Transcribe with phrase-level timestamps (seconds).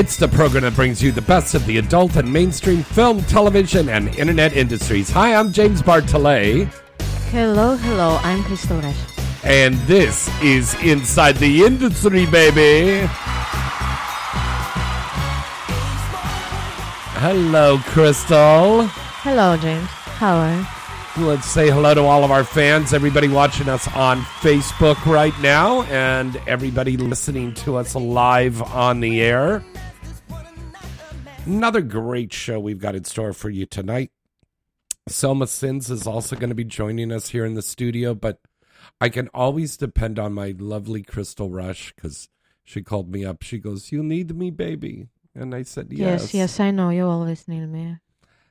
[0.00, 3.90] It's the program that brings you the best of the adult and mainstream film, television,
[3.90, 5.10] and internet industries.
[5.10, 6.72] Hi, I'm James Bartholet,
[7.30, 8.96] Hello, hello, I'm Crystal Rush.
[9.44, 13.06] and this is Inside the Industry, baby.
[17.20, 18.86] Hello, Crystal.
[18.86, 19.86] Hello, James.
[19.86, 21.26] How are you?
[21.26, 25.82] Let's say hello to all of our fans, everybody watching us on Facebook right now,
[25.82, 29.62] and everybody listening to us live on the air.
[31.50, 34.12] Another great show we've got in store for you tonight.
[35.08, 38.38] Selma Sins is also going to be joining us here in the studio, but
[39.00, 42.28] I can always depend on my lovely Crystal Rush because
[42.62, 43.42] she called me up.
[43.42, 45.08] She goes, You need me, baby.
[45.34, 46.22] And I said, Yes.
[46.22, 47.96] Yes, yes, I know you always need me.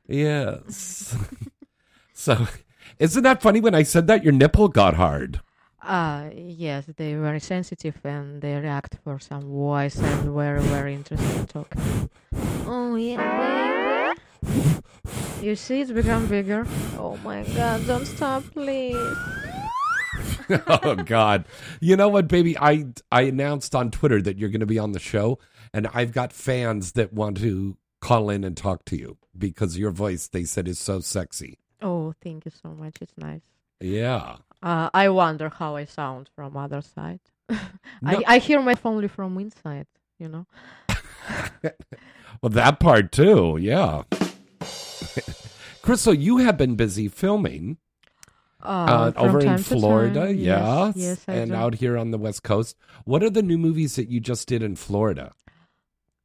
[0.05, 1.15] Yes.
[2.13, 2.47] so,
[2.99, 3.61] isn't that funny?
[3.61, 5.39] When I said that, your nipple got hard.
[5.81, 11.45] Uh, yes, they're very sensitive and they react for some voice and very, very interesting
[11.47, 11.73] talk.
[12.65, 14.79] Oh, yeah, baby.
[15.41, 16.67] You see, it's become bigger.
[16.97, 18.95] Oh my god, don't stop, please.
[20.67, 21.45] oh God!
[21.79, 22.57] You know what, baby?
[22.57, 25.39] I I announced on Twitter that you're going to be on the show,
[25.73, 29.91] and I've got fans that want to call in and talk to you because your
[29.91, 31.59] voice, they said, is so sexy.
[31.81, 32.97] Oh, thank you so much.
[32.99, 33.41] It's nice.
[33.79, 34.37] Yeah.
[34.61, 37.21] Uh, I wonder how I sound from other side.
[38.01, 38.11] No.
[38.27, 39.87] I, I hear myself only from inside,
[40.19, 40.45] you know.
[42.41, 43.57] Well, that part too.
[43.59, 44.03] Yeah.
[45.81, 47.77] Crystal, you have been busy filming
[48.63, 51.55] uh, Uh, over in Florida, Yes, yes, and do.
[51.57, 52.77] out here on the West Coast.
[53.03, 55.33] What are the new movies that you just did in Florida?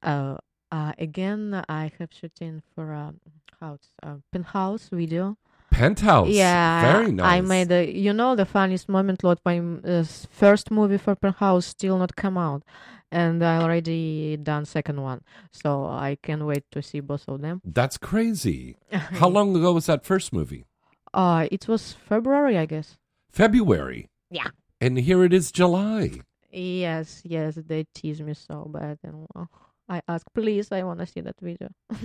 [0.03, 0.37] Uh,
[0.71, 3.15] uh, again, I have shooting for a
[3.61, 5.37] house, uh, penthouse video.
[5.74, 6.28] Penthouse.
[6.28, 7.26] Yeah, Very nice.
[7.26, 9.24] I made a, you know, the funniest moment.
[9.24, 12.62] Lot my uh, first movie for penthouse still not come out,
[13.10, 17.60] and I already done second one, so I can't wait to see both of them.
[17.64, 18.76] That's crazy.
[18.92, 20.64] How long ago was that first movie?
[21.12, 22.96] Uh, it was February, I guess.
[23.30, 24.06] February.
[24.30, 24.48] Yeah.
[24.80, 26.20] And here it is July.
[26.52, 29.46] Yes, yes, they tease me so bad, and uh,
[29.88, 31.68] I ask, please, I want to see that video.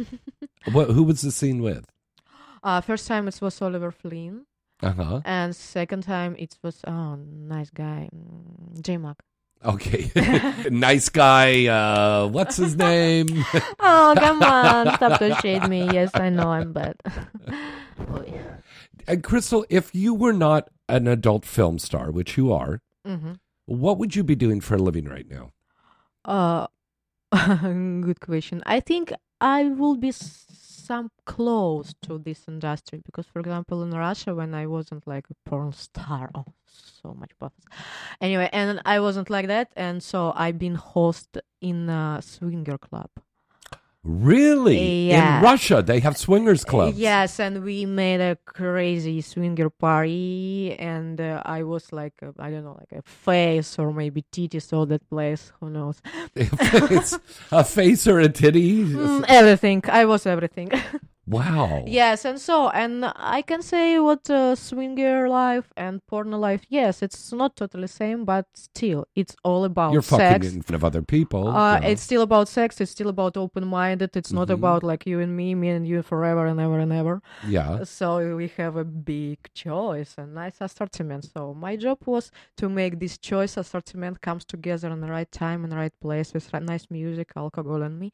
[0.74, 1.86] What, who was the scene with?
[2.64, 4.46] Uh, first time it was Oliver Flynn,
[4.82, 5.22] Uh huh.
[5.26, 9.18] and second time it was oh nice guy, mm, J Mac.
[9.64, 10.12] Okay.
[10.72, 11.68] nice guy.
[11.68, 13.28] Uh, what's his name?
[13.82, 15.88] Oh come on, stop to shade me.
[15.94, 16.96] Yes, I know I'm bad.
[18.10, 18.58] oh, yeah.
[19.08, 23.34] and Crystal, if you were not an adult film star, which you are, hmm
[23.66, 25.52] what would you be doing for a living right now?
[26.26, 26.66] Uh,
[27.32, 28.64] good question.
[28.66, 30.46] I think I will be s-
[30.90, 35.36] some close to this industry because, for example, in Russia, when I wasn't like a
[35.48, 37.64] porn star, oh, so much buffs.
[38.20, 43.12] Anyway, and I wasn't like that, and so I've been host in a swinger club.
[44.04, 45.10] Really?
[45.10, 45.38] Yeah.
[45.38, 46.98] In Russia, they have swingers clubs.
[46.98, 52.50] Yes, and we made a crazy swinger party, and uh, I was like, a, I
[52.50, 55.52] don't know, like a face or maybe titties all that place.
[55.60, 56.02] Who knows?
[57.52, 58.86] a face or a titty.
[58.86, 59.84] Mm, everything.
[59.90, 60.72] I was everything.
[61.30, 61.84] Wow.
[61.88, 66.64] yes, and so, and I can say what uh, swinger life and porno life.
[66.70, 70.54] Yes, it's not totally same, but still, it's all about You're fucking sex.
[70.56, 71.48] in front of other people.
[71.50, 71.90] Uh, yeah.
[71.90, 72.82] It's still about sex.
[72.82, 74.18] It's still about open-minded.
[74.18, 74.54] It's not Mhm.
[74.60, 77.22] about like you and me, me and you forever and ever and ever.
[77.48, 77.84] yeah.
[77.84, 81.26] So we have a big choice and nice assortment.
[81.26, 85.64] So my job was to make this choice assortment comes together in the right time
[85.64, 88.12] and right place with nice music, alcohol, and me.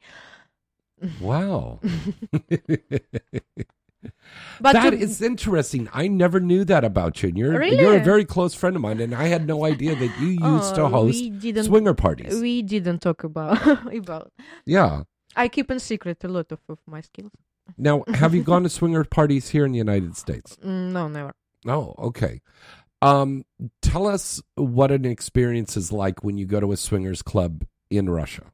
[1.20, 1.80] Wow.
[4.60, 5.88] But that to- is interesting.
[5.92, 7.28] I never knew that about you.
[7.30, 7.80] And you're Really?
[7.80, 10.74] you're a very close friend of mine, and I had no idea that you used
[10.76, 12.40] to Oh, host swinger parties.
[12.40, 13.58] We didn't talk about
[13.94, 14.32] about.
[14.64, 15.02] yeah.
[15.34, 17.32] I keep in secret a lot of, of my skills.
[17.76, 20.56] Now, have you gone to swinger parties here in the United States?
[20.64, 21.32] Mm, no, never.
[21.66, 22.40] Oh, okay.
[23.02, 23.44] Um,
[23.82, 28.08] tell us what an experience is like when you go to a swingers club in
[28.08, 28.44] Russia.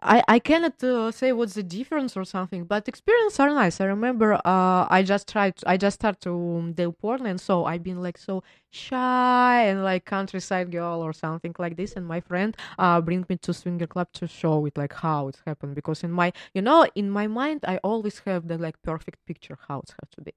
[0.00, 3.80] I, I cannot uh, say what's the difference or something, but experiences are nice.
[3.80, 7.64] I remember uh, I just tried, I just started to um, do porn, and so
[7.64, 11.94] I've been like so shy and like countryside girl or something like this.
[11.94, 15.38] And my friend uh, bring me to swinger club to show it like how it
[15.46, 19.24] happened because in my, you know, in my mind I always have the like perfect
[19.26, 20.32] picture how it has to be.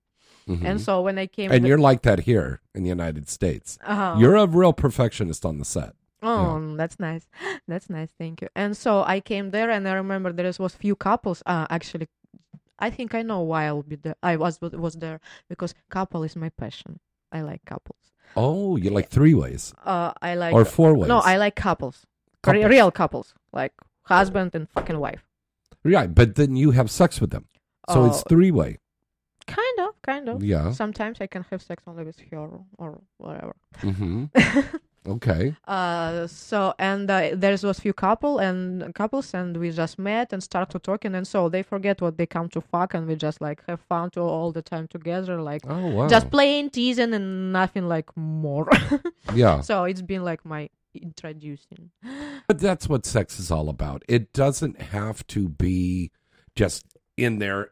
[0.47, 0.65] Mhm.
[0.65, 3.77] And so when I came, and you're like that here in the United States.
[3.85, 5.93] uh You're a real perfectionist on the set.
[6.21, 7.27] Oh, that's nice.
[7.67, 8.09] That's nice.
[8.17, 8.47] Thank you.
[8.55, 11.41] And so I came there, and I remember there was few couples.
[11.45, 12.07] Uh, actually,
[12.79, 14.15] I think I know why I'll be there.
[14.21, 15.19] I was was there
[15.49, 16.99] because couple is my passion.
[17.31, 18.11] I like couples.
[18.35, 21.07] Oh, you like three ways Uh, I like or four ways?
[21.09, 22.05] no, I like couples.
[22.43, 22.65] Couples.
[22.65, 23.73] real couples, like
[24.03, 25.23] husband and fucking wife.
[25.83, 27.45] Right, but then you have sex with them.
[27.89, 28.29] So it's Oh.
[28.29, 28.77] three way.
[29.47, 30.43] Kind of, kind of.
[30.43, 30.71] Yeah.
[30.71, 33.55] Sometimes I can have sex only with her or whatever.
[33.79, 34.25] hmm
[35.07, 35.55] okay.
[35.67, 40.41] Uh, so and uh, there was few couple and couples and we just met and
[40.43, 43.41] start to talking and so they forget what they come to fuck and we just
[43.41, 46.07] like have fun to all the time together like Oh wow.
[46.07, 48.69] just playing teasing and nothing like more
[49.33, 49.61] yeah.
[49.61, 51.89] so it's been like my introducing
[52.47, 54.03] But that's what sex is all about.
[54.09, 56.11] It doesn't have to be
[56.55, 56.85] just
[57.23, 57.71] in there.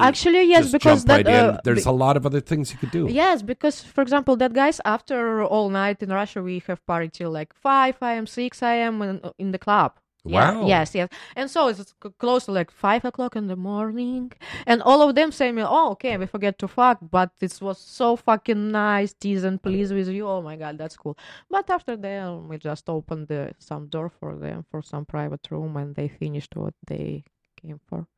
[0.00, 2.90] actually yes because that right uh, There's be- a lot of other things you could
[2.90, 3.06] do.
[3.10, 7.30] Yes, because for example, that guys after all night in Russia, we have party till
[7.30, 9.02] like five a.m., six a.m.
[9.02, 9.92] in, in the club.
[10.28, 10.66] Yeah, Wow.
[10.66, 11.08] yes, yes.
[11.36, 14.32] And so it's close to like five o'clock in the morning,
[14.66, 17.78] and all of them say me, "Oh, okay, we forget to fuck, but it was
[17.78, 20.26] so fucking nice, tease and please with you.
[20.26, 21.16] Oh my god, that's cool."
[21.48, 25.76] But after that, we just opened the some door for them for some private room,
[25.76, 27.22] and they finished what they
[27.62, 28.08] came for.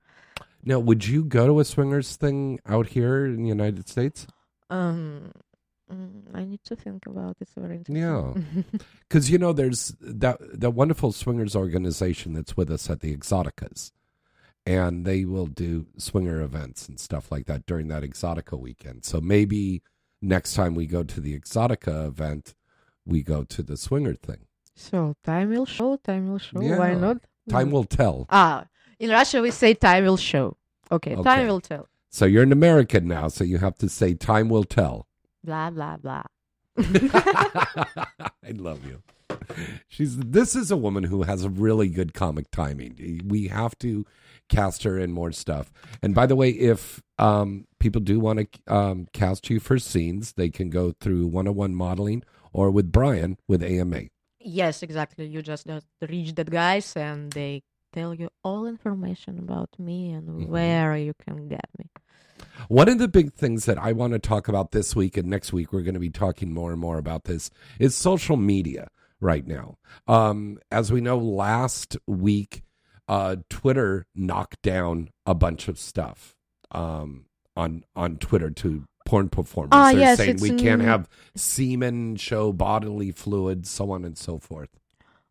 [0.64, 4.26] Now, would you go to a swingers thing out here in the United States?
[4.70, 5.32] Um,
[5.90, 7.50] mm, I need to think about this.
[7.56, 7.96] Very interesting.
[7.96, 8.78] Yeah.
[9.08, 13.93] Because you know, there's that that wonderful swingers organization that's with us at the Exxxoticas,
[14.66, 19.04] and they will do swinger events and stuff like that during that Exxxotica weekend.
[19.06, 19.82] So maybe
[20.20, 22.54] next time we go to the Exxxotica event,
[23.06, 24.46] we go to the swinger thing.
[24.75, 25.96] So time will show.
[25.96, 26.61] Time will show.
[26.61, 27.19] Why not?
[27.49, 28.26] Time will tell.
[28.28, 28.66] Ah,
[28.98, 30.56] in Russia we say time will show.
[30.90, 31.22] Okay, Okay.
[31.22, 31.86] time will tell.
[32.10, 35.06] So you're an American now, so you have to say time will tell.
[35.44, 36.22] Blah blah blah.
[36.78, 39.02] I love you.
[39.88, 43.22] She's this is a woman who has a really good comic timing.
[43.26, 44.06] We have to
[44.48, 45.70] cast her in more stuff.
[46.02, 50.32] And by the way, if um, people do want to um, cast you for scenes,
[50.32, 52.22] they can go through 101 modeling
[52.52, 54.04] or with Brian with AMA.
[54.40, 55.26] Yes, exactly.
[55.26, 57.62] You just just reach that guys and they
[57.93, 60.49] tell you all information about me and Mhm.
[60.49, 61.87] where you can get me.
[62.69, 65.52] One of the big things that I want to talk about this week and next
[65.52, 68.88] week, we're going to be talking more and more about this, is social media
[69.20, 69.79] right now.
[70.06, 72.62] Um, as we know, last week,
[73.08, 76.37] uh, Twitter knocked down a bunch of stuff
[76.70, 77.25] um,
[77.56, 79.70] on on Twitter to porn performers.
[79.73, 84.38] Ah, They're yes, saying we can't have semen show bodily fluids, so on and so
[84.38, 84.69] forth.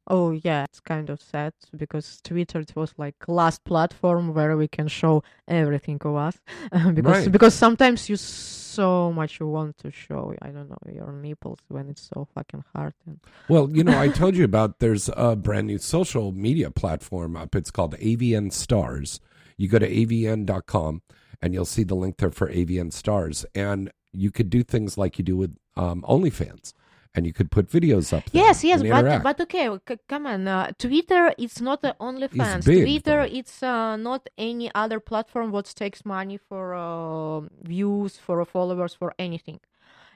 [0.09, 4.67] Oh yeah, it's kind of sad because Twitter it was like last platform where we
[4.69, 6.37] can show everything of us
[6.93, 7.31] because Right.
[7.31, 11.89] because sometimes you so much you want to show I don't know your nipples when
[11.89, 15.67] it's so fucking hard and Well, you know, I told you about there's a brand
[15.67, 17.55] new social media platform up.
[17.55, 19.19] It's called AVN Stars.
[19.57, 21.01] You go to avn.com
[21.41, 23.45] and you'll see the link there for AVN Stars.
[23.55, 26.73] And you could do things like you do with um, OnlyFans.
[27.17, 28.43] And you could put videos up there.
[28.43, 30.47] Yes, yes, but but okay, c- come on.
[30.47, 32.63] Uh, Twitter, it's not uh, only fans.
[32.63, 33.37] big, Twitter, though.
[33.39, 39.15] it's uh, not any other platform what takes money for uh, views, for followers, for
[39.17, 39.59] anything.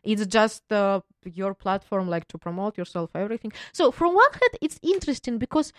[0.03, 3.51] It's just uh, your platform, like to promote yourself, everything.
[3.73, 5.73] So from one hand, it's interesting because,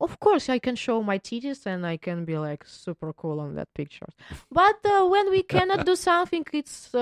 [0.00, 3.56] of course, I can show my titties and I can be like super cool on
[3.56, 4.08] that picture.
[4.50, 6.94] But uh, when we cannot do something, it's.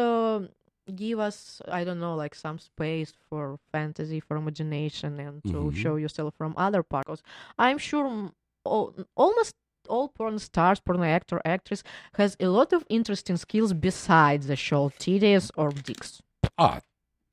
[0.94, 5.76] Give us i don't know like some space for fantasy for imagination and to Mhm.
[5.76, 7.22] show yourself from other parts
[7.58, 8.32] i'm sure
[8.64, 9.54] all, almost
[9.88, 11.82] all porn stars porn actor actress
[12.14, 16.22] has a lot of interesting skills besides the show titties or dicks
[16.58, 16.80] ah,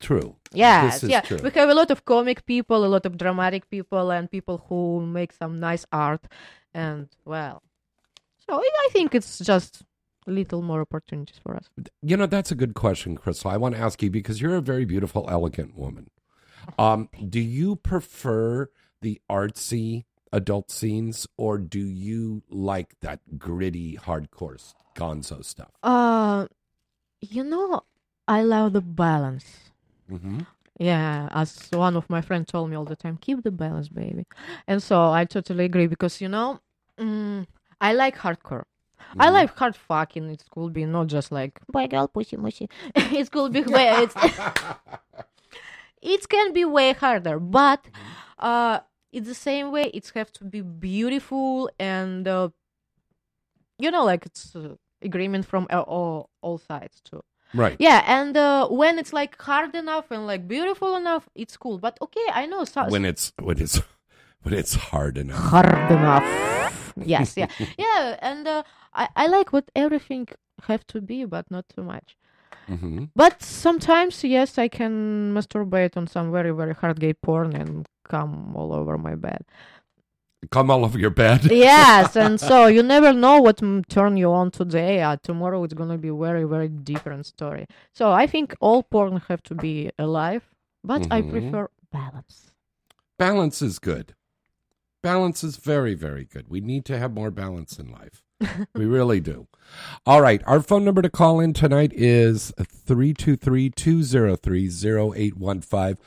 [0.00, 0.36] true.
[0.52, 1.38] yes yeah true.
[1.42, 5.00] we have a lot of comic people a lot of dramatic people and people who
[5.18, 6.24] make some nice art
[6.74, 7.62] and well
[8.48, 8.52] so
[8.86, 9.82] I think it's just
[10.26, 11.68] little more opportunities for us
[12.02, 13.50] You know, that's a good question, Crystal.
[13.50, 16.10] I want to ask you because you're a very beautiful, elegant woman.
[16.78, 24.74] Um, do you prefer the artsy adult scenes, or do you like that gritty, hardcore
[24.94, 25.70] gonzo stuff?
[25.82, 26.46] Uh,
[27.20, 27.82] you know,
[28.28, 29.46] I love the balance.
[30.10, 30.40] Mm-hmm.
[30.78, 34.26] Yeah, as one of my friends told me all the time, keep the balance, baby.
[34.66, 36.60] And so I totally agree because you know,
[36.98, 37.46] mm,
[37.80, 38.64] I like hardcore.
[39.18, 40.28] I like hard fucking.
[40.30, 42.68] It could be not just like boy girl pussy mushy.
[42.94, 44.14] it could be way it's
[46.02, 47.84] it can be way harder, but
[48.38, 48.80] uh,
[49.12, 49.90] it's the same way.
[49.94, 52.50] It have to be beautiful and uh,
[53.78, 57.22] you know, like it's uh, agreement from uh, all all sides too.
[57.54, 57.76] Right.
[57.78, 61.78] Yeah, and uh, when it's like hard enough and like beautiful enough, it's cool.
[61.78, 63.80] But okay, I know so- When it's when it's
[64.42, 65.38] when it's hard enough.
[65.38, 66.92] hard enough.
[67.04, 67.48] yes, yeah,
[67.78, 68.62] yeah, and uh,
[68.96, 70.28] I I like what everything
[70.68, 72.16] have to be, but not too much.
[72.68, 77.86] hmm But sometimes, yes, I can masturbate on some very very hard gay porn and
[78.04, 79.42] come all over my bed.
[80.50, 81.44] Come all over your bed.
[81.50, 85.02] yes, and so you never know what m- turn you on today.
[85.02, 87.66] Uh, tomorrow it's gonna be very very different story.
[87.94, 90.44] So I think all porn have to be alive,
[90.84, 91.30] but I Mhm.
[91.30, 92.52] prefer balance.
[93.18, 94.14] Balance is good.
[95.02, 96.48] Balance is very, very good.
[96.48, 98.22] We need to have more balance in life.
[98.74, 99.46] We really do.
[100.04, 100.42] All right.
[100.46, 105.98] Our phone number to call in tonight is 323 203 0815.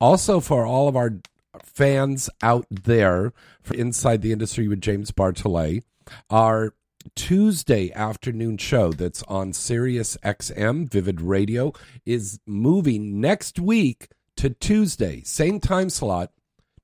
[0.00, 1.14] Also, for all of our
[1.62, 5.82] fans out there for Inside the Industry with James Bartholet,
[6.30, 6.74] our
[7.14, 11.72] Tuesday afternoon show that's on Sirius XM Vivid Radio
[12.04, 16.30] is moving next week to Tuesday, same time slot,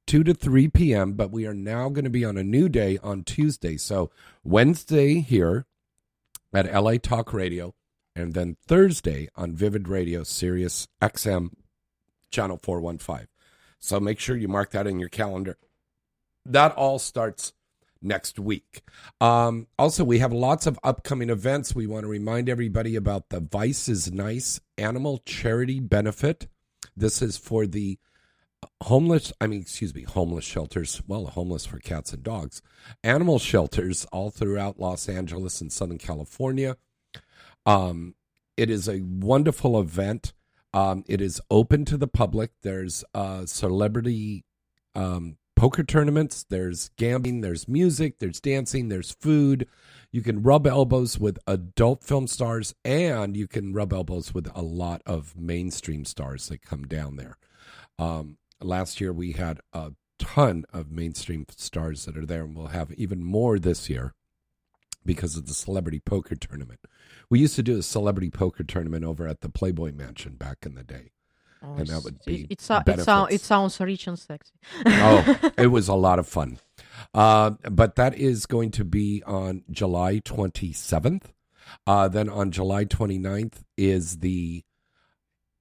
[0.06, 2.98] 2 to 3 p.m., but we are now going to be on a new day
[3.02, 3.76] on Tuesday.
[3.76, 4.10] So
[4.42, 5.66] Wednesday here
[6.52, 7.74] at LA Talk Radio,
[8.14, 11.50] and then Thursday on Vivid Radio, Sirius XM,
[12.30, 13.28] channel 415.
[13.78, 15.58] So make sure you mark that in your calendar.
[16.46, 17.52] That all starts
[18.04, 18.82] next week.
[19.20, 21.74] Um, also, we have lots of upcoming events.
[21.74, 26.46] We want to remind everybody about the Vice is Nice Animal Charity Benefit.
[26.96, 27.98] This is for the
[28.82, 31.02] homeless, I mean, excuse me, homeless shelters.
[31.06, 32.62] Well, homeless for cats and dogs.
[33.02, 36.76] Animal shelters all throughout Los Angeles and Southern California.
[37.66, 38.14] Um,
[38.56, 40.32] it is a wonderful event.
[40.72, 42.50] Um, it is open to the public.
[42.62, 44.44] There's uh, celebrity
[44.94, 46.44] um, poker tournaments.
[46.48, 47.40] There's gambling.
[47.40, 48.18] There's music.
[48.18, 48.88] There's dancing.
[48.88, 49.68] There's food.
[50.10, 54.62] You can rub elbows with adult film stars, and you can rub elbows with a
[54.62, 57.36] lot of mainstream stars that come down there.
[57.98, 62.68] Um, last year we had a ton of mainstream stars that are there, and we'll
[62.68, 64.14] have even more this year
[65.04, 66.80] because of the celebrity poker tournament.
[67.28, 70.74] We used to do a celebrity poker tournament over at the Playboy Mansion back in
[70.74, 71.10] the day.
[71.62, 74.52] Oh, And that would it- be it, sou- it, sound, it sounds rich and sexy.
[74.86, 76.58] oh, it was a lot of fun.
[77.12, 81.22] Uh, but that is going to be on July 27th.
[81.86, 84.62] Uh, then on July 29th is the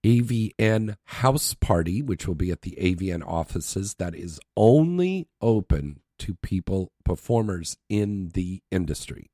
[0.04, 3.96] AVN house party, which will be at the AVN offices.
[3.96, 9.30] That is only open to people, performers in the industry.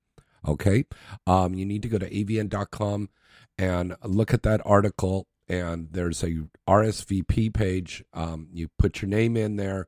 [0.48, 0.86] Okay.
[1.28, 3.10] Um, you need to go to avn.com
[3.58, 5.28] and look at that article.
[5.48, 8.04] And there's a RSVP page.
[8.14, 9.88] Um, you put your name in there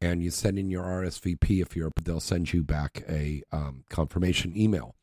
[0.00, 1.60] and you send in your RSVP.
[1.60, 4.94] If you're, they'll send you back a um, confirmation email.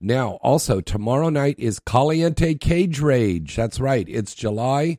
[0.00, 3.56] Now, also tomorrow night is Caliente Cage Rage.
[3.56, 4.06] That's right.
[4.08, 4.98] It's July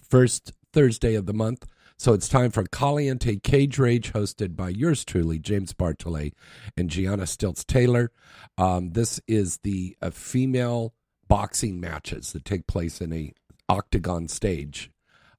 [0.00, 1.66] first Thursday of the month.
[1.96, 6.32] So it's time for Caliente Cage Rage, hosted by yours truly, James Bartholet
[6.76, 8.10] and Gianna Stilts Taylor.
[8.58, 10.92] Um, this is the uh, female
[11.28, 13.32] boxing matches that take place in a
[13.68, 14.90] octagon stage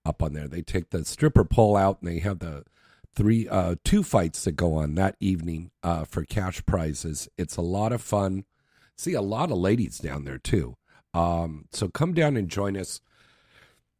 [0.05, 0.47] up on there.
[0.47, 2.63] They take the stripper pole out and they have the
[3.15, 7.61] three uh two fights that go on that evening uh for cash prizes it's a
[7.61, 8.45] lot of fun
[8.97, 10.75] see a lot of ladies down there too
[11.13, 13.01] um so come down and join us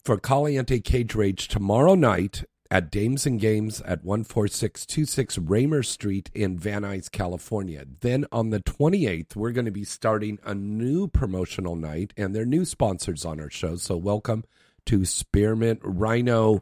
[0.03, 6.57] for caliente cage rage tomorrow night at Dames and Games at 14626 Raymer Street in
[6.57, 7.86] Van Nuys, California.
[8.01, 12.45] Then on the 28th, we're going to be starting a new promotional night, and they're
[12.45, 13.75] new sponsors on our show.
[13.75, 14.43] So welcome
[14.88, 16.60] to Spearmint Rhino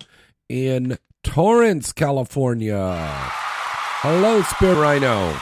[0.49, 2.95] in Torrance, California.
[4.01, 5.35] Hello, Spearmint Rhino.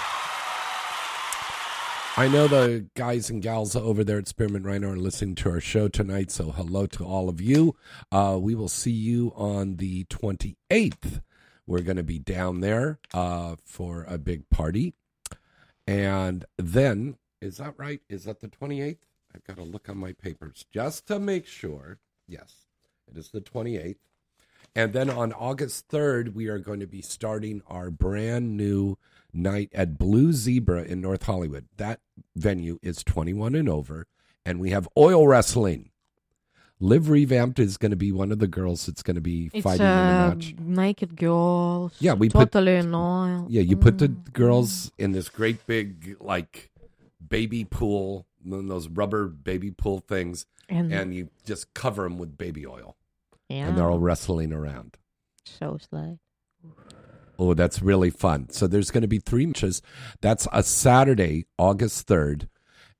[2.17, 5.59] I know the guys and gals over there at Spearmint Rhino are listening to our
[5.59, 7.75] show tonight, so hello to all of you.
[8.11, 11.21] Uh, we will see you on the 28th.
[11.65, 14.93] We're going to be down there uh, for a big party.
[15.87, 18.01] And then, is that right?
[18.07, 18.99] Is that the 28th?
[19.33, 21.97] I've got to look on my papers just to make sure.
[22.27, 22.65] Yes,
[23.09, 23.97] it is the 28th.
[24.75, 28.97] And then on August 3rd, we are going to be starting our brand new
[29.33, 31.65] night at Blue Zebra in North Hollywood.
[31.77, 31.99] That
[32.35, 34.07] venue is 21 and over,
[34.45, 35.89] and we have oil wrestling.
[36.79, 39.63] Liv Revamped is going to be one of the girls that's going to be It's
[39.63, 40.55] fighting in the uh, match.
[40.59, 41.93] naked girls.
[41.99, 43.45] Yeah, we put- in oil.
[43.49, 44.33] Yeah, you put the Mm.
[44.33, 46.71] girls in this great big like
[47.25, 52.65] baby pool, those rubber baby pool things, and, and you just cover them with baby
[52.65, 52.95] oil,
[53.51, 54.97] yeah, and they're all wrestling around.
[55.45, 56.19] so slide.
[57.39, 58.49] Oh, that's really fun.
[58.49, 59.81] So there's going to be three matches.
[60.21, 62.47] That's a Saturday, August 3rd.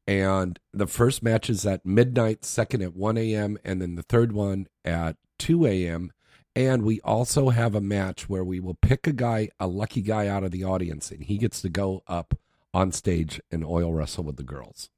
[0.07, 4.31] And the first match is at midnight, second at 1 a.m., and then the third
[4.31, 6.11] one at 2 a.m.
[6.55, 10.27] And we also have a match where we will pick a guy, a lucky guy
[10.27, 12.37] out of the audience, and he gets to go up
[12.73, 14.89] on stage and oil wrestle with the girls.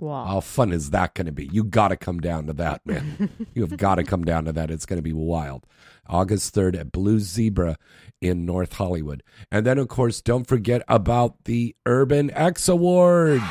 [0.00, 0.26] Wow.
[0.26, 1.46] How fun is that going to be?
[1.46, 3.46] You got to come down to that, man.
[3.54, 4.70] you have got to come down to that.
[4.70, 5.66] It's going to be wild.
[6.06, 7.76] August 3rd at Blue Zebra
[8.20, 9.22] in North Hollywood.
[9.50, 13.42] And then, of course, don't forget about the Urban X Awards.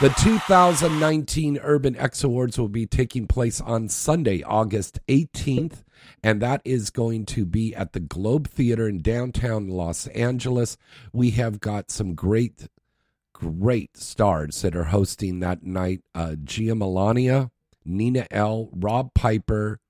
[0.00, 5.84] The 2019 Urban X Awards will be taking place on Sunday, August 18th,
[6.22, 10.78] and that is going to be at the Globe Theater in downtown Los Angeles.
[11.12, 12.66] We have got some great,
[13.34, 17.50] great stars that are hosting that night uh, Gia Melania,
[17.84, 19.80] Nina Elle, Rob Piper,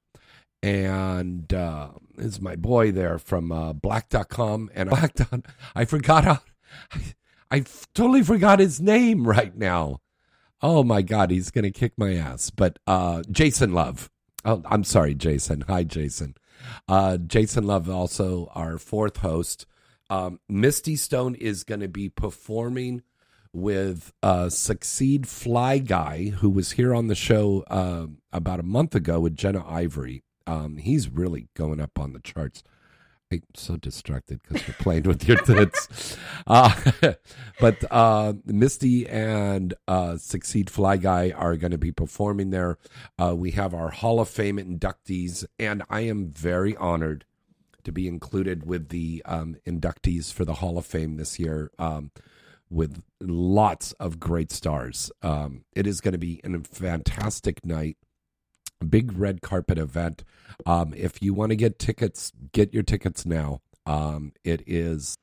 [0.61, 4.71] and uh, is my boy there from uh, Black.com.
[4.75, 5.15] And Black.
[5.77, 6.41] I forgot how.
[7.51, 10.01] I totally forgot his name right now.
[10.61, 12.51] Oh my God, he's gonna kick my ass.
[12.51, 14.11] But uh, Jason Love.
[14.45, 15.63] Oh, I'm sorry, Jason.
[15.69, 16.35] Hi, Jason.
[16.89, 19.67] Uh, Jason Love, also our fourth host.
[20.11, 23.03] Um, Misty Stone is going to be performing
[23.55, 28.95] with uh, Succeed Fly Guy, who was here on the show uh, about a month
[28.95, 30.23] ago with Jenna Ivory.
[30.47, 32.63] Um, he's really going up on the charts.
[33.31, 36.17] I'm so distracted because you're playing with your tits.
[36.47, 36.75] Uh,
[37.61, 42.77] but uh, Misty and uh, Succeed Fly Guy are going to be performing there.
[43.19, 47.25] Uh, we have our Hall of Fame inductees, and I am very honored
[47.85, 51.71] to be included with the um, inductees for the Hall of Fame this year.
[51.79, 52.11] Um,
[52.71, 55.11] with lots of great stars.
[55.23, 57.97] Um, it is going to be a fantastic night
[58.85, 60.25] big red carpet event.
[60.67, 63.61] Um, if you want to get tickets, get your tickets now.
[63.87, 65.17] Um, it is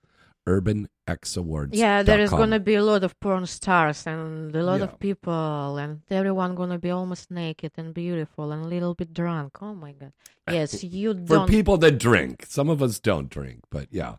[0.48, 1.78] Urban X Awards.
[1.78, 5.78] Yeah, there is gonna be a lot of porn stars and a lot of people,
[5.78, 9.62] and everyone gonna be almost naked and beautiful and a little bit drunk.
[9.62, 10.14] Oh my god!
[10.50, 11.48] Yes, you for don't.
[11.48, 12.46] For people that drink.
[12.48, 14.16] Some of us don't drink, but yeah,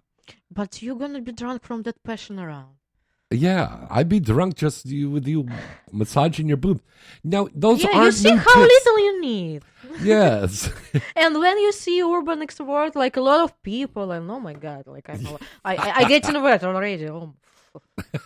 [0.50, 2.74] But you're gonna be drunk from that passion around.
[3.32, 3.86] Yeah.
[3.90, 5.48] I'd be drunk just you with you
[5.92, 6.80] massaging your boob.
[7.24, 8.72] Now those yeah, aren't you see new how tits.
[8.86, 9.62] little you need.
[10.02, 10.70] Yes.
[11.16, 14.52] And when you see Urban X Award, like a lot of people, and oh my
[14.54, 15.14] god, like I,
[15.64, 17.08] I, I, I get in wet already.
[17.08, 17.34] Oh.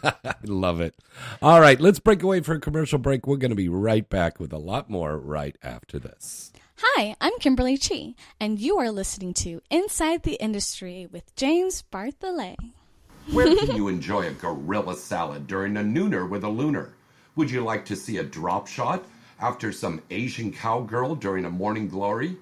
[0.02, 0.94] I love it.
[1.40, 3.26] All right, let's break away for a commercial break.
[3.26, 6.52] We're going to be right back with a lot more right after this.
[6.78, 12.56] Hi, I'm Kimberly Chi, and you are listening to Inside the Industry with James Bartholet.
[13.32, 16.94] Where can you enjoy a gorilla salad during a nooner with a lunar?
[17.34, 19.04] Would you like to see a drop shot
[19.40, 22.36] after some Asian cowgirl during a morning glory?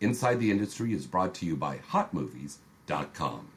[0.00, 3.48] Inside the Industry is brought to you by hotmovies.com.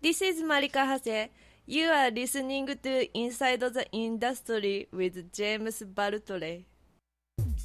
[0.00, 1.28] This is Marika Hase.
[1.66, 6.64] You are listening to Inside the Industry with James Bartholet.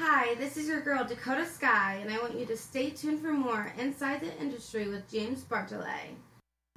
[0.00, 3.32] Hi, this is your girl Dakota Skye, and I want you to stay tuned for
[3.32, 6.14] more Inside the Industry with James Bartholet.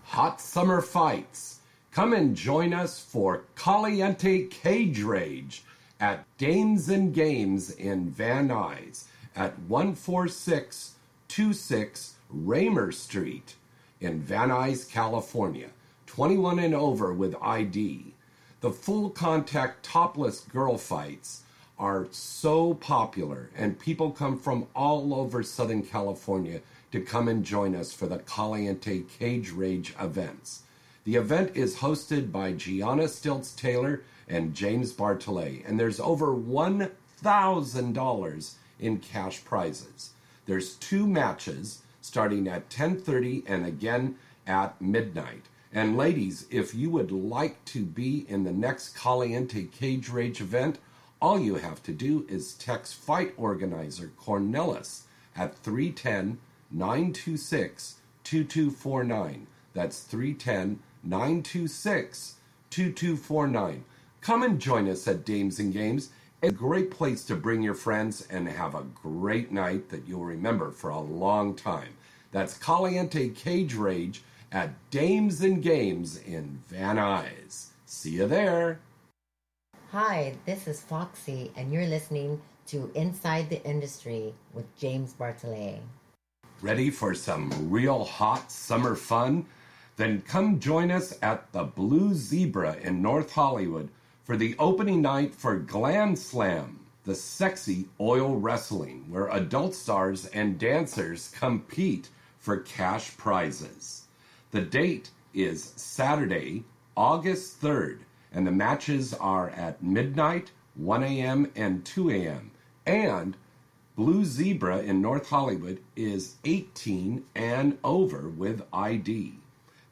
[0.02, 1.60] Hot summer fights.
[1.92, 5.64] Come and join us for Caliente Cage Rage
[6.00, 9.04] at Dames and Games in Van Nuys
[9.36, 13.54] at 14626 Raymer Street
[14.00, 15.70] in Van Nuys, California.
[16.08, 18.16] 21 and over with ID.
[18.62, 21.44] The full contact topless girl fights
[21.82, 27.76] are so popular, and people come from all over Southern California to come and join
[27.76, 30.62] us for the Caliente Cage Rage events.
[31.06, 38.54] The event is hosted by Gianna Stilts Taylor and James Bartholet, and there's over $1,000
[38.80, 40.12] in cash prizes.
[40.46, 45.46] There's two matches starting at 10:30 and again at midnight.
[45.74, 50.78] And ladies, if you would like to be in the next Caliente Cage Rage event,
[51.22, 55.04] all you have to do is text fight organizer Cornelis
[55.36, 56.40] at 310
[56.72, 59.48] 926 2249.
[59.74, 62.36] That's 310 926
[62.70, 63.86] 2249.
[64.22, 66.10] Come and join us at Dames and Games.
[66.44, 70.72] A great place to bring your friends and have a great night that you'll remember
[70.72, 71.94] for a long time.
[72.32, 77.68] That's Caliente Cage Rage at Dames and Games in Van Nuys.
[77.86, 78.80] See you there.
[79.92, 85.82] Hi, this is Foxy, and you're listening to Inside the Industry with James Bartholet.
[86.62, 89.46] Ready for some real hot summer fun?
[89.98, 93.90] Then come join us at the Blue Zebra in North Hollywood
[94.24, 100.58] for the opening night for Glam Slam, the sexy oil wrestling, where adult stars and
[100.58, 102.08] dancers compete
[102.40, 104.04] for cash prizes.
[104.52, 106.64] The date is Saturday,
[106.96, 108.00] August 3rd,
[108.32, 112.52] and the matches are at midnight, 1 a.m., and 2 a.m.
[112.86, 113.36] And
[113.96, 119.34] Blue Zebra in North Hollywood is 18 and over with ID.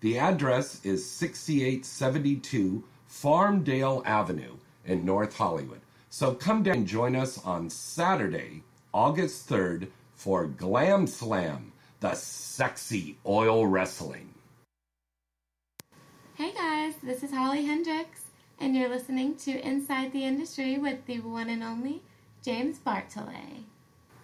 [0.02, 5.82] The address is 6872 Farmdale Avenue in North Hollywood.
[6.10, 13.18] So come down and join us on Saturday, August 3rd for Glam Slam, the sexy
[13.26, 14.34] oil wrestling.
[16.36, 18.22] Hey guys, this is Holly Hendricks,
[18.60, 22.02] and you're listening to Inside the Industry with the one and only
[22.44, 23.64] James Bartholet.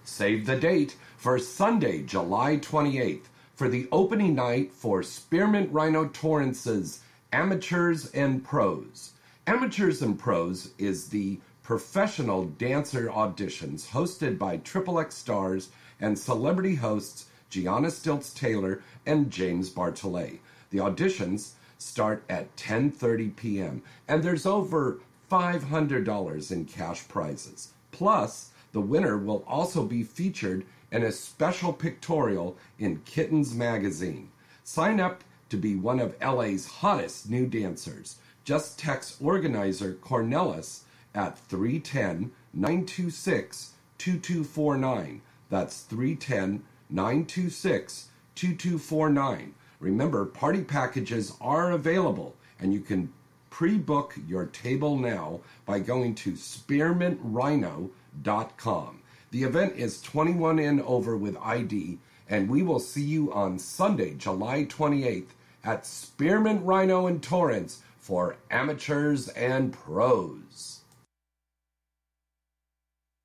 [0.04, 7.00] Save the date for Sunday, July 28th for the opening night for Spearmint Rhino Torrance's
[7.32, 9.14] Amateurs and Pros.
[9.48, 15.70] Amateurs and Pros is the professional dancer auditions hosted by Triple X stars
[16.02, 20.40] and celebrity hosts Gianna Stilts Taylor and James Bartholet.
[20.72, 23.84] The auditions start at 10:30 p.m.
[24.08, 25.00] and there's over
[25.32, 27.74] $500 in cash prizes.
[27.92, 34.30] Plus, the winner will also be featured in a special pictorial in Kittens magazine.
[34.64, 38.18] Sign up to be one of LA's hottest new dancers.
[38.44, 40.82] Just text organizer Cornelis
[41.14, 45.22] at 310 926 2249.
[45.50, 49.54] That's 310 926 2249.
[49.80, 53.12] Remember, party packages are available and you can
[53.50, 59.02] pre book your table now by going to spearmintrhino.com.
[59.32, 61.98] The event is 21 and over with ID,
[62.30, 65.30] and we will see you on Sunday, July 28th
[65.64, 70.82] at Spearmint Rhino in Torrance for amateurs and pros.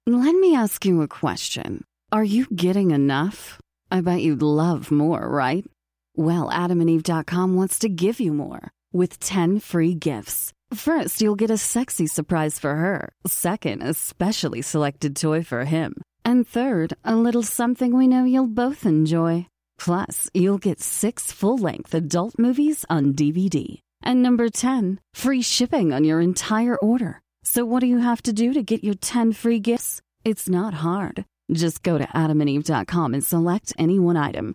[0.06, 1.84] Let me ask you a question.
[2.10, 3.60] Are you getting enough?
[3.90, 5.64] I bet you'd love more, right?
[6.16, 10.52] Well, adamandeve.com wants to give you more with 10 free gifts.
[10.74, 13.12] First, you'll get a sexy surprise for her.
[13.26, 15.94] Second, a specially selected toy for him.
[16.24, 19.46] And third, a little something we know you'll both enjoy.
[19.78, 23.80] Plus, you'll get six full length adult movies on DVD.
[24.02, 27.20] And number 10, free shipping on your entire order.
[27.42, 30.02] So, what do you have to do to get your 10 free gifts?
[30.24, 31.24] It's not hard.
[31.50, 34.54] Just go to adamandeve.com and select any one item.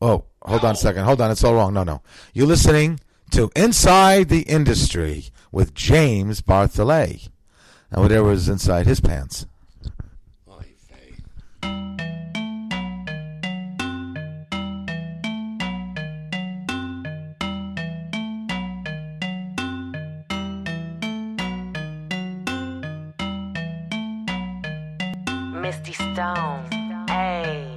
[0.00, 1.04] Oh, hold on a second.
[1.04, 1.74] Hold on, it's all wrong.
[1.74, 2.02] No, no.
[2.32, 3.00] You're listening
[3.32, 7.28] to Inside the Industry with James Bartholet.
[7.90, 9.46] And whatever is inside his pants.
[25.68, 26.64] Misty Stone.
[27.10, 27.67] I'm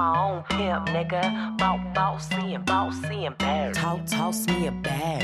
[0.00, 1.58] my own pimp, nigga.
[1.58, 3.74] Bout, bossy and bossy and bad.
[3.74, 5.22] Talk, toss me a bag.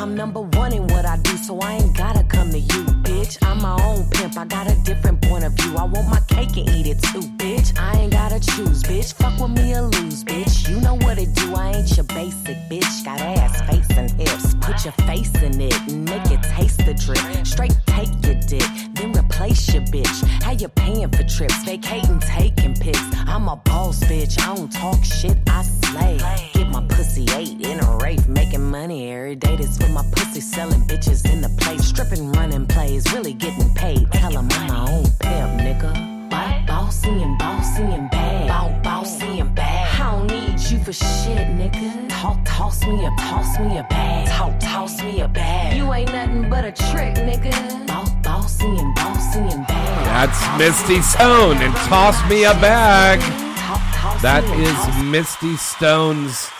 [0.00, 3.36] I'm number one in what I do, so I ain't gotta come to you, bitch.
[3.42, 5.76] I'm my own pimp, I got a different point of view.
[5.76, 7.78] I want my cake and eat it too, bitch.
[7.78, 9.12] I ain't gotta choose, bitch.
[9.12, 10.70] Fuck with me or lose, bitch.
[10.70, 13.04] You know what it do, I ain't your basic bitch.
[13.04, 14.54] Got ass, face, and hips.
[14.54, 17.46] Put your face in it and make it taste the drip.
[17.46, 20.22] Straight take your dick, then replace your bitch.
[20.42, 23.00] How you paying for trips, vacating, taking pics.
[23.26, 24.38] I'm a boss, bitch.
[24.40, 26.18] I don't talk shit, I slay.
[26.52, 29.56] Get my pussy ate in a rafe, making money every day.
[29.56, 31.84] This for my pussy, selling bitches in the place.
[31.84, 34.10] Stripping, running plays, really getting paid.
[34.12, 35.92] Tell 'em I'm my own pimp, nigga.
[36.66, 38.82] Bossy and bossy and bad.
[38.82, 39.63] Bossy and bad.
[40.84, 42.10] For shit, nigga.
[42.10, 44.28] Talk, toss me a, toss me a bag.
[44.28, 45.78] Talk, toss me a bag.
[45.78, 47.86] You ain't nothing but a trick, nigga.
[47.86, 50.28] Bow, bossy and bossy and bad.
[50.28, 53.20] That's Misty Stone and Toss Me a Bag.
[54.20, 56.50] That is Misty Stone's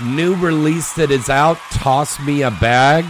[0.00, 3.04] new release that is out, Toss Me a Bag.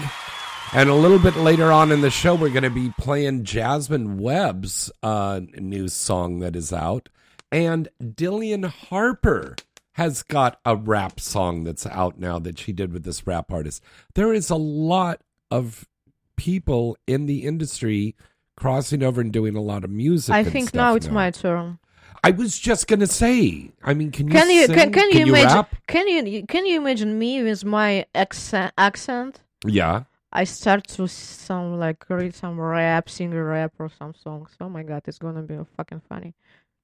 [0.73, 4.19] And a little bit later on in the show, we're going to be playing Jasmine
[4.19, 7.11] Webb's uh, new song that is out.
[7.53, 9.55] And Dillion Harper
[9.96, 13.82] has got a rap song that's out now that she did with this rap artist.
[14.14, 15.88] There is a lot of
[16.37, 18.14] people in the industry
[18.59, 20.35] crossing over and doing a lot of music.
[20.35, 21.78] I think now it's my turn.
[22.22, 23.70] I was just gonna say.
[23.82, 24.74] I mean, can you Can you sing?
[24.76, 25.74] can, can you imagine rap?
[25.87, 29.40] can you can you imagine me with my accent accent?
[29.64, 30.04] Yeah.
[30.30, 34.50] I start to some like read some rap, sing a rap or some songs.
[34.61, 36.35] Oh my god, it's gonna be fucking funny.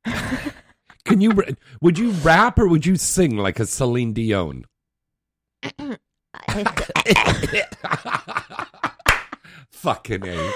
[1.05, 1.33] Can you?
[1.81, 4.65] Would you rap or would you sing like a Celine Dion?
[9.71, 10.51] Fucking a.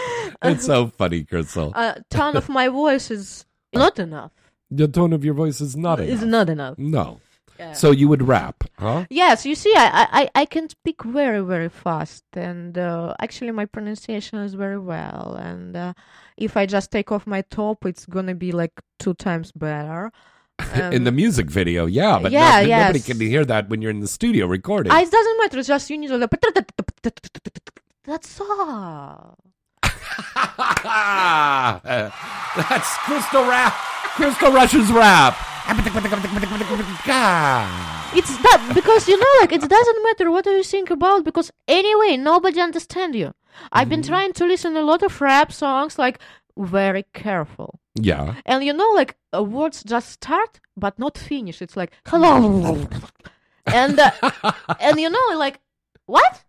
[0.44, 1.72] It's so funny, Crystal.
[1.74, 4.30] uh, tone of my voice is not enough.
[4.70, 6.30] the tone of your voice is not Is enough.
[6.30, 6.78] not enough.
[6.78, 7.20] No.
[7.58, 7.72] Yeah.
[7.72, 9.06] So you would rap, huh?
[9.08, 13.64] Yes, you see, I, I, I can speak very, very fast, and uh, actually, my
[13.64, 15.36] pronunciation is very well.
[15.40, 15.94] And uh,
[16.36, 20.12] if I just take off my top, it's gonna be like two times better.
[20.92, 23.90] In the music video, yeah, but Um, yeah, no- nobody can hear that when you're
[23.90, 24.92] in the studio recording.
[24.92, 25.58] It doesn't matter.
[25.58, 26.16] It's just you need to.
[26.18, 26.30] Like,
[28.04, 29.38] that's all.
[31.84, 33.72] That's Crystal Rap.
[34.16, 35.36] Crystal Rush's rap.
[38.14, 41.50] It's that because you know, like it doesn't matter what do you think about because
[41.68, 43.34] anyway, nobody understand you.
[43.72, 46.18] I've been trying to listen a lot of rap songs, like
[46.56, 47.80] very careful.
[48.00, 48.34] Yeah.
[48.44, 51.62] And you know, like uh, words just start but not finish.
[51.62, 52.86] It's like hello,
[53.66, 54.10] and uh,
[54.80, 55.60] and you know, like
[56.06, 56.44] what?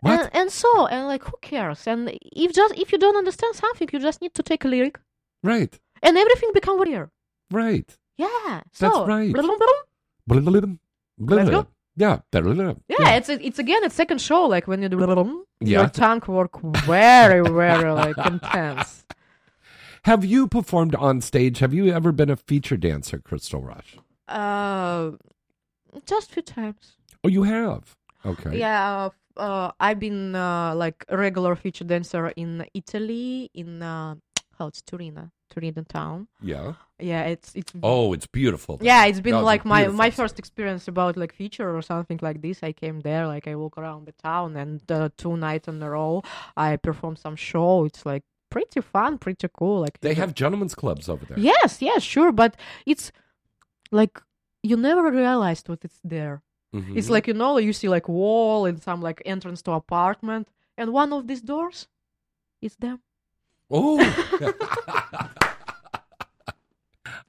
[0.00, 0.20] What?
[0.20, 1.86] And, and so and like who cares?
[1.86, 4.98] And if just if you don't understand something, you just need to take a lyric,
[5.42, 5.78] Right.
[6.02, 7.10] and everything become weird.
[7.50, 7.88] Right.
[8.16, 8.62] Yeah.
[8.72, 9.34] So, That's right.
[11.50, 11.66] go.
[11.96, 12.20] Yeah.
[12.88, 14.96] Yeah, it's it's again it's second show like when you do
[15.60, 15.80] Yeah.
[15.80, 19.04] your tongue work very very like intense.
[20.04, 21.58] Have you performed on stage?
[21.58, 23.96] Have you ever been a feature dancer, Crystal Rush?
[24.28, 25.12] Uh,
[26.06, 26.96] just a few times.
[27.24, 27.96] Oh, you have.
[28.24, 28.58] Okay.
[28.58, 34.16] Yeah, uh, uh, I've been uh, like a regular feature dancer in Italy in uh,
[34.58, 36.28] how it's Turin, Turin town.
[36.42, 36.74] Yeah.
[37.00, 37.72] Yeah, it's it's.
[37.82, 38.78] Oh, it's beautiful.
[38.82, 42.18] Yeah, it's been a like my beautiful my first experience about like feature or something
[42.22, 42.62] like this.
[42.62, 45.90] I came there, like I walk around the town, and uh, two nights in a
[45.90, 46.22] row,
[46.56, 47.84] I perform some show.
[47.84, 49.80] It's like pretty fun, pretty cool.
[49.80, 51.38] Like They have gentlemen's clubs over there.
[51.38, 52.56] Yes, yes, sure, but
[52.86, 53.12] it's
[53.90, 54.20] like
[54.62, 56.42] you never realized what it's there.
[56.72, 57.10] It's Mhm.
[57.10, 61.12] like you know, you see like wall and some like entrance to apartment, and one
[61.12, 61.88] of these doors,
[62.60, 63.00] it's them.
[63.70, 63.98] Oh.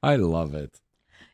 [0.04, 0.80] I love it.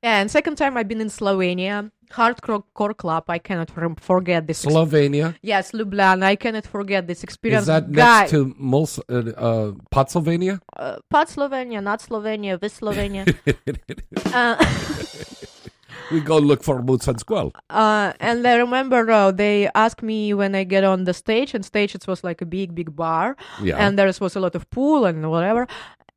[0.06, 1.90] Yeah, and second time I've been in Slovenia.
[2.12, 3.24] hardcore core club.
[3.28, 4.64] I cannot forget this.
[4.64, 5.34] ex- Slovenia.
[5.42, 6.24] yes, Ljubljana.
[6.34, 7.64] I cannot forget this experience.
[7.64, 10.60] Is that Guy, next to Mols- uh, uh, Potsylvania?
[10.78, 13.24] uh, part Slovenia, not Slovenia, this Slovenia.
[14.42, 14.56] uh,
[16.12, 17.52] we go look for boots and Squall.
[17.72, 21.66] uh, and I remember uh, they asked me when I get on the stage, and
[21.66, 23.78] stage it was like a big, big bar, Yeah.
[23.82, 25.68] and there was a lot of pool and whatever,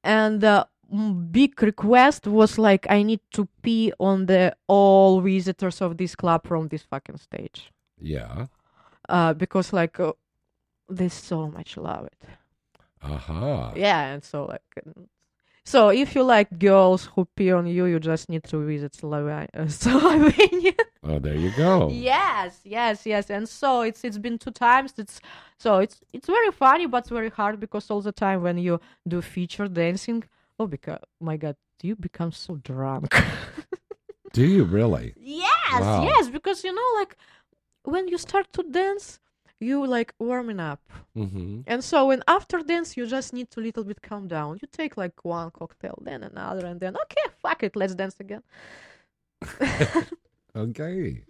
[0.04, 0.64] and uh,
[1.30, 6.46] big request was like I need to pee on the all visitors of this club
[6.46, 7.70] from this fucking stage,
[8.00, 8.46] Yeah.
[9.08, 10.12] uh, because like uh,
[10.88, 12.22] they so much love it.
[13.02, 13.72] Aha.
[13.76, 14.90] Yeah, and so like, uh,
[15.64, 19.48] so if you like girls who pee on you, you just need to visit Slovenia.
[19.68, 20.74] Slovenia.
[21.04, 21.90] Oh, there you go.
[21.90, 23.30] Yes, yes, yes.
[23.30, 24.94] And so it's it's been two times.
[24.96, 25.20] It's
[25.58, 28.80] so it's it's very funny, but it's very hard because all the time when you
[29.06, 30.24] do feature dancing,
[30.58, 33.14] oh, because my God, you become so drunk.
[34.32, 35.14] Do you really?
[35.16, 36.02] yes, Wow.
[36.02, 37.16] yes, because you know, like
[37.84, 39.20] when you start to dance,
[39.60, 40.82] you like warming up.
[41.16, 41.62] Mm-hmm.
[41.66, 44.58] And so when after dance you just need to little bit calm down.
[44.62, 48.42] You take like one cocktail, then another, and then okay, fuck it, let's dance again.
[50.56, 51.22] Okay.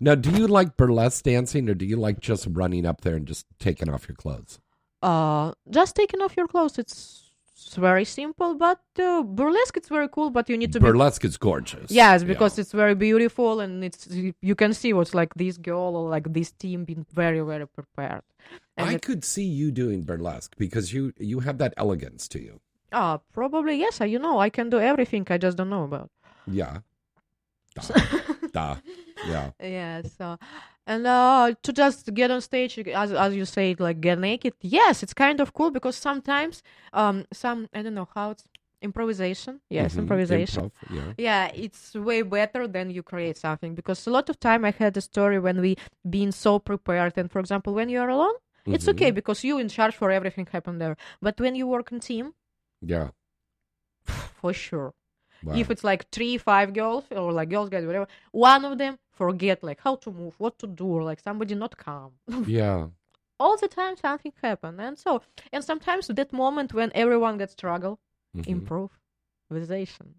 [0.00, 3.26] Now, do you like burlesque dancing or do you like just running up there and
[3.26, 4.58] just taking off your clothes?
[5.02, 6.78] Uh, just taking off your clothes.
[6.78, 7.29] It's,
[7.66, 10.30] it's very simple, but uh, burlesque it's very cool.
[10.30, 11.90] But you need to Burlesque is gorgeous.
[11.90, 14.06] yes because it's very beautiful and it's
[14.50, 18.22] you can see what's like this girl or like this team being very very prepared.
[18.76, 22.38] And I it- could see you doing burlesque because you you have that elegance to
[22.46, 22.60] you.
[22.92, 24.00] uh, probably yes.
[24.00, 25.26] I- You know, I can do everything.
[25.30, 26.10] I just don't know about.
[26.60, 26.78] Yeah.
[28.52, 28.76] Duh.
[29.28, 29.50] Yeah.
[29.60, 30.38] Yeah, so
[30.86, 35.02] and uh to just get on stage as as you say like get naked yes
[35.02, 36.62] it's kind of cool because sometimes
[36.94, 38.44] um some i don't know how it's
[38.80, 39.98] improvisation yes Mhm.
[40.00, 41.12] improvisation Improv, yeah.
[41.18, 44.96] yeah it's way better than you create something because a lot of time i had
[44.96, 45.76] a story when we
[46.08, 48.36] been so prepared and for example when you are alone
[48.74, 48.92] it's Mhm.
[48.94, 52.32] okay because you in charge for everything happen there but when you work in team
[52.80, 53.08] Yeah.
[54.40, 54.94] for sure
[55.44, 55.54] Wow.
[55.56, 59.62] if it's like three five girls or like girls guys whatever one of them forget
[59.62, 62.12] like how to move what to do or like somebody not calm
[62.46, 62.88] Yeah.
[63.38, 65.22] all the time something happen and so
[65.52, 67.98] and sometimes that moment when everyone gets struggle
[68.36, 68.46] Mhm.
[69.50, 70.14] improvisation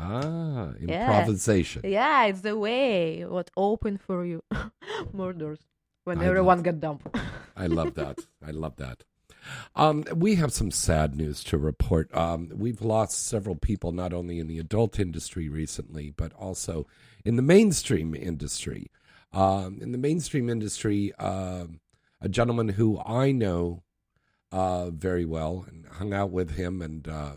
[0.00, 1.06] Ah, Yeah.
[1.06, 1.82] improvisation.
[1.84, 4.42] yeah it's the way what open for you
[5.12, 5.60] murders
[6.04, 7.06] when I everyone get dumped
[7.56, 8.18] I love that.
[8.44, 9.04] I love that.
[9.74, 12.14] Um, we have some sad news to report.
[12.14, 16.86] Um, we've lost several people, not only in the adult industry recently, but also
[17.24, 18.90] in the mainstream industry.
[19.32, 21.80] Um, in the mainstream industry, um
[22.24, 23.82] a gentleman who I know
[24.50, 27.32] uh, very well and hung out with him, and uh,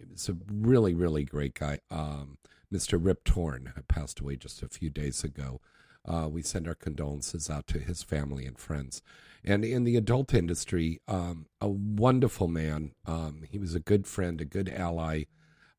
[0.00, 1.78] it's a really, really great guy.
[1.90, 2.38] Um,
[2.72, 2.98] Mr.
[2.98, 5.60] Rip Torn passed away just a few days ago.
[6.06, 9.02] Uh, we send our condolences out to his family and friends.
[9.44, 12.92] And in the adult industry, um, a wonderful man.
[13.06, 15.24] Um, he was a good friend, a good ally,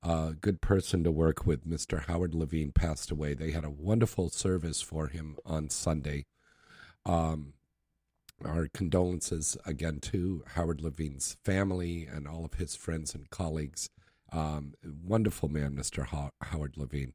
[0.01, 1.67] a good person to work with.
[1.67, 2.05] Mr.
[2.05, 3.33] Howard Levine passed away.
[3.33, 6.25] They had a wonderful service for him on Sunday.
[7.05, 7.53] Um,
[8.43, 13.89] our condolences again to Howard Levine's family and all of his friends and colleagues.
[14.31, 16.05] Um, wonderful man, Mr.
[16.07, 17.13] Ho- Howard Levine.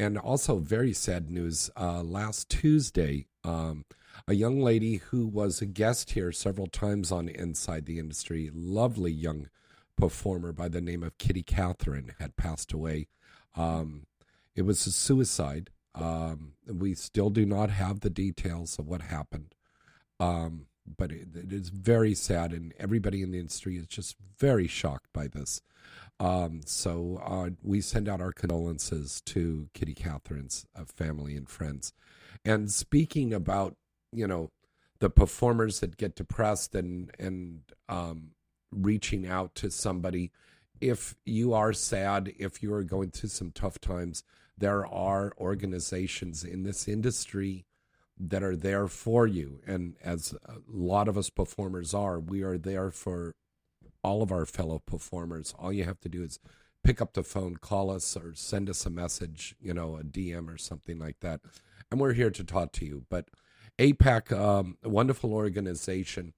[0.00, 1.68] And also, very sad news.
[1.78, 3.84] Uh, last Tuesday, um,
[4.26, 9.12] a young lady who was a guest here several times on Inside the Industry, lovely
[9.12, 9.50] young
[9.98, 13.08] performer by the name of Kitty Catherine, had passed away.
[13.54, 14.06] Um,
[14.56, 15.68] it was a suicide.
[15.94, 19.54] Um, we still do not have the details of what happened.
[20.18, 20.64] Um,
[20.96, 25.08] but it, it is very sad, and everybody in the industry is just very shocked
[25.12, 25.60] by this.
[26.20, 31.94] Um, so uh, we send out our condolences to Kitty Catherine's uh, family and friends.
[32.44, 33.76] And speaking about,
[34.12, 34.50] you know,
[34.98, 38.32] the performers that get depressed and and um,
[38.70, 40.30] reaching out to somebody,
[40.78, 44.22] if you are sad, if you are going through some tough times,
[44.58, 47.64] there are organizations in this industry
[48.18, 49.60] that are there for you.
[49.66, 53.34] And as a lot of us performers are, we are there for
[54.02, 55.54] all of our fellow performers.
[55.58, 56.38] All you have to do is
[56.82, 60.52] pick up the phone, call us, or send us a message, you know, a DM
[60.52, 61.40] or something like that.
[61.90, 63.04] And we're here to talk to you.
[63.10, 63.28] But
[63.78, 66.34] APAC, um, a wonderful organization,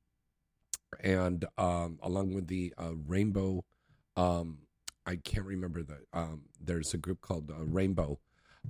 [1.01, 3.65] and um, along with the uh, Rainbow,
[4.17, 4.59] um,
[5.07, 5.99] I can't remember the.
[6.13, 8.19] Um, there's a group called uh, Rainbow.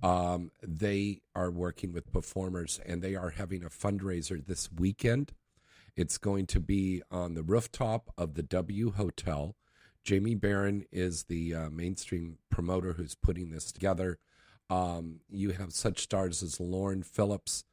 [0.03, 5.33] Um, they are working with performers, and they are having a fundraiser this weekend.
[5.97, 9.57] It's going to be on the rooftop of the W Hotel.
[10.03, 14.18] Jamie Barron is the uh, mainstream promoter who's putting this together.
[14.70, 17.64] Um, you have such stars as Lauren Phillips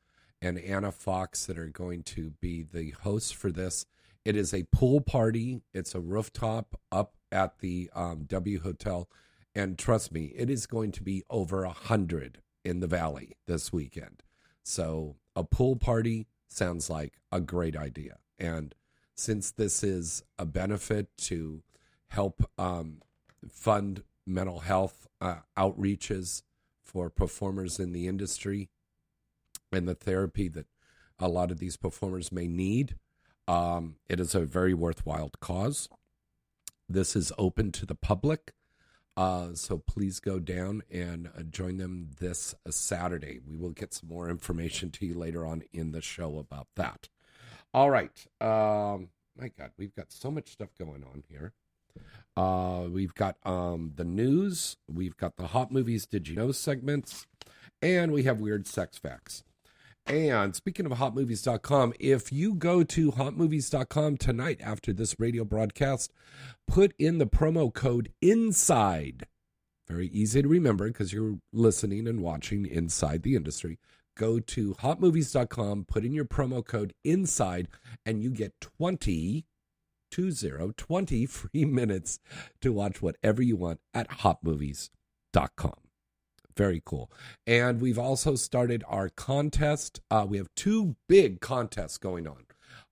[0.41, 3.86] and Anna Fox that are going to be the hosts for this.
[4.26, 5.61] It is a pool party.
[5.74, 9.09] It's a rooftop up at the um, W Hotel,
[9.55, 13.72] and trust me, it is going to be over a hundred in the valley this
[13.72, 14.24] weekend.
[14.63, 18.18] So a pool party sounds like a great idea.
[18.38, 18.76] And
[19.16, 21.64] since this is a benefit to
[22.08, 23.02] help um,
[23.50, 26.43] fund mental health uh, outreaches
[26.84, 28.70] for performers in the industry
[29.72, 30.68] and the therapy that
[31.20, 32.95] a lot of these performers may need,
[33.47, 35.89] um, it is a very worthwhile cause.
[36.88, 38.54] This is open to the public.
[39.20, 43.41] Uh, so please go down and uh, join them this uh, Saturday.
[43.45, 47.09] We will get some more information to you later on in the show about that.
[47.74, 48.15] All right.
[48.39, 51.51] Um, my God, we've got so much stuff going on here.
[52.38, 57.28] Uh, we've got um, the news, we've got the hot movies, did you know segments,
[57.82, 59.43] and we have weird sex facts.
[60.10, 66.12] And speaking of hotmovies.com, if you go to hotmovies.com tonight after this radio broadcast,
[66.68, 69.28] put in the promo code INSIDE.
[69.88, 73.78] Very easy to remember because you're listening and watching inside the industry.
[74.18, 77.68] Go to hotmovies.com, put in your promo code INSIDE,
[78.03, 79.45] and you get 20,
[80.12, 82.20] 20, 20 free minutes
[82.62, 85.89] to watch whatever you want at hotmovies.com.
[86.60, 87.10] Very cool.
[87.47, 90.01] And we've also started our contest.
[90.12, 92.47] Uh, we have two big contests going on.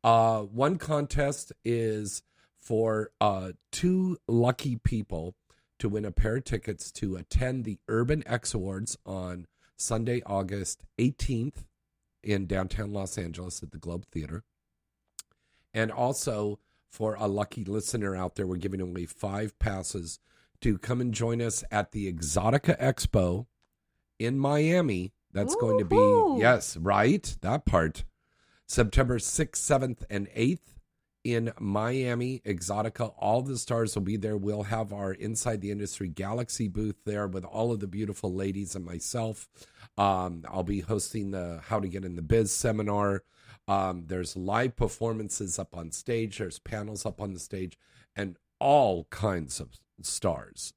[0.05, 2.23] Uh, one contest is
[2.61, 5.35] for uh, two lucky people
[5.79, 10.85] to win a pair of tickets to attend the Urban X Awards on Sunday, August
[10.97, 11.65] 18th
[12.23, 14.45] in downtown Los Angeles at the Globe Theater.
[15.73, 16.59] And also
[16.89, 20.19] for a lucky listener out there, we're giving away five passes
[20.61, 23.45] to come and join us at the Exxxotica Expo
[24.19, 25.13] in Miami.
[25.33, 25.67] That's Woo-hoo.
[25.67, 27.35] going to be, yes, right?
[27.41, 28.03] That part.
[28.67, 30.77] September 6th, 7th, and 8th
[31.23, 33.13] in Miami, Exxxotica.
[33.17, 34.37] All the stars will be there.
[34.37, 38.75] We'll have our Inside the Industry Galaxy booth there with all of the beautiful ladies
[38.75, 39.47] and myself.
[39.97, 43.23] Um, I'll be hosting the How to Get in the Biz seminar.
[43.67, 47.77] Um, there's live performances up on stage, there's panels up on the stage,
[48.15, 50.73] and all kinds of stars.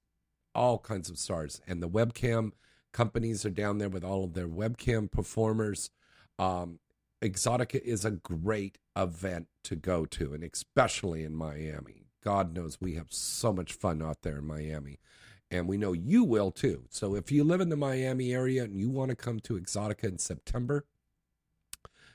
[0.54, 1.60] All kinds of stars.
[1.68, 2.52] And the webcam
[2.92, 5.90] companies are down there with all of their webcam performers.
[6.38, 6.78] Um,
[7.22, 12.06] Exxxotica is a great event to go to, and especially in Miami.
[12.22, 14.98] God knows we have so much fun out there in Miami,
[15.50, 16.84] and we know you will too.
[16.90, 20.04] So if you live in the Miami area and you want to come to Exxxotica
[20.04, 20.86] in September,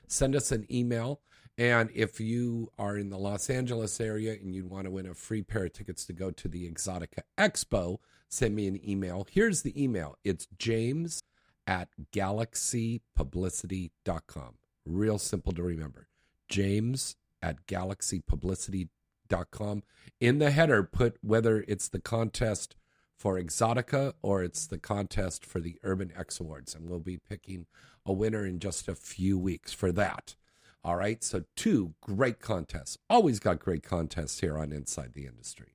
[0.08, 1.20] send us an email.
[1.58, 5.14] And if you are in the Los Angeles area and you want to win a
[5.14, 7.98] free pair of tickets to go to the Exxxotica Expo,
[8.28, 9.26] send me an email.
[9.30, 11.22] Here's the email it's james
[11.66, 14.54] at galaxypublicity.com.
[14.84, 16.08] Real simple to remember.
[16.48, 19.82] James at galaxypublicity.com.
[20.20, 22.76] In the header, put whether it's the contest
[23.18, 26.72] for Exxxotica or it's the contest for the Urban X Awards.
[26.74, 27.66] And we'll be picking
[28.04, 30.36] a winner in just a few weeks for that.
[30.84, 31.24] All right.
[31.24, 32.96] So, two great contests.
[33.10, 35.74] Always got great contests here on Inside the Industry.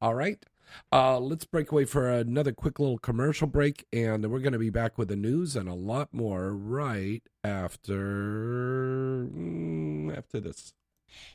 [0.00, 0.46] All right.
[0.92, 4.70] Uh, let's break away for another quick little commercial break, and we're going to be
[4.70, 10.72] back with the news and a lot more right after mm, after this.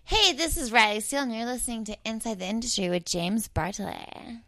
[0.04, 4.42] Hey, this is Riley Steele, and you're listening to Inside the Industry with James Bartholet.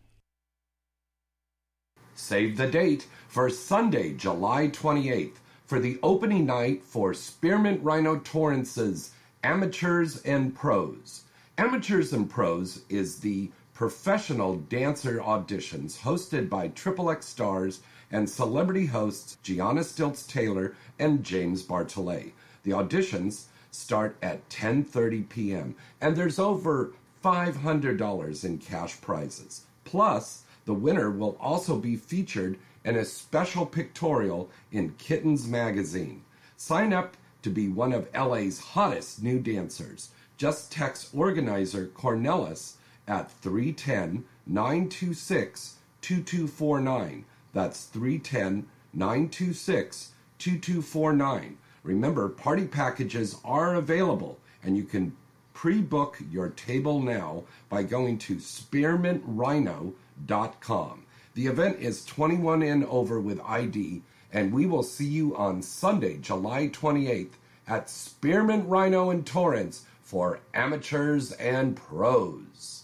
[2.15, 9.11] Save the date for Sunday, July 28th, for the opening night for Spearmint Rhino Torrance's
[9.43, 11.23] Amateurs and Pros.
[11.57, 13.49] Amateurs and Pros is the
[13.81, 17.79] professional dancer auditions hosted by Triple X stars
[18.11, 22.31] and celebrity hosts Gianna Stilts Taylor and James Bartholet.
[22.61, 25.73] The auditions start at 10:30 p.m.
[25.99, 26.93] and there's over
[27.25, 29.65] $500 in cash prizes.
[29.83, 36.21] Plus, the winner will also be featured in a special pictorial in Kittens magazine.
[36.55, 40.09] Sign up to be one of LA's hottest new dancers.
[40.37, 42.75] Just text organizer Cornelis
[43.11, 47.25] at 310 926 2249.
[47.53, 51.57] That's 310 926 2249.
[51.83, 55.17] Remember, party packages are available and you can
[55.53, 61.05] pre book your table now by going to spearmintrhino.com.
[61.33, 66.17] The event is 21 and over with ID, and we will see you on Sunday,
[66.17, 67.33] July 28th
[67.67, 72.80] at Spearmint Rhino in Torrance for amateurs and pros.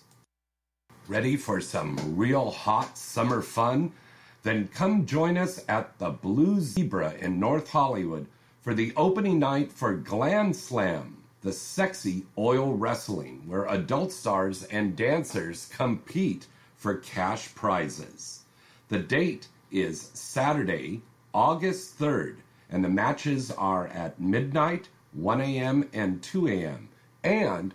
[1.07, 3.93] Ready for some real hot summer fun?
[4.43, 8.27] Then come join us at the Blue Zebra in North Hollywood
[8.61, 14.97] for the opening night for Glam Slam, the sexy oil wrestling, where adult stars and
[14.97, 18.41] dancers compete for cash prizes.
[18.89, 21.03] The date is Saturday,
[21.33, 22.35] August 3rd,
[22.69, 26.89] and the matches are at midnight, 1 a.m., and 2 a.m.
[27.23, 27.73] And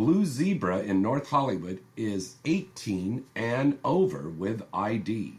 [0.00, 5.34] Blue Zebra in North Hollywood is 18 and over with ID.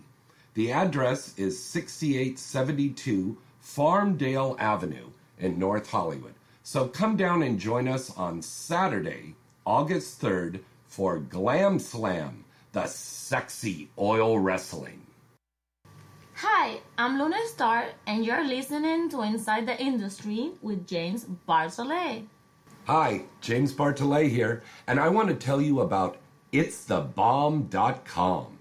[0.54, 5.10] The address is 6872 Farmdale Avenue
[5.40, 6.36] in North Hollywood.
[6.62, 9.34] So come down and join us on Saturday,
[9.66, 15.02] August 3rd for Glam Slam, the sexy oil wrestling.
[16.36, 22.28] Hi, I'm Luna Star, and you're listening to Inside the Industry with James Bartholet.
[22.94, 26.18] Hi, James Bartholet here, and I want to tell you about
[26.52, 28.58] It'sTheBomb.com.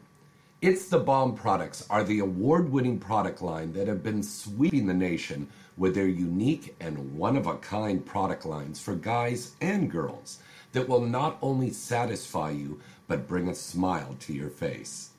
[0.62, 4.94] It's the Bomb products are the award winning product line that have been sweeping the
[4.94, 10.38] nation with their unique and one of a kind product lines for guys and girls
[10.70, 12.78] that will not only satisfy you
[13.08, 15.10] but bring a smile to your face.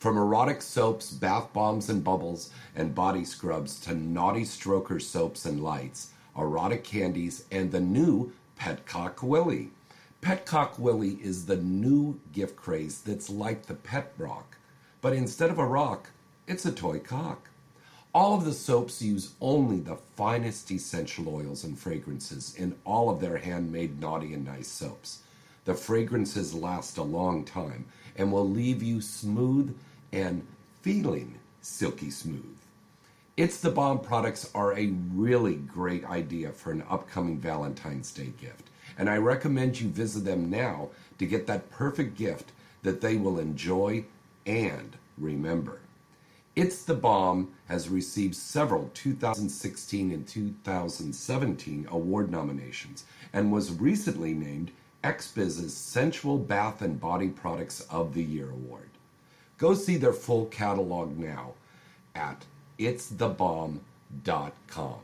[0.00, 5.62] From erotic soaps, bath bombs and bubbles, and body scrubs to naughty stroker soaps and
[5.62, 9.70] lights, erotic candies, and the new Petcock Willie.
[10.22, 14.56] Petcock Willie is the new gift craze that's like the pet rock,
[15.00, 16.10] but instead of a rock,
[16.46, 17.48] it's a toy cock.
[18.14, 23.20] All of the soaps use only the finest essential oils and fragrances in all of
[23.20, 25.20] their handmade naughty and nice soaps.
[25.66, 27.84] The fragrances last a long time
[28.16, 29.76] and will leave you smooth
[30.12, 30.46] and
[30.80, 32.55] feeling silky smooth.
[33.36, 38.70] It's the Bomb products are a really great idea for an upcoming Valentine's Day gift,
[38.96, 43.38] and I recommend you visit them now to get that perfect gift that they will
[43.38, 44.06] enjoy
[44.46, 45.80] and remember.
[46.54, 54.70] It's the Bomb has received several 2016 and 2017 award nominations and was recently named
[55.04, 58.88] XBiz's Sensual Bath and Body Products of the Year award.
[59.58, 61.52] Go see their full catalog now
[62.14, 62.46] at
[62.78, 65.00] itsthebomb.com.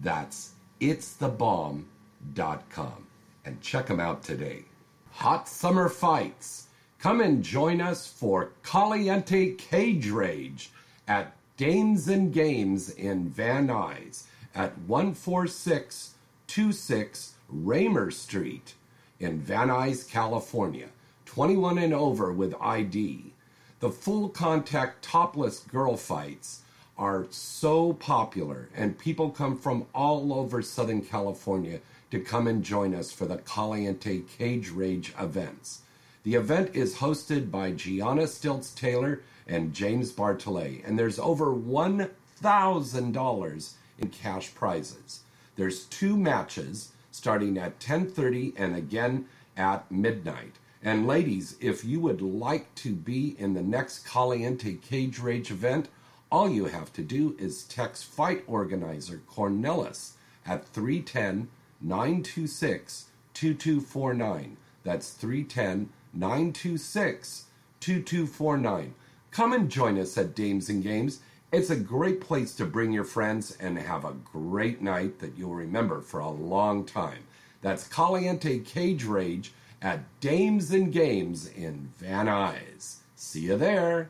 [0.00, 3.06] That's itsthebomb.com.
[3.44, 4.64] And check them out today.
[5.12, 6.68] Hot Summer Fights.
[6.98, 10.70] Come and join us for Caliente Cage Rage
[11.06, 18.74] at Dames and Games in Van Nuys at 14626 Raymer Street
[19.20, 20.88] in Van Nuys, California.
[21.26, 23.32] 21 and over with ID.
[23.80, 26.62] The full contact topless girl fights
[26.96, 31.80] are so popular, and people come from all over Southern California
[32.10, 35.80] to come and join us for the Caliente Cage Rage events.
[36.22, 43.72] The event is hosted by Gianna Stilts Taylor and James Bartholet, and there's over $1,000
[43.98, 45.20] in cash prizes.
[45.56, 49.26] There's two matches starting at 10:30 and again
[49.56, 50.54] at midnight.
[50.82, 55.88] And ladies, if you would like to be in the next Caliente Cage Rage event,
[56.34, 60.14] all you have to do is text fight organizer Cornelis
[60.44, 61.46] at 310
[61.80, 63.04] 926
[63.34, 64.56] 2249.
[64.82, 67.44] That's 310 926
[67.78, 68.94] 2249.
[69.30, 71.20] Come and join us at Dames and Games.
[71.52, 75.54] It's a great place to bring your friends and have a great night that you'll
[75.54, 77.22] remember for a long time.
[77.60, 82.96] That's Caliente Cage Rage at Dames and Games in Van Nuys.
[83.14, 84.08] See you there.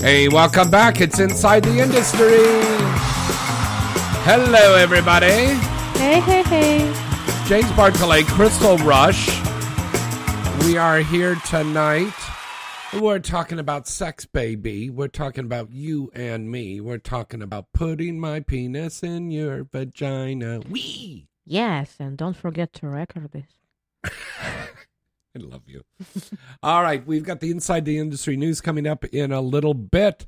[0.00, 1.00] Hey, welcome back.
[1.00, 2.38] It's Inside the Industry.
[4.22, 5.26] Hello, everybody.
[5.98, 6.78] Hey, hey, hey.
[7.48, 9.28] James Bartholet, Crystal Rush.
[10.64, 12.14] We are here tonight.
[13.00, 14.88] We're talking about sex, baby.
[14.88, 16.80] We're talking about you and me.
[16.80, 20.60] We're talking about putting my penis in your vagina.
[20.68, 21.29] Wee!
[21.50, 23.48] Yes, and don't forget to record this.
[24.04, 24.68] I
[25.34, 25.82] love you.
[26.62, 30.26] All right, we've got the Inside the Industry news coming up in a little bit.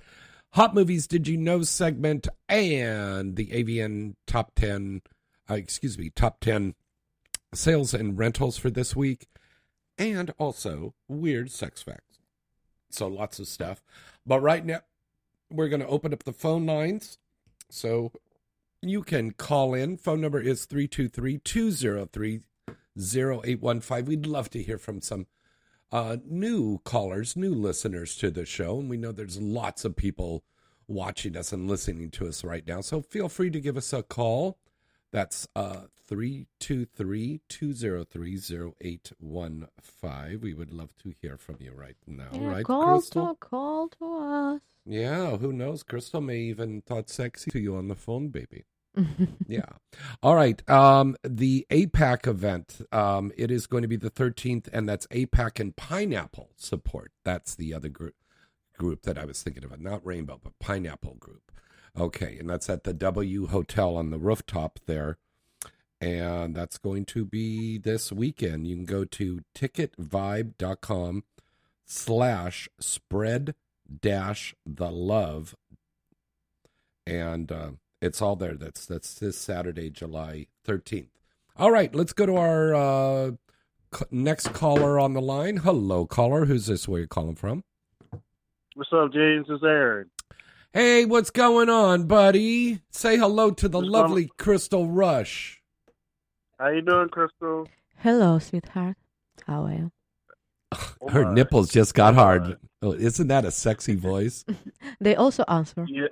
[0.55, 5.03] Hot Movies Did You Know segment and the AVN Top 10,
[5.49, 6.75] uh, excuse me, Top 10
[7.55, 9.29] sales and rentals for this week,
[9.97, 12.19] and also weird sex facts.
[12.91, 13.81] So lots of stuff.
[14.27, 14.81] But right now,
[15.49, 17.19] we're going to open up the phone lines.
[17.71, 18.11] So
[18.83, 19.97] you can call in.
[19.97, 22.41] Phone number is 323 203
[22.99, 24.05] 0815.
[24.05, 25.27] We'd love to hear from some
[25.91, 28.81] uh, new callers, new listeners to the show.
[28.81, 30.43] And we know there's lots of people
[30.89, 32.81] watching us and listening to us right now.
[32.81, 34.59] So feel free to give us a call.
[35.13, 40.41] That's uh, 323 203 0815.
[40.41, 43.29] We would love to hear from you right now, Yeah, right, call Crystal?
[43.29, 44.61] to call to us.
[44.87, 45.83] Yeah, who knows?
[45.83, 48.65] Crystal may even thought sexy to you on the phone, baby.
[49.49, 49.67] yeah.
[50.23, 50.69] All right.
[50.69, 55.61] Um, the APAC event, um, it is going to be the 13th, and that's APAC
[55.61, 57.13] and Pineapple support.
[57.25, 58.15] That's the other group
[58.79, 59.81] group that I was thinking about.
[59.81, 61.53] Not Rainbow, but Pineapple Group.
[61.99, 65.19] Okay, and that's at the W Hotel on the rooftop there.
[66.01, 68.67] And that's going to be this weekend.
[68.67, 71.25] You can go to ticketvibe.com
[71.87, 73.55] slash spread
[74.01, 75.55] dash the love
[77.07, 77.71] and uh,
[78.03, 78.55] it's all there.
[78.55, 81.09] That's that's this Saturday, July thirteenth.
[81.57, 83.31] All right, let's go to our uh,
[83.95, 85.59] c- next caller on the line.
[85.59, 86.47] Hello, caller.
[86.47, 86.89] Who's this?
[86.89, 87.65] Where you calling from?
[88.75, 89.47] What's up, James?
[89.49, 90.11] It's Aaron.
[90.73, 92.81] Hey, what's going on, buddy?
[92.91, 95.63] Say hello to the What's going lovely Crystal Rush.
[96.59, 97.69] How you doing, Crystal?
[97.99, 98.97] Hello, sweetheart.
[99.47, 99.93] How are you?
[101.11, 102.57] Her nipples just got hard.
[102.81, 104.45] Oh, isn't that a sexy voice?
[105.01, 105.85] They also answer.
[105.89, 106.07] Yeah,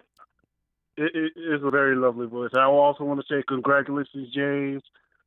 [1.00, 2.50] it, it, it's a very lovely voice.
[2.54, 4.82] I also want to say congratulations, James,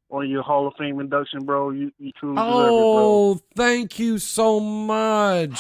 [0.10, 1.72] on your Hall of Fame induction, bro.
[1.72, 3.04] You you truly deserve it, bro.
[3.06, 5.60] Oh, thank you so much.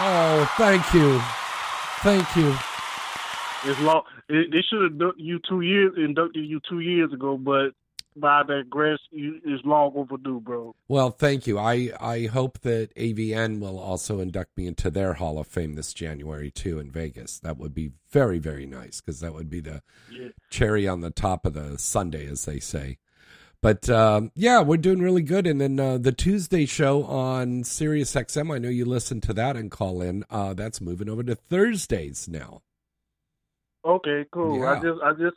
[0.00, 1.20] Oh, thank you.
[2.02, 2.54] Thank you.
[3.64, 4.02] It's long.
[4.28, 7.70] It, they should have inducted you two years inducted you two years ago, but
[8.16, 10.74] by digress, you is long overdue, bro.
[10.88, 11.58] Well, thank you.
[11.58, 15.92] I, I hope that AVN will also induct me into their Hall of Fame this
[15.92, 17.38] January too in Vegas.
[17.38, 20.28] That would be very very nice because that would be the Yeah.
[20.50, 22.98] cherry on the top of the Sunday, as they say.
[23.62, 25.46] But um, yeah, we're doing really good.
[25.46, 29.56] And then uh, the Tuesday show on Sirius XM, I know you listen to that
[29.56, 30.24] and call in.
[30.30, 32.62] Uh, that's moving over to Thursdays now.
[33.84, 34.66] Okay, cool.
[34.66, 35.36] I just I just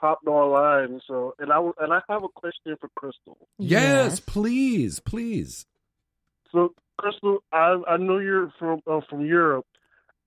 [0.00, 3.36] hopped online, so and I w- and I have a question for Crystal.
[3.58, 5.66] Yes, please, please.
[6.52, 9.66] So, Crystal, I I know you're from uh, from Europe.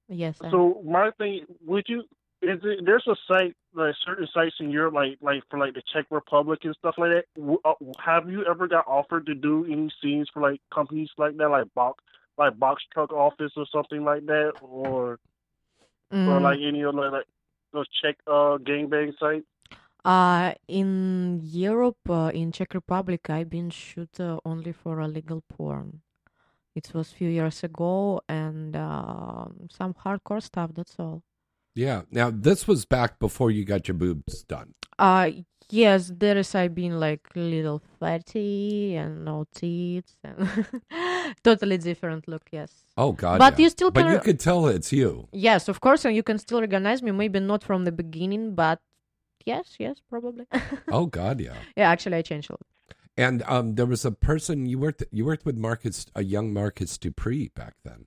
[0.07, 0.36] Yes.
[0.41, 2.01] I- So my thing, would you?
[2.43, 5.84] Is it, there's a site like certain sites in Europe, like like for like the
[5.93, 7.26] Czech Republic and stuff like that.
[7.38, 11.38] W- Uh, have you ever got offered to do any scenes for like companies like
[11.38, 12.03] that, like box
[12.38, 15.19] like box truck office or something like that, or
[16.11, 16.41] or Mm.
[16.41, 17.28] like any other like
[17.74, 19.45] those Czech uh gangbang sites?
[20.04, 26.02] Uh, in Europe, uh, in Czech Republic, I've been shoot uh, only for illegal porn.
[26.74, 30.72] It was few years ago, and um some hardcore stuff.
[30.74, 31.24] That's all.
[31.76, 32.04] Yeah.
[32.12, 34.74] Now this was back before you got your boobs done.
[34.97, 35.32] Uh,
[35.70, 36.56] yes, there is.
[36.56, 40.47] I've been like little fatty and no teeth, and
[41.43, 42.43] totally different look.
[42.52, 42.72] Yes.
[42.97, 43.39] Oh God.
[43.39, 43.64] But yeah.
[43.64, 45.28] you still But you could tell it's you.
[45.34, 47.12] Yes, of course, and you can still recognize me.
[47.12, 48.80] Maybe not from the beginning, but
[49.45, 50.45] Yes, yes, probably.
[50.91, 51.55] Oh God, yeah.
[51.75, 52.61] yeah, actually, I changed a lot.
[53.17, 56.97] And um, there was a person you worked you worked with Marcus, a young Marcus
[56.97, 58.05] Dupree back then,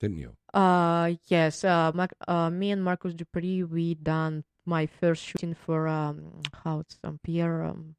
[0.00, 0.36] didn't you?
[0.52, 1.64] Uh, yes.
[1.64, 6.80] Uh, Mac, uh, me and Marcus Dupree, we done my first shooting for um, how
[6.80, 7.94] it's um, Pierre um,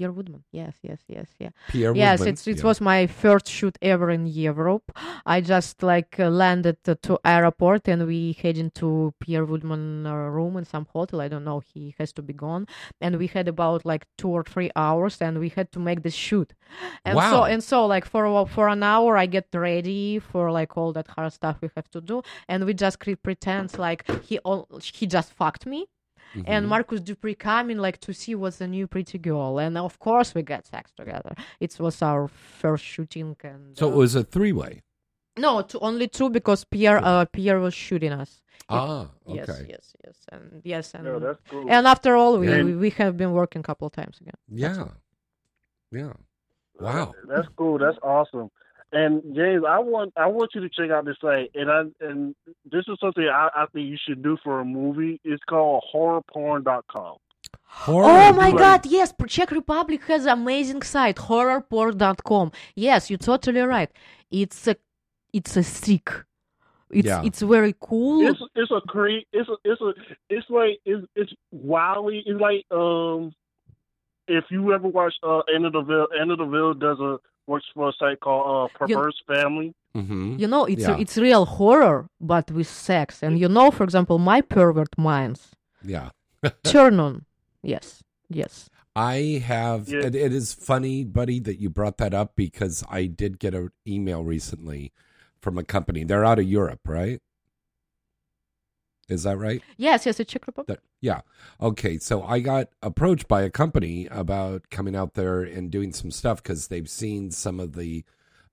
[0.00, 0.42] Pierre Woodman.
[0.50, 1.50] Yes, yes, yes, yeah.
[1.68, 2.64] Pierre yes, Woodman, it's it yeah.
[2.64, 4.90] was my first shoot ever in Europe.
[5.26, 10.56] I just like uh, landed to airport and we head into Pierre Woodman uh, room
[10.56, 11.20] in some hotel.
[11.20, 11.60] I don't know.
[11.60, 12.66] He has to be gone,
[13.02, 16.14] and we had about like two or three hours, and we had to make this
[16.14, 16.54] shoot.
[17.04, 20.78] And so and so like for a- for an hour, I get ready for like
[20.78, 24.66] all that hard stuff we have to do, and we just pretend like he all
[24.98, 25.88] he just fucked me.
[26.46, 26.68] And Mhm.
[26.68, 30.42] Marcus Dupree coming like to see what's the new pretty girl, and of course we
[30.42, 31.34] got sex together.
[31.58, 34.82] It was our first shooting, and So it was a three way.
[35.36, 38.42] no, two, only two because Pierre uh, Pierre was shooting us.
[38.68, 39.66] Ah, Yes, okay.
[39.68, 41.66] yes, yes, yes, and yes, and Yeah, that's cool.
[41.68, 44.38] and after all, we, And- we we have been working a couple of times again.
[44.48, 44.88] Yeah,
[45.90, 46.12] yeah.
[46.78, 47.12] Wow.
[47.28, 47.78] That's cool.
[47.78, 48.50] That's awesome.
[48.92, 52.34] And James, I want I want you to check out this site, and I and
[52.70, 55.20] this is something I, I think you should do for a movie.
[55.24, 57.16] It's called horrorporn.com.
[57.86, 58.84] Oh my God!
[58.86, 62.50] Yes, Czech Republic has amazing site horrorporn.com.
[62.74, 63.90] Yes, you're totally right.
[64.30, 64.76] It's a
[65.32, 66.10] it's a sick.
[66.90, 67.22] It's Yeah.
[67.24, 68.26] it's very cool.
[68.26, 69.92] It's it's a cre It's a it's a
[70.28, 72.24] it's like it's it's wildly.
[72.26, 73.32] It's like um,
[74.26, 77.18] if you ever watch uh Anna Deville, Anna Deville does a
[77.50, 79.68] works for a site called uh You- Perverse Family.
[80.00, 80.38] Mm-hmm.
[80.42, 81.98] You know, it's it's real horror,
[82.32, 83.06] but with sex.
[83.24, 85.40] And you know, for example, my pervert minds
[85.94, 86.08] Yeah.
[86.74, 87.14] turn on.
[87.72, 87.86] Yes,
[88.40, 88.70] yes.
[88.96, 89.16] I
[89.52, 89.80] have.
[89.88, 90.06] Yeah.
[90.06, 93.70] It, it is funny, buddy, that you brought that up because I did get an
[93.86, 94.92] email recently
[95.42, 96.04] from a company.
[96.04, 97.20] They're out of Europe, right?
[99.10, 99.62] Is that right?
[99.76, 100.68] Yes, yes, it's Czech Republic.
[100.78, 101.20] That- yeah.
[101.60, 101.98] Okay.
[101.98, 106.42] So I got approached by a company about coming out there and doing some stuff
[106.42, 108.04] because they've seen some of the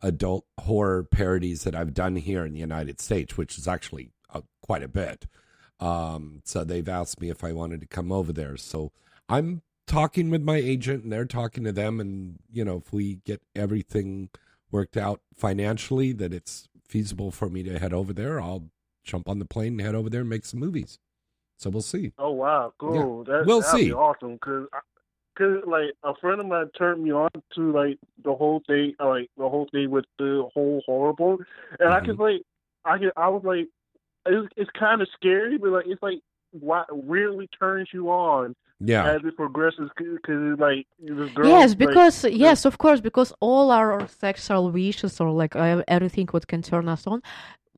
[0.01, 4.41] adult horror parodies that I've done here in the United States, which is actually uh,
[4.61, 5.27] quite a bit.
[5.79, 8.57] Um, so they've asked me if I wanted to come over there.
[8.57, 8.91] So
[9.29, 11.99] I'm talking with my agent and they're talking to them.
[11.99, 14.29] And, you know, if we get everything
[14.71, 18.69] worked out financially, that it's feasible for me to head over there, I'll
[19.07, 20.99] jump on the plane and head over there and make some movies.
[21.57, 22.11] So we'll see.
[22.19, 23.23] Oh wow, cool.
[23.27, 23.37] Yeah.
[23.39, 23.85] That, We'll that'd see.
[23.87, 24.67] Be awesome because.
[25.37, 29.07] Cause like a friend of mine turned me on to like the whole thing, uh,
[29.07, 31.41] like the whole thing with the whole horror book,
[31.79, 32.05] and I Mm-hmm.
[32.07, 32.41] could like,
[32.85, 33.67] I could, I was like,
[34.25, 38.55] it's, it's kind of scary, but like it's like what really turns you on.
[38.79, 39.11] Yeah.
[39.13, 41.47] As it progresses, because like this girl.
[41.49, 46.25] yes, like, because yes, of course, because all our sexual wishes or like uh, everything
[46.31, 47.21] what can turn us on,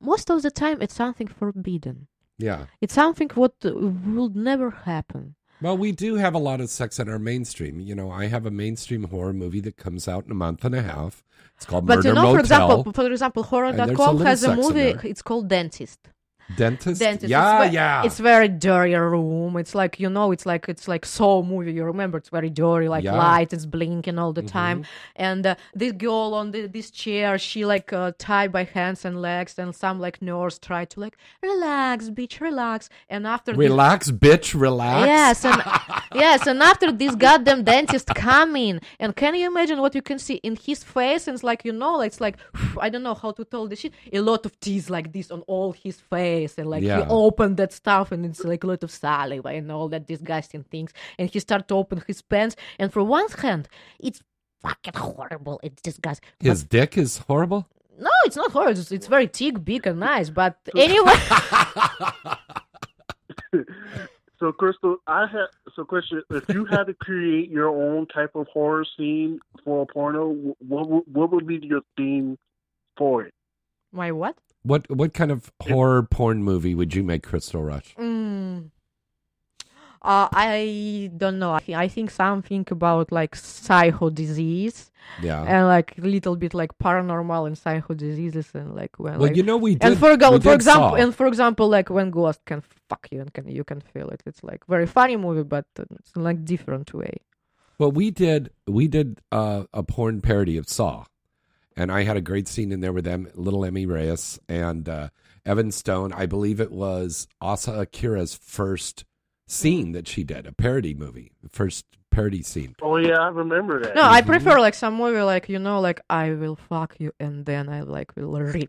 [0.00, 2.08] most of the time it's something forbidden.
[2.38, 2.66] Yeah.
[2.80, 5.34] It's something what uh, will never happen.
[5.62, 7.80] Well, we do have a lot of sex in our mainstream.
[7.80, 10.74] You know, I have a mainstream horror movie that comes out in a month and
[10.74, 11.22] a half.
[11.56, 12.32] It's called But Murder you know, Motel.
[12.34, 14.96] for example, for example, there's a horror.com has a movie.
[15.06, 15.98] It's called Dentist.
[16.56, 17.00] Dentist.
[17.00, 17.30] Dentist.
[17.30, 18.02] Yeah, it's yeah.
[18.04, 19.56] It's very dirty room.
[19.56, 21.72] It's like you know, it's like it's like Saw movie.
[21.72, 22.18] You remember?
[22.18, 23.16] It's very dirty, like Yeah.
[23.16, 23.52] light.
[23.52, 24.82] It's blinking all the time.
[24.82, 24.86] Mhm.
[25.16, 29.20] And uh, this girl on the, this chair, she like uh, tied by hands and
[29.20, 32.88] legs, and some like nurse tried to like relax, bitch, relax.
[33.08, 35.06] And after this- Relax, bitch, relax.
[35.06, 35.62] Yes, and
[36.14, 40.36] yes, and after this goddamn dentist coming, and can you imagine what you can see
[40.48, 41.26] in his face?
[41.28, 42.36] And it's like you know, it's like
[42.80, 43.92] I don't know how to tell this shit.
[44.12, 46.98] A lot of teeth like this on all his face, and like Yeah.
[47.04, 50.64] he opened that stuff, and it's like a lot of saliva and all that disgusting
[50.64, 50.92] things.
[51.18, 53.68] And he started to open his pants, and for one hand,
[53.98, 54.20] it's
[54.62, 55.60] fucking horrible.
[55.62, 56.28] It's disgusting.
[56.40, 57.66] His dick is horrible.
[57.98, 58.72] No, it's not horrible.
[58.80, 60.30] It's, it's very thick, big, and nice.
[60.30, 61.14] But anyway.
[64.38, 68.46] So, Crystal, I had so question: If you had to create your own type of
[68.50, 72.38] horror scene for a porno, what would- what would be your theme
[72.96, 73.34] for it?
[73.92, 74.36] My what?
[74.62, 77.94] What what kind of horror porn movie would you make, Crystal Rush?
[77.96, 78.70] Mm.
[80.02, 81.52] Uh, I don't know.
[81.52, 84.90] I, thi- I think something about like psycho disease.
[85.22, 85.42] Yeah.
[85.42, 89.18] And like a little bit like paranormal and psycho diseases and like when.
[89.18, 90.94] Well, like- you know, we And for, go- for example, Saw.
[90.94, 94.22] and for example, like when ghost can fuck you and can you can feel it.
[94.24, 97.18] It's like very funny movie, but it's like different way.
[97.78, 101.04] Well, we did we did uh, a porn parody of Saw,
[101.76, 105.08] and I had a great scene in there with them, little Emmy Reyes and uh,
[105.46, 106.12] Evan Stone.
[106.12, 109.04] I believe it was Asa Akira's first
[109.46, 112.74] scene that she did, a parody movie, the first parody scene.
[112.82, 113.94] Oh yeah, I remember that.
[113.94, 117.46] No, I prefer like some movie like you know like I will fuck you and
[117.46, 118.68] then I like will rip you.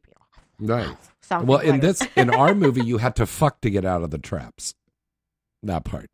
[0.59, 0.95] Nice.
[1.21, 4.03] Something well, in like this in our movie, you had to fuck to get out
[4.03, 4.75] of the traps.
[5.63, 6.09] That part.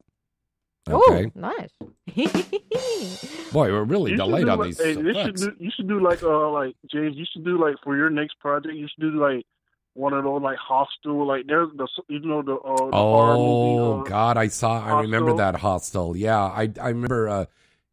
[0.90, 1.32] Okay.
[1.36, 1.70] Oh, nice.
[3.52, 6.00] Boy, we're really You delayed on like- these hey, you should do you should do
[6.02, 7.16] like uh like James.
[7.16, 8.76] You should do like for your next project.
[8.76, 9.46] You should do like
[9.94, 13.98] one of those like hostel like there's the you know the uh the horror Oh
[13.98, 14.08] movie.
[14.08, 14.84] Uh, God, I saw.
[14.84, 15.38] I remember Hostel.
[15.38, 16.18] that hostel.
[16.18, 17.46] Yeah, I I remember uh,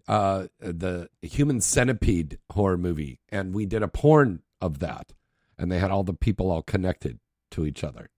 [0.08, 5.12] uh, the Human Centipede horror movie, and we did a porn of that,
[5.58, 7.18] and they had all the people all connected
[7.52, 8.10] to each other,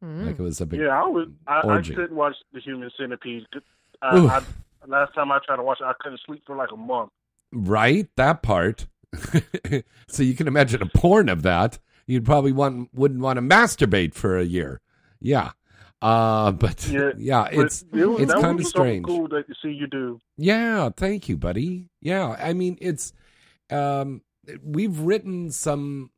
[0.00, 0.26] Hmm.
[0.26, 0.80] like it was a big.
[0.80, 3.46] yeah, I was I, I couldn't watch the Human Centipede.
[4.04, 4.42] I, I,
[4.86, 7.10] last time I tried to watch it, I couldn't sleep for like a month.
[7.52, 8.86] Right, that part.
[10.08, 11.78] so you can imagine a porn of that.
[12.06, 14.80] You'd probably want wouldn't want to masturbate for a year.
[15.20, 15.52] Yeah,
[16.02, 19.06] uh, but yeah, Yeah, but it's it was- it's kind of strange.
[19.06, 20.20] Cool to see you do.
[20.36, 21.88] Yeah, thank you, buddy.
[22.02, 23.12] Yeah, I mean it's
[23.70, 24.20] um
[24.62, 26.10] we've written some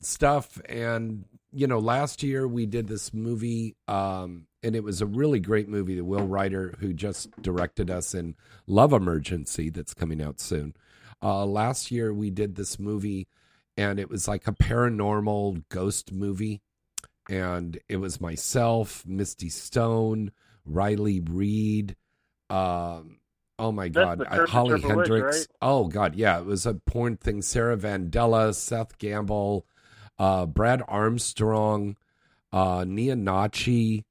[0.00, 5.06] stuff and you know, last year we did this movie um and it was a
[5.06, 8.34] really great movie The Will Ryder who just directed us in
[8.66, 10.74] Love Emergency that's coming out soon.
[11.22, 13.28] Uh last year we did this movie
[13.76, 16.62] and it was like a paranormal ghost movie
[17.28, 20.32] and it was myself, Misty Stone,
[20.66, 21.96] Riley Reid,
[22.50, 23.18] um,
[23.58, 25.38] oh my God, Holly Hendrix.
[25.38, 25.46] right?
[25.62, 27.42] Oh God, yeah, it was a porn thing.
[27.42, 29.66] Sarah Vandella, Seth Gamble,
[30.18, 31.96] uh, Brad Armstrong,
[32.52, 34.04] uh, Nia Nacci.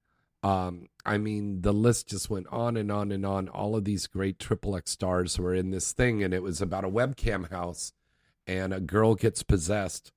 [0.43, 3.47] Um, I mean, the list just went on and on and on.
[3.47, 6.83] All of these great triple X stars were in this thing, and it was about
[6.83, 7.93] a webcam house,
[8.45, 10.11] and a girl gets possessed,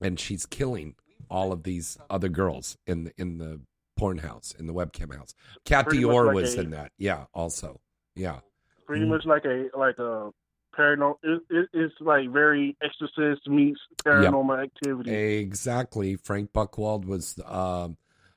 [0.00, 0.94] and she's killing
[1.28, 3.60] all of these other girls in the, in the
[3.96, 5.34] porn house, in the webcam house.
[5.64, 6.92] Kat Pretty Dior like was a- in that.
[6.98, 7.80] Yeah, also.
[8.14, 8.40] Yeah.
[8.86, 9.08] Pretty Mm.
[9.08, 10.30] much like a like a
[10.78, 11.16] paranormal.
[11.22, 15.12] It, it, it's like very Exorcist meets paranormal activity.
[15.12, 16.16] Exactly.
[16.16, 17.96] Frank Buckwald was um,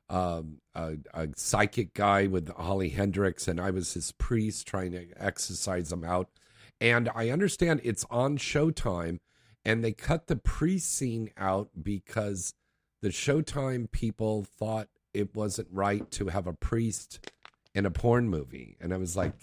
[0.09, 5.07] um, a, a psychic guy with Holly Hendrix, and I was his priest trying to
[5.17, 6.29] exorcise him out.
[6.79, 9.19] And I understand it's on Showtime,
[9.65, 12.53] and they cut the priest scene out because
[13.01, 17.31] the Showtime people thought it wasn't right to have a priest
[17.73, 18.77] in a porn movie.
[18.79, 19.33] And I was like,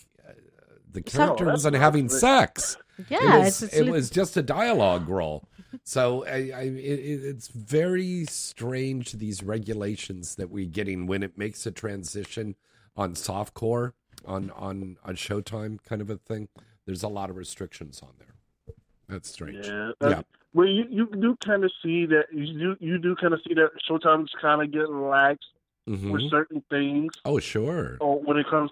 [0.95, 2.21] the So- character that's wasn't having great.
[2.21, 2.77] sex.
[3.11, 5.47] Yeah, it was, it's- it's it was just a dialogue role.
[5.83, 11.37] So I, I it, it- it's very strange these regulations that we're getting when it
[11.37, 12.55] makes a transition
[12.97, 13.93] on softcore
[14.25, 16.49] on on on Showtime kind of a thing.
[16.87, 18.75] There's a lot of restrictions on there.
[19.09, 19.67] That's strange.
[19.67, 19.91] Yeah.
[20.01, 20.09] yeah.
[20.09, 20.23] Uh,
[20.55, 23.55] Well, you you do kind of see that you do you do kind of see
[23.55, 25.39] that Showtime's kind of getting lax
[25.87, 26.31] with Mhm.
[26.31, 27.13] certain things.
[27.25, 27.97] Oh sure.
[28.01, 28.71] Or when it comes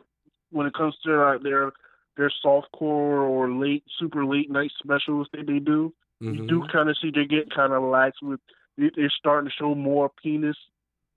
[0.51, 1.73] when it comes to like their
[2.17, 6.49] their softcore or late super late night specials that they do, you Mhm.
[6.49, 8.41] do kind of see they get kind of lax with.
[8.79, 10.57] they- They're starting to show more penis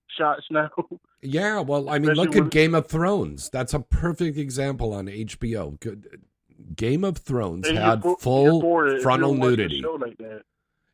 [0.08, 0.70] shots now.
[1.22, 3.48] Yeah, well, I mean, Especially look when- at Game of Thrones.
[3.50, 5.78] That's a perfect example on HBO.
[5.80, 6.22] Good.
[6.74, 9.56] Game of Thrones And had full you're for it if you frontal don't watch a
[9.56, 9.82] nudity.
[9.82, 10.18] like.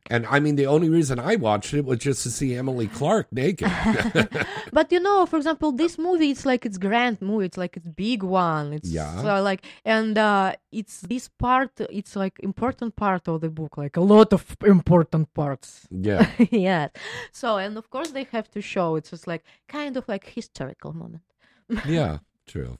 [0.09, 3.27] And I mean, the only reason I watched it was just to see Emily Clark
[3.31, 3.71] naked.
[4.73, 7.45] but you know, for example, this movie, it's like it's grand movie.
[7.45, 8.73] It's like it's big one.
[8.73, 9.21] It's Yeah.
[9.37, 11.71] uh, like and uh, it's this part.
[11.89, 13.77] It's like important part of the book.
[13.77, 15.87] Like a lot of important parts.
[15.89, 16.29] Yeah.
[16.51, 16.91] yes.
[17.31, 18.95] So and of course they have to show.
[18.97, 21.23] It's just like kind of like historical moment.
[21.87, 22.77] yeah, true.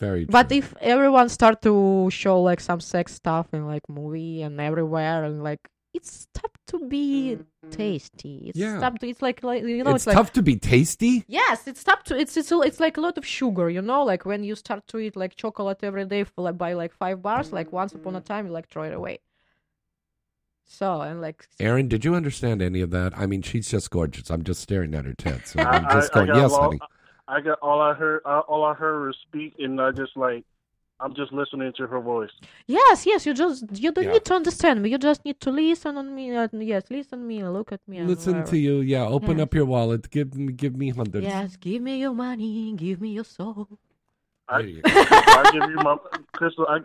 [0.00, 0.32] Very true.
[0.32, 5.24] But if everyone start to show like some sex stuff in like movie and everywhere
[5.24, 5.60] and like
[5.94, 7.38] it's tough to be
[7.70, 8.46] tasty.
[8.48, 8.80] It's Yeah.
[8.80, 11.24] tough to, it's like like you know it's it's, like tough to be tasty.
[11.28, 14.02] Yes, it's tough to it's it's a- it's like a lot of sugar, you know,
[14.04, 17.22] like when you start to eat like chocolate every day for like by like five
[17.22, 19.20] bars, like once upon a time you like throw it away.
[20.66, 23.16] So and like Aaron, did you understand any of that?
[23.16, 24.30] I mean, she's just gorgeous.
[24.30, 25.52] I'm just staring at her tits.
[25.52, 26.80] So I, I'm just I, I going, got yes, all, honey.
[27.28, 28.20] I got all I heard.
[28.24, 30.44] uh, All I heard was speak, and I just like
[31.04, 32.30] I'm just listening to her voice.
[32.66, 34.12] Yes, yes, you just you don't Yeah.
[34.14, 34.86] need to understand me.
[34.94, 36.24] You just need to listen on me.
[36.34, 37.96] Uh, yes, listen to me, look at me.
[38.02, 38.50] Listen whatever.
[38.52, 38.74] to you.
[38.80, 39.44] Yeah, open Yes.
[39.44, 40.02] up your wallet.
[40.10, 41.26] Give me, give me hundreds.
[41.26, 43.68] Yes, give me your money, give me your soul.
[44.48, 45.96] I, I give you my
[46.32, 46.66] crystal.
[46.74, 46.78] I,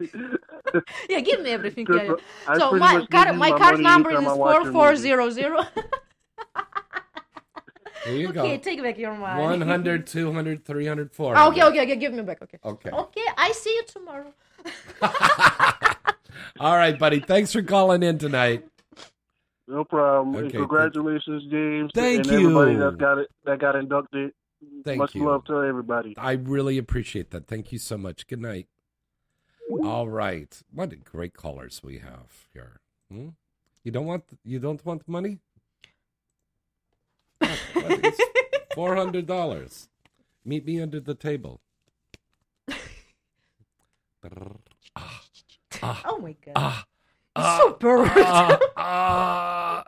[1.12, 1.84] Yeah, give me everything.
[1.86, 2.16] Crystal,
[2.48, 4.72] yeah, So my much card my my card number is anytime I watch four your
[4.72, 5.02] four movie.
[5.06, 5.58] zero zero.
[8.04, 8.62] Here you Okay, go.
[8.62, 9.40] take back your money.
[9.42, 11.38] 100, 200, 300, 400.
[11.40, 12.42] Ah, okay, okay, okay, give me back.
[12.42, 12.58] Okay.
[12.64, 12.90] Okay.
[12.90, 14.32] Okay, I see you tomorrow.
[16.60, 17.20] All right, buddy.
[17.20, 18.64] Thanks for calling in tonight.
[19.68, 20.34] no problem.
[20.36, 21.90] and Okay, congratulations, James.
[21.94, 22.78] Thank and everybody you.
[22.78, 24.32] that got it that got inducted.
[24.84, 25.24] Thank Much you.
[25.24, 26.14] love to everybody.
[26.16, 27.46] I really appreciate that.
[27.48, 28.26] Thank you so much.
[28.28, 28.66] Good night.
[29.84, 30.56] All right.
[30.72, 32.80] What great callers we have here.
[33.10, 33.28] Hmm?
[33.82, 35.38] You don't want you don't want money?
[38.74, 39.88] Four hundred dollars.
[40.44, 41.60] Meet me under the table.
[44.96, 45.22] ah,
[45.82, 46.52] ah, oh my god.
[46.56, 46.84] Ah,
[47.36, 48.10] ah, so burped.
[48.16, 49.84] Ah, ah.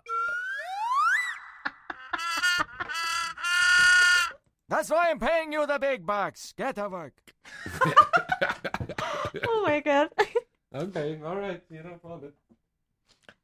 [4.68, 6.52] That's why I'm paying you the big bucks.
[6.56, 7.14] Get to work.
[9.46, 10.08] oh my god.
[10.74, 11.62] okay, all right.
[11.70, 12.34] You don't want it.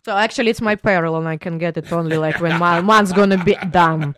[0.05, 3.13] So actually, it's my peril, and I can get it only like when my month's
[3.13, 4.17] gonna be done.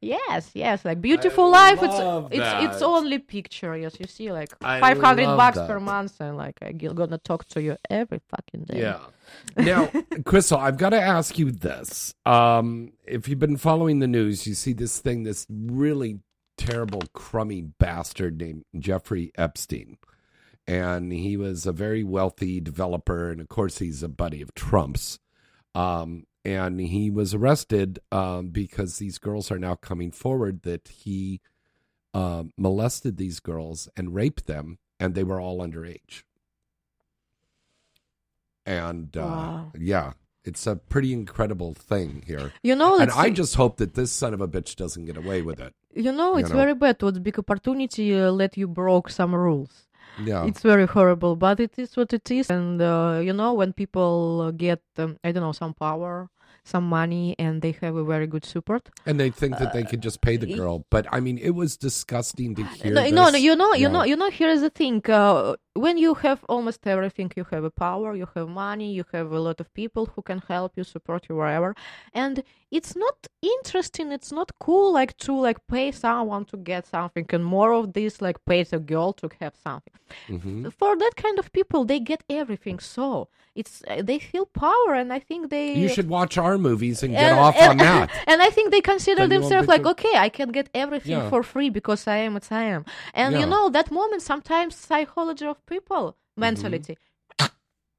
[0.00, 1.82] Yes, yes, like beautiful life.
[1.82, 3.76] It's love it's it's only picture.
[3.76, 5.68] Yes, you see, like five hundred bucks that.
[5.68, 8.80] per month, and like I'm gonna talk to you every fucking day.
[8.80, 9.00] Yeah.
[9.58, 9.90] Now,
[10.24, 12.14] Crystal, I've got to ask you this.
[12.24, 16.20] Um, if you've been following the news, you see this thing, this really
[16.56, 19.98] terrible, crummy bastard named Jeffrey Epstein.
[20.68, 23.30] And he was a very wealthy developer.
[23.30, 25.18] And of course, he's a buddy of Trump's.
[25.74, 31.40] Um, and he was arrested um, because these girls are now coming forward that he
[32.14, 36.22] um, molested these girls and raped them, and they were all underage.
[38.66, 39.72] And uh, Wow.
[39.78, 40.12] yeah,
[40.44, 42.52] it's a pretty incredible thing here.
[42.62, 45.42] You know, and I just hope that this son of a bitch doesn't get away
[45.42, 45.74] with it.
[45.94, 46.56] You know, You it's know?
[46.56, 47.02] very bad.
[47.02, 49.87] What big opportunity uh, let you broke some rules.
[50.24, 50.46] Yeah.
[50.46, 52.50] It's very horrible, but it is what it is.
[52.50, 56.28] And uh, you know, when people uh, get, um, I don't know, some power,
[56.64, 58.90] some money, and they have a very good support.
[59.06, 61.76] And they think that they could just pay the girl, but I mean, it was
[61.76, 62.92] disgusting to hear.
[62.92, 63.12] No, this.
[63.12, 64.30] no, no, you know, you know, you know.
[64.30, 68.28] Here is the thing: uh, when you have almost everything, you have a power, you
[68.36, 71.70] have money, you have a lot of people who can help you, support you wherever,
[72.22, 72.34] and
[72.70, 73.16] it's not
[73.56, 74.06] interesting.
[74.18, 78.20] It's not cool, like to like pay someone to get something, and more of this,
[78.26, 79.94] like pay a girl to have something.
[80.28, 80.72] Mhm.
[80.80, 82.78] For that kind of people, they get everything.
[82.96, 83.28] So
[83.60, 87.12] it's uh, they feel power, and I think they You should watch our movies and
[87.14, 88.06] get off and- on that.
[88.30, 91.30] And I think they consider Then themselves like, too- okay, I can get everything Yeah.
[91.32, 92.82] for free because I am what I am.
[93.20, 93.40] And Yeah.
[93.42, 96.40] you know, that moment sometimes psychology of people Mm-hmm.
[96.46, 96.94] mentality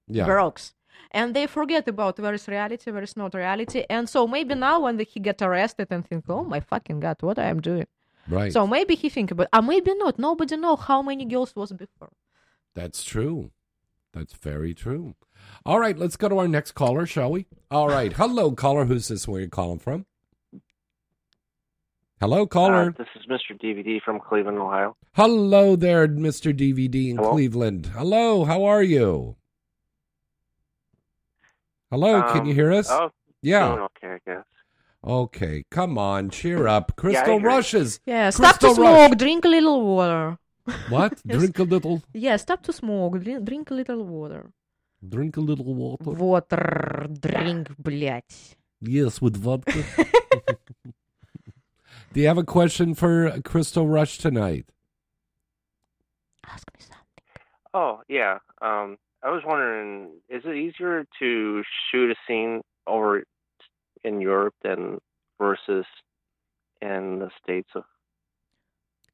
[0.07, 0.25] Yeah.
[0.25, 0.73] breaks.
[1.11, 3.81] And they forget about where is reality, where is not reality.
[3.89, 7.37] And so maybe now when he get arrested and think, oh my fucking god, what
[7.39, 7.87] I am doing.
[8.27, 8.53] Right.
[8.53, 10.19] So maybe he think about, uh, maybe not.
[10.19, 12.11] Nobody know how many girls was before.
[12.75, 13.51] That's true.
[14.13, 15.15] That's very true.
[15.65, 17.45] All right, let's go to our next caller, shall we?
[17.71, 18.13] All right.
[18.13, 18.85] Hello, caller.
[18.85, 19.27] Who's this?
[19.27, 20.05] Where you calling from?
[22.20, 22.94] Hello, caller.
[22.98, 23.58] Uh, this is Mr.
[23.60, 24.96] DVD from Cleveland, Ohio.
[25.12, 26.52] Hello there, Mr.
[26.56, 27.32] DVD in Hello?
[27.32, 27.86] Cleveland.
[27.94, 29.36] Hello, how are you?
[31.90, 32.90] Hello, can Um, you hear us?
[32.90, 33.10] Oh,
[33.42, 33.68] yeah.
[33.68, 34.44] doing okay, I guess.
[35.06, 36.92] Okay, come on, cheer up.
[36.96, 37.46] I Crystal hear you.
[37.46, 38.00] Rushes.
[38.06, 39.08] Yeah, stop to Crystal Rush.
[39.10, 40.38] smoke, drink a little water.
[40.88, 41.20] What?
[41.26, 41.38] Yes.
[41.38, 42.02] Drink a little.
[42.14, 44.50] Yeah, stop to smoke, drink, drink a little water.
[45.06, 46.10] Drink a little water.
[46.10, 48.56] Water, drink, блядь.
[48.80, 49.84] Yes, with vodka.
[52.13, 54.65] Do you have a question for Crystal Rush tonight?
[56.47, 56.97] Ask me something.
[57.73, 58.39] Oh, yeah.
[58.61, 63.23] Um, I was wondering, is it easier to shoot a scene over
[64.03, 64.97] in Europe than
[65.39, 65.85] versus
[66.81, 67.69] in the States?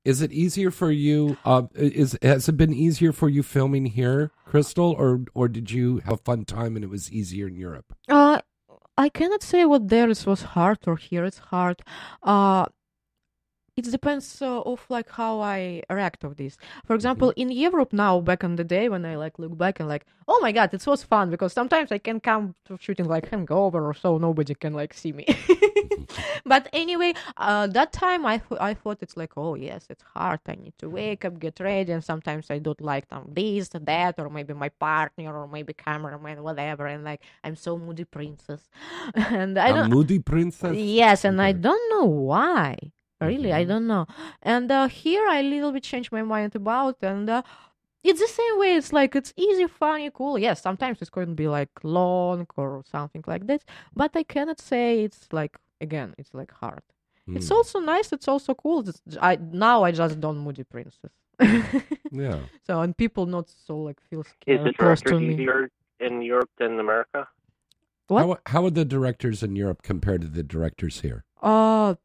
[0.06, 1.38] Is it easier for you?
[1.44, 5.98] Uh, is has it been easier for you filming here, Crystal, or or did you
[6.06, 7.96] have a fun time and it was easier in Europe?
[8.08, 8.40] Uh,
[8.98, 11.82] I cannot say what there is was hard or here it's hard.
[12.22, 12.68] Uh,
[13.78, 16.58] it depends uh, of like how I react of this.
[16.86, 19.90] For example, in Europe now, back in the day when I like look back and
[19.90, 23.30] like, oh my god, it was fun because sometimes I can come to shooting like
[23.30, 25.26] hangover or so nobody can like see me.
[26.46, 30.40] but anyway, uh, that time I th- I thought it's like, oh yes, it's hard.
[30.48, 34.16] I need to wake up, get ready, and sometimes I don't like um, this, that,
[34.18, 36.88] or maybe my partner, or maybe cameraman, whatever.
[36.88, 38.70] And like, I'm so moody princess,
[39.16, 39.90] and I a don't.
[39.90, 40.78] moody princess.
[40.78, 42.94] Yes, and I don't know why.
[43.22, 44.06] Really, I don't know.
[44.42, 47.42] And uh, here I little bit changed my mind about, and uh,
[48.04, 48.76] it's the same way.
[48.76, 50.38] It's like it's easy, funny, cool.
[50.38, 53.64] Yes, sometimes it's going to be like long or something like that,
[53.96, 56.82] but I cannot say it's like again, it's like hard.
[57.28, 57.56] It's Hmm.
[57.56, 58.12] also nice.
[58.14, 58.88] It's also cool.
[58.88, 61.12] It's, I now I just don't moody princess.
[62.12, 62.40] Yeah.
[62.68, 65.34] So and people not so like feel Is scared the close director to me.
[65.34, 67.28] easier in Europe than America?
[68.10, 71.26] How how are the directors in Europe compared to the directors here?
[71.42, 71.96] Uh,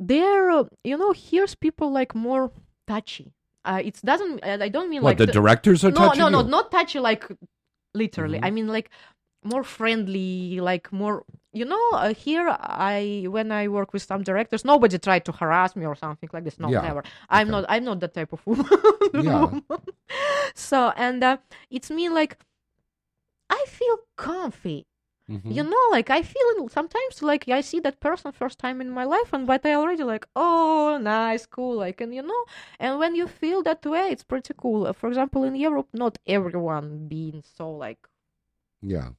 [0.00, 2.50] there, uh, you know, here's people like more
[2.86, 3.32] touchy.
[3.64, 4.42] Uh, it doesn't.
[4.42, 6.48] uh, I don't mean What, like the directors are no, no, no, you?
[6.48, 7.28] not touchy like
[7.94, 8.38] literally.
[8.38, 8.44] Mhm.
[8.46, 8.90] I mean like
[9.44, 11.24] more friendly, like more.
[11.52, 15.76] You know, uh, here I when I work with some directors, nobody tried to harass
[15.76, 16.58] me or something like this.
[16.58, 17.02] No, Yeah, never.
[17.28, 17.66] I'm not.
[17.68, 18.66] I'm not that type of woman.
[19.12, 19.50] Yeah.
[20.54, 21.36] so and uh,
[21.70, 22.38] it's me like
[23.50, 24.86] I feel comfy.
[25.30, 25.54] Mhm.
[25.56, 29.04] You know, like I feel sometimes like I see that person first time in my
[29.04, 32.42] life, and but I already like, oh, nice, cool, like, and you know,
[32.80, 34.86] and when you feel that way, it's pretty cool.
[34.86, 38.00] Uh, For example, in Europe, not everyone being so like
[38.82, 39.10] Yeah.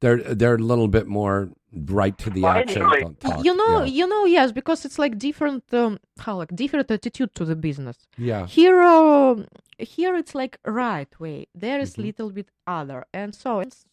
[0.00, 2.82] They're they're a little bit more right to the action.
[2.82, 3.44] anyway, don't talk.
[3.44, 3.84] you know, Yeah.
[3.98, 7.98] you know, yes, because it's like different, um, how like different attitude to the business.
[8.16, 8.46] Yeah.
[8.46, 9.46] Here, um
[9.78, 11.46] here it's like right way.
[11.54, 12.02] There is Mm-hmm.
[12.06, 13.84] little bit other, and so it's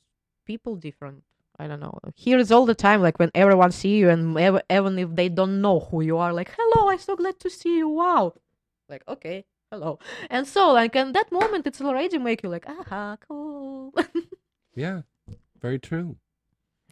[0.47, 1.23] people different.
[1.59, 1.97] I don't know.
[2.15, 5.29] Here is all the time, like when everyone see you, and ev- even if they
[5.29, 7.89] don't know who you are, like hello, I'm so glad to see you.
[7.89, 8.33] Wow,
[8.89, 13.17] like okay, hello, and so like in that moment, it's already make you like aha,
[13.27, 13.93] cool.
[14.75, 15.01] Yeah.
[15.59, 16.17] Very true.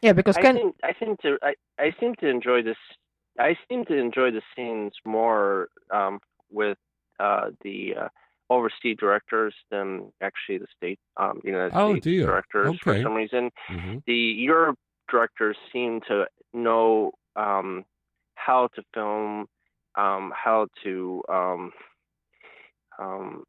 [0.01, 2.77] yeah, because I can seem, I seem to I, I seem to enjoy this.
[3.39, 6.79] I seem to enjoy the scenes more um, with
[7.19, 8.07] uh, the uh,
[8.49, 12.25] overseas directors than actually the state um, United Oh, States you?
[12.25, 13.51] directors for some reason.
[13.69, 14.03] Mhm.
[14.05, 14.77] The Europe
[15.09, 17.85] directors seem to know um,
[18.35, 19.47] how to film,
[19.95, 21.71] um, how to um,
[22.99, 23.43] um,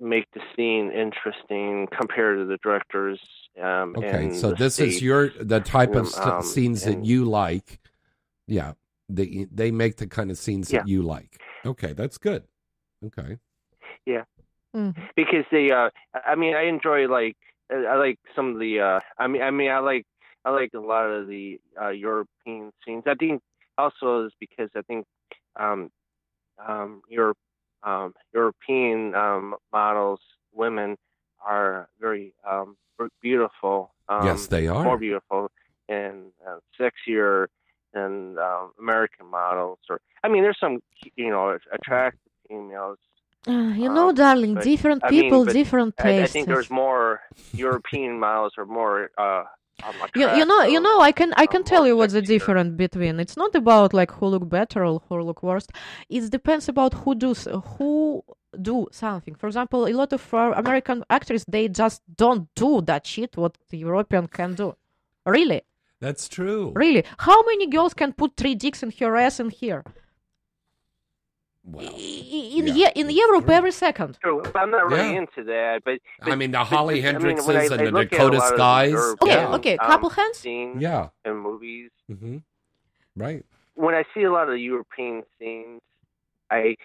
[0.00, 3.20] make the scene interesting compared to the directors.
[3.60, 7.78] Um, Okay, so this is your the type of st- scenes that you like.
[8.46, 8.72] Yeah,
[9.08, 11.40] they they make the kind of scenes that you like.
[11.64, 12.44] Okay, that's good.
[13.04, 13.38] Okay.
[14.06, 14.24] Yeah.
[14.76, 15.00] Mm-hmm.
[15.16, 15.88] because they uh
[16.26, 17.36] i mean i enjoy like
[17.72, 20.04] i I like some of the uh i mean i mean i like
[20.44, 23.40] i like a lot of the uh european scenes i think
[23.78, 25.06] also is because i think
[25.58, 25.90] um
[26.68, 27.38] um europe
[27.84, 30.20] um european um models
[30.52, 30.96] women
[31.44, 32.76] are very um
[33.22, 34.84] beautiful um Yes, they are.
[34.84, 35.50] more beautiful
[35.88, 37.46] and uh, sexier
[37.94, 40.82] than um american models or i mean there's some
[41.16, 42.98] you know attractive females
[43.48, 47.20] Uh, you know, darling, but, different I people, but different I, I think there's more
[47.52, 49.10] European models or more.
[49.16, 49.44] Uh,
[49.84, 52.76] um, you, you know, you know, I can I can tell you what's the difference
[52.76, 53.20] between.
[53.20, 55.66] It's not about like who look better or who look worse.
[56.08, 58.24] It depends about who does who
[58.60, 59.34] do something.
[59.34, 63.58] For example, a lot of uh, American actors they just don't do that shit what
[63.70, 64.74] the European can do.
[65.24, 65.62] Really,
[66.00, 66.72] That's true.
[66.74, 67.04] really.
[67.18, 69.84] How many girls can put three dicks in her ass in here?
[71.66, 74.18] In yeah, Ye- in Europe every second.
[74.22, 75.20] True, I'm not really Yeah.
[75.20, 75.82] into that.
[75.84, 78.30] But, I mean, the Holly but, I mean, I- and I the look at a
[78.30, 78.90] Dakota lot of the Skies.
[78.92, 79.54] European, Yeah.
[79.56, 80.38] Okay, um, couple hands.
[80.38, 81.08] scenes Yeah.
[81.24, 81.90] in movies.
[82.08, 82.38] hmm
[83.16, 83.44] Right.
[83.74, 85.80] When I see a lot of the European scenes,
[86.50, 86.76] I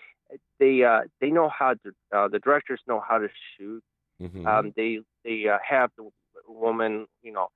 [0.59, 3.83] they uh they know how to uh, the directors know how to shoot.
[4.21, 4.45] Mhm.
[4.47, 6.09] Um, they they uh, have the
[6.47, 7.47] woman, you know,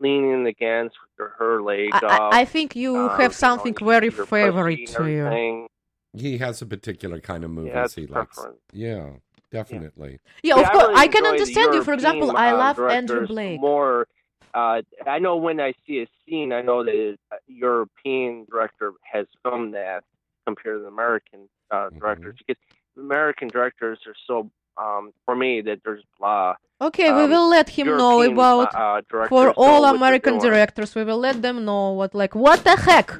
[0.00, 2.32] leaning against her, her leg I, up.
[2.32, 5.68] I, I think you um, have something you very favorite to and you.
[6.14, 6.32] Everything.
[6.32, 8.34] He has a particular kind of movies that's he likes.
[8.36, 8.60] preference.
[8.72, 9.10] Yeah,
[9.50, 10.20] definitely.
[10.42, 10.88] Yeah, Yeah, of I course.
[10.88, 11.82] really I can understand you.
[11.84, 13.60] For example, I uh, love Andrew directors Blake.
[13.60, 14.08] More,
[14.54, 19.26] uh, I know when I see a scene, I know that a European director has
[19.42, 20.04] filmed that
[20.46, 21.98] compared to the American uh, Mm-hmm.
[21.98, 22.62] directors because
[22.96, 26.54] American directors are so, um, for me, that there's blah.
[26.80, 30.94] Okay, we um, will let him know about uh, uh, for all American directors.
[30.94, 33.10] We will let them know what like what the heck.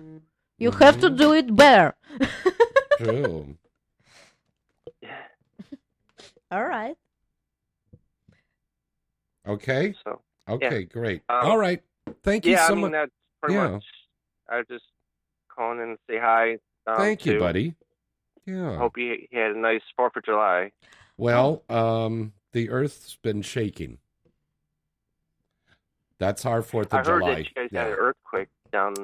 [0.58, 1.94] You have to do it better.
[2.98, 3.56] True.
[6.50, 6.96] All right.
[9.46, 9.94] Okay.
[10.04, 11.22] So Okay, great.
[11.28, 11.82] Um, All right.
[12.22, 12.92] Thank you yeah, so I mean much.
[12.92, 13.68] that's pretty Yeah.
[13.68, 13.84] much.
[14.48, 14.84] I was just
[15.48, 16.58] calling in to say hi.
[16.86, 17.74] Um, Thank you, to- buddy.
[18.46, 18.76] Yeah.
[18.76, 20.72] Hope you, you had a nice Fourth of July.
[21.16, 23.98] Well, um, the Earth's been shaking.
[26.18, 27.34] That's our Fourth of I of heard July.
[27.36, 27.82] that you guys Yeah.
[27.84, 28.94] had an earthquake down.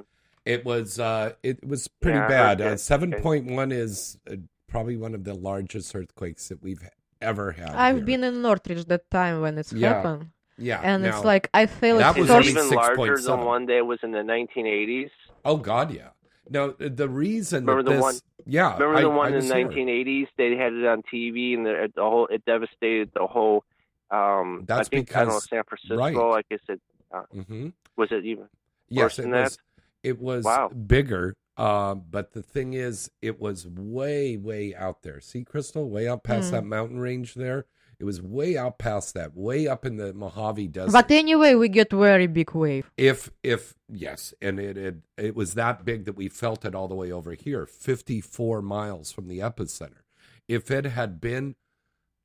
[0.45, 2.61] It was uh, it was pretty Yeah, bad.
[2.61, 2.76] Uh.
[2.76, 4.36] Seven point one is uh,
[4.68, 6.82] probably one of the largest earthquakes that we've
[7.20, 7.70] ever had.
[7.74, 8.05] I've here.
[8.05, 9.95] been in Northridge that time when it's Yeah.
[9.95, 10.30] happened.
[10.57, 12.49] Yeah, And it's like I feel That it was first.
[12.51, 13.24] even larger 6.7.
[13.24, 15.11] than one that was in the 1980s.
[15.45, 16.11] Oh God, yeah.
[16.51, 18.15] No, the reason Remember that the this, one?
[18.44, 20.27] yeah, Remember I- the I one in the 1980s?
[20.36, 23.65] They had it on TV, and the, the whole it devastated the whole.
[24.10, 25.97] Um, That's I think I don't know because- San Francisco.
[25.97, 26.39] right.
[26.39, 26.81] I guess it
[27.15, 27.73] uh, Mhm.
[27.97, 28.48] was it even
[28.90, 29.59] Yes, worse it than was.
[30.02, 30.09] That.
[30.09, 30.68] It was Wow.
[30.68, 35.20] bigger, uh, but the thing is, it was way, way out there.
[35.20, 36.52] See, Crystal, way out past Mm.
[36.52, 37.66] that mountain range there.
[37.98, 40.93] It was way out past that, way up in the Mojave Desert.
[40.93, 42.90] But anyway, we get very big wave.
[42.97, 46.89] if, if yes, and it, it it was that big that we felt it all
[46.89, 50.01] the way over here, fifty four miles from the epicenter.
[50.48, 51.56] If it had been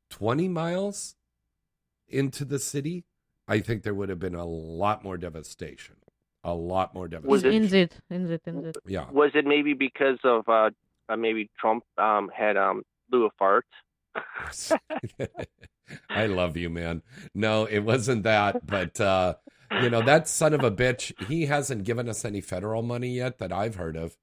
[0.09, 1.15] twenty miles
[2.07, 3.03] into the city,
[3.45, 5.95] I think there would have been a lot more devastation.
[6.45, 7.51] A lot more Was devastation.
[7.51, 8.75] it- Indeed, indeed, indeed.
[8.85, 9.09] Yeah.
[9.11, 10.69] Was it maybe because of uh,
[11.09, 13.65] uh maybe Trump um had um blew a fart?
[16.09, 17.01] I love you, man.
[17.33, 19.35] No, it wasn't that, but uh
[19.81, 23.39] you know, that son of a bitch, he hasn't given us any federal money yet
[23.39, 24.15] that I've heard of.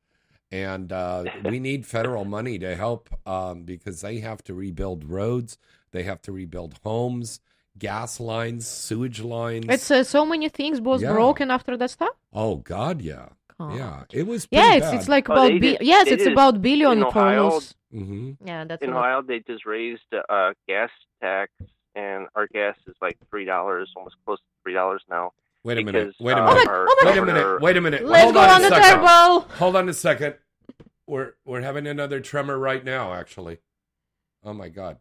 [0.53, 5.59] And uh, we need federal money to help um, because they have to rebuild roads,
[5.91, 7.41] they have to rebuild homes,
[7.79, 9.67] gas lines, sewage lines.
[9.69, 11.13] It's uh, so many things was Yeah.
[11.13, 12.15] broken after that stuff.
[12.33, 13.29] oh God, yeah,
[13.59, 13.77] God.
[13.77, 14.05] yeah.
[14.13, 14.95] It was Yeah, it's bad.
[15.01, 17.19] it's like Oh, about they bi- did- yes, they it's did about billion in for
[17.19, 17.49] Ohio.
[17.49, 17.75] loss.
[17.91, 19.01] hmm Yeah, that's in a lot.
[19.01, 20.91] Ohio, they just raised uh, gas
[21.21, 21.51] tax,
[21.95, 25.33] and our gas is like three dollars, almost close to three dollars now.
[25.65, 26.07] Wait a minute.
[26.09, 26.67] because, Wait a uh, minute.
[26.69, 27.61] our Wait a minute.
[27.63, 28.05] Wait a minute.
[28.05, 29.01] Let's Hold go on, on a the second.
[29.01, 29.41] table.
[29.59, 30.35] Hold on a second.
[31.07, 33.13] We're we're having another tremor right now.
[33.15, 33.59] Actually.
[34.45, 34.97] Oh my God.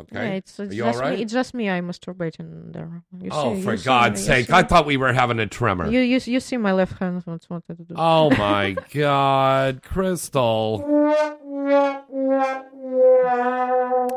[0.00, 0.16] Okay.
[0.16, 1.16] Yeah, it's, it's just right?
[1.16, 1.22] me.
[1.22, 1.70] It's just me.
[1.70, 3.04] I'm masturbating there.
[3.20, 4.50] You oh, see, for you see- God's sake!
[4.50, 5.88] I thought we were having a tremor.
[5.88, 7.22] You you you see my left hand.
[7.24, 7.94] What's what to do?
[7.96, 10.84] Oh my God, Crystal!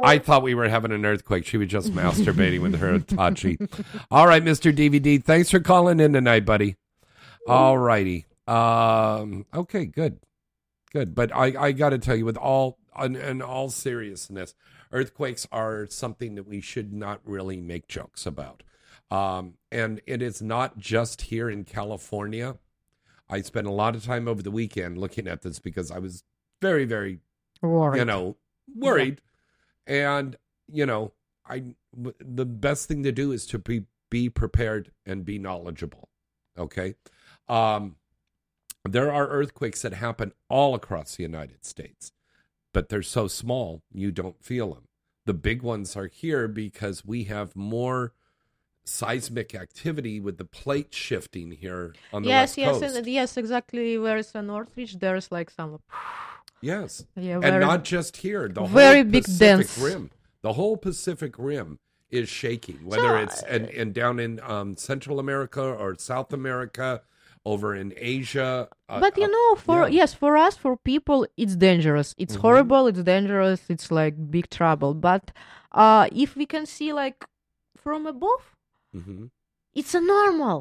[0.03, 1.45] I thought we were having an earthquake.
[1.45, 3.59] She was just masturbating with her Hitachi.
[4.11, 5.23] All right, Mister DVD.
[5.23, 6.75] Thanks for calling in tonight, buddy.
[7.47, 8.25] All righty.
[8.47, 9.45] Um.
[9.53, 9.85] Okay.
[9.85, 10.19] Good.
[10.91, 11.13] Good.
[11.13, 14.55] But I I got to tell you, with all in, in all seriousness,
[14.91, 18.63] earthquakes are something that we should not really make jokes about.
[19.09, 19.55] Um.
[19.71, 22.57] And it is not just here in California.
[23.29, 26.23] I spent a lot of time over the weekend looking at this because I was
[26.61, 27.19] very, very,
[27.61, 27.99] Worried.
[27.99, 28.37] you know,
[28.73, 29.21] worried.
[29.85, 30.35] And,
[30.67, 31.13] you know,
[31.45, 36.09] I the best thing to do is to be be prepared and be knowledgeable.
[36.57, 36.95] Okay?
[37.49, 37.95] Um
[38.87, 42.11] there are earthquakes that happen all across the United States,
[42.77, 44.83] but they're so small you don't feel them.
[45.25, 48.13] The big ones are here because we have more
[48.85, 52.95] seismic activity with the plate shifting here on the yes, west yes, coast.
[52.97, 53.35] and- yes.
[53.35, 53.97] Exactly.
[53.97, 55.79] Where is the a Northridge, there's like some.
[56.61, 57.03] Yes.
[57.15, 58.47] Yeah, and not just here.
[58.47, 59.77] The very whole big Pacific dents.
[59.79, 60.11] Rim.
[60.43, 61.79] The whole Pacific Rim
[62.11, 67.01] is shaking, whether So, it's and, and down in um, Central America or South America,
[67.53, 68.51] over in Asia.
[68.89, 69.99] uh, but you uh, know, for yeah.
[69.99, 72.09] yes, for us, for people, it's dangerous.
[72.23, 72.41] It's Mhm.
[72.45, 72.83] horrible.
[72.91, 73.61] It's dangerous.
[73.73, 74.91] It's like big trouble.
[75.09, 75.23] But
[75.83, 77.19] uh, if we can see like
[77.83, 78.43] from above,
[78.99, 79.29] Mhm.
[79.79, 80.59] it's a normal.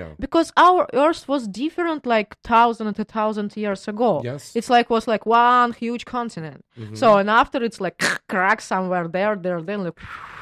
[0.00, 0.12] Yeah.
[0.26, 4.42] because our earth was different like thousand and a thousand years ago Yes.
[4.58, 6.96] it's like was like one huge continent Mhm.
[7.00, 7.98] so and after it's like
[8.32, 9.98] crack somewhere there there then like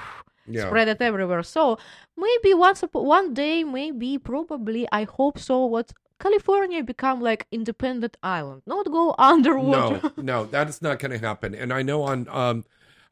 [0.53, 0.67] Yeah.
[0.67, 1.79] spread it everywhere so
[2.17, 8.63] maybe once one day maybe probably i hope so what california become like independent island
[8.67, 11.55] not go underwater No, no, that is not going to happen.
[11.55, 12.65] And I know on, um,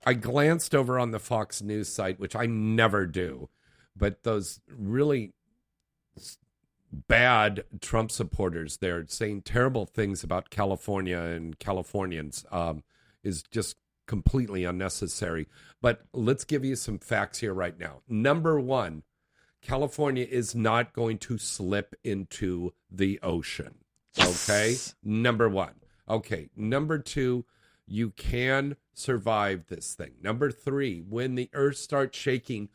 [0.06, 3.48] I glanced over on the Fox News site, which I never do,
[3.97, 5.32] but those really
[6.93, 12.82] bad Trump supporters there saying terrible things about California and Californians um,
[13.23, 13.77] is just
[14.09, 15.47] completely unnecessary.
[15.80, 18.01] But let's give you some facts here right now.
[18.09, 19.05] Number one,
[19.62, 23.76] California is not going to slip into the ocean.
[24.18, 24.74] Okay.
[25.05, 25.74] Number one.
[26.09, 26.48] Okay.
[26.56, 27.44] Number two,
[27.86, 30.14] you can survive this thing.
[30.20, 32.68] Number three, when the earth starts shaking,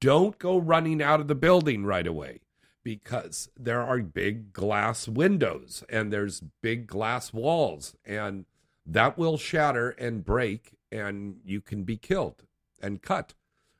[0.00, 2.40] don't go running out of the building right away
[2.82, 8.46] because there are big glass windows and there's big glass walls and
[8.86, 12.42] that will shatter and break and you can be killed
[12.80, 13.34] and cut.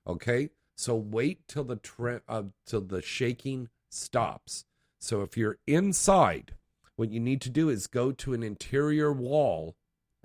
[0.06, 0.50] Okay?
[0.76, 4.64] So wait till the tre- uh, till the shaking stops.
[5.00, 6.54] So if you're inside,
[6.96, 9.76] what you need to do is go to an interior wall,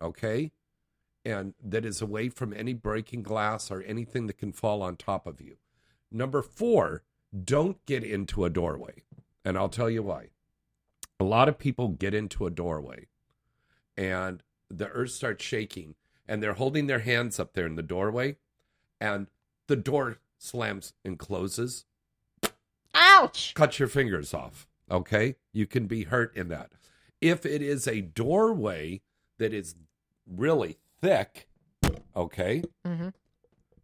[0.01, 0.51] okay?
[1.23, 5.27] And that is away from any breaking glass or anything that can fall on top
[5.27, 5.57] of you.
[6.11, 7.03] Number 4,
[7.43, 9.03] don't get into a doorway.
[9.45, 10.30] And I'll tell you why.
[11.19, 13.07] A lot of people get into a doorway
[13.95, 15.95] and the earth starts shaking
[16.28, 18.38] and they're holding their hands up there in the doorway
[19.00, 19.28] and
[19.68, 21.86] the door slams and closes.
[22.94, 23.54] Ouch!
[23.54, 24.68] Cut your fingers off.
[24.90, 25.36] Okay?
[25.52, 26.72] You can be hurt in that.
[27.22, 29.02] If it is a doorway
[29.38, 29.76] that is
[30.28, 31.48] really thick,
[32.16, 33.10] okay, hmm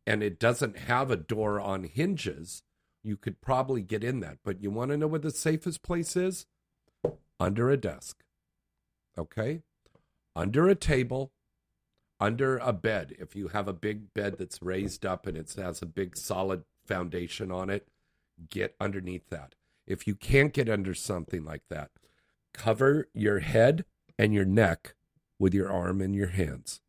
[0.09, 2.63] and it doesn't have a door on hinges,
[3.03, 4.39] you could probably get in that.
[4.43, 6.47] But you want to know where the safest place is?
[7.39, 8.23] Under a desk.
[9.19, 9.61] Okay?
[10.35, 11.31] Under a table,
[12.19, 13.15] under a bed.
[13.19, 16.63] If you have a big bed that's raised up and it has a big solid
[16.85, 17.87] foundation on it,
[18.49, 19.55] get underneath that.
[19.87, 21.91] If you can't get under something like that,
[22.53, 23.85] cover your head
[24.17, 24.95] and your neck
[25.39, 26.81] with your arm and your hands.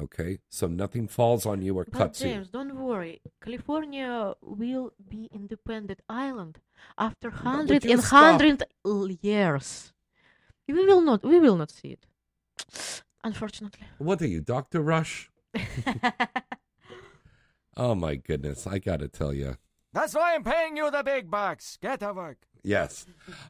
[0.00, 0.38] Okay?
[0.48, 2.30] So nothing falls on you or But cuts you.
[2.30, 3.20] James, don't worry.
[3.42, 6.60] California will be independent island
[6.96, 8.64] after hundred and hundred
[9.22, 9.92] years.
[10.66, 11.24] We will not.
[11.24, 12.06] We will not see it.
[13.24, 13.86] Unfortunately.
[13.98, 14.80] What are you, Dr.
[14.80, 15.30] Rush?
[17.76, 19.56] oh my goodness, I got to tell you.
[19.92, 21.78] That's why I'm paying you the big bucks.
[21.80, 22.38] Get to work.
[22.62, 23.06] Yes.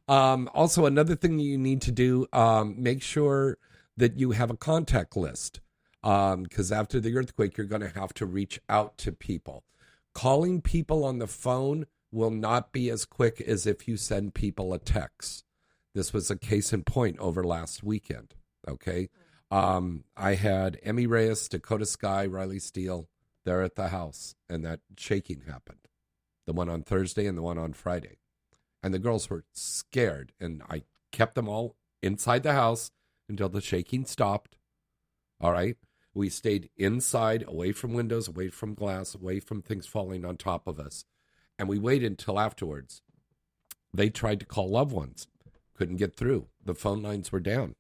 [0.07, 3.59] Um, also, another thing you need to do, um, make sure
[3.97, 5.61] that you have a contact list.
[6.03, 9.65] Because after the earthquake, you're going to have to reach out to people.
[10.15, 14.73] Calling people on the phone will not be as quick as if you send people
[14.73, 15.45] a text.
[15.95, 18.35] This was a case in point over last weekend.
[18.67, 19.11] Okay.
[19.51, 23.09] Um, I had Emmy Reyes, Dakota Skye, Riley Steele
[23.45, 25.89] there at the house, and that shaking happened.
[26.47, 28.19] The one on Thursday and the one on Friday.
[28.83, 32.91] And the girls were scared, and I kept them all inside the house
[33.29, 34.57] until the shaking stopped.
[35.41, 35.77] All right.
[36.15, 40.67] We stayed inside, away from windows, away from glass, away from things falling on top
[40.67, 41.05] of us.
[41.59, 43.03] And we waited until afterwards.
[43.95, 45.29] They tried to call loved ones,
[45.75, 46.49] couldn't get through.
[46.65, 47.75] The phone lines were down.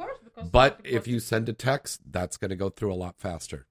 [0.00, 3.18] Course, because But if you send a text, that's going to go through a lot
[3.18, 3.66] faster.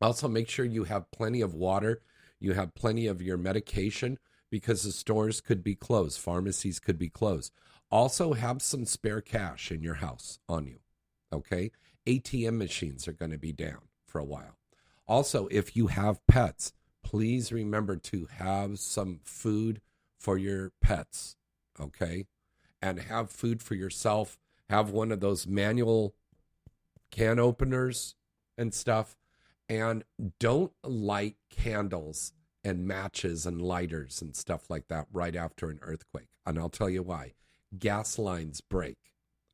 [0.00, 2.00] Also, make sure you have plenty of water,
[2.40, 4.18] you have plenty of your medication
[4.50, 7.52] because the stores could be closed, pharmacies could be closed.
[7.90, 10.78] Also, have some spare cash in your house on you.
[11.32, 11.72] Okay.
[12.06, 14.56] ATM machines are going to be down for a while.
[15.06, 16.72] Also, if you have pets,
[17.02, 19.80] please remember to have some food
[20.18, 21.36] for your pets.
[21.78, 22.26] Okay.
[22.80, 24.38] And have food for yourself.
[24.68, 26.14] Have one of those manual
[27.10, 28.14] can openers
[28.56, 29.16] and stuff.
[29.68, 30.04] And
[30.38, 32.32] don't light candles
[32.64, 36.28] and matches and lighters and stuff like that right after an earthquake.
[36.46, 37.34] And I'll tell you why.
[37.78, 38.96] Gas lines break.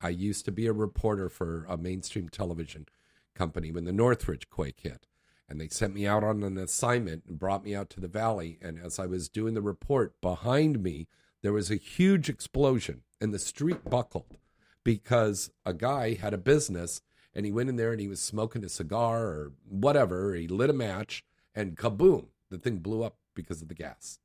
[0.01, 2.87] I used to be a reporter for a mainstream television
[3.35, 5.07] company when the Northridge quake hit.
[5.49, 8.59] And they sent me out on an assignment and brought me out to the valley.
[8.63, 11.09] And as I was doing the report, behind me,
[11.43, 14.39] there was a huge explosion and the street buckled
[14.85, 17.01] because a guy had a business
[17.35, 20.35] and he went in there and he was smoking a cigar or whatever.
[20.35, 21.25] He lit a match
[21.55, 24.19] and kaboom, the thing blew up because of the gas.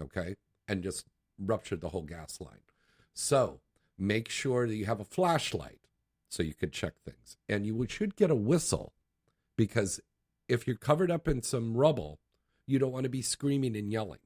[0.00, 0.36] Okay.
[0.68, 1.06] And just
[1.38, 2.60] ruptured the whole gas line.
[3.14, 3.60] So
[3.96, 5.80] make sure that you have a flashlight
[6.28, 7.36] so you could check things.
[7.48, 8.92] And you should get a whistle
[9.56, 10.00] because
[10.48, 12.20] if you're covered up in some rubble,
[12.66, 14.20] you don't want to be screaming and yelling.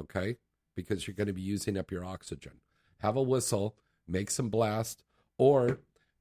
[0.00, 0.36] Okay.
[0.74, 2.60] Because you're going to be using up your oxygen.
[2.98, 3.76] Have a whistle,
[4.06, 5.02] make some blast,
[5.38, 5.80] or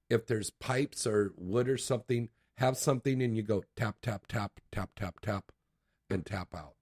[0.09, 4.59] if there's pipes or wood or something, have something and you go tap, tap, tap,
[4.71, 5.51] tap, tap, tap,
[6.09, 6.75] and tap out,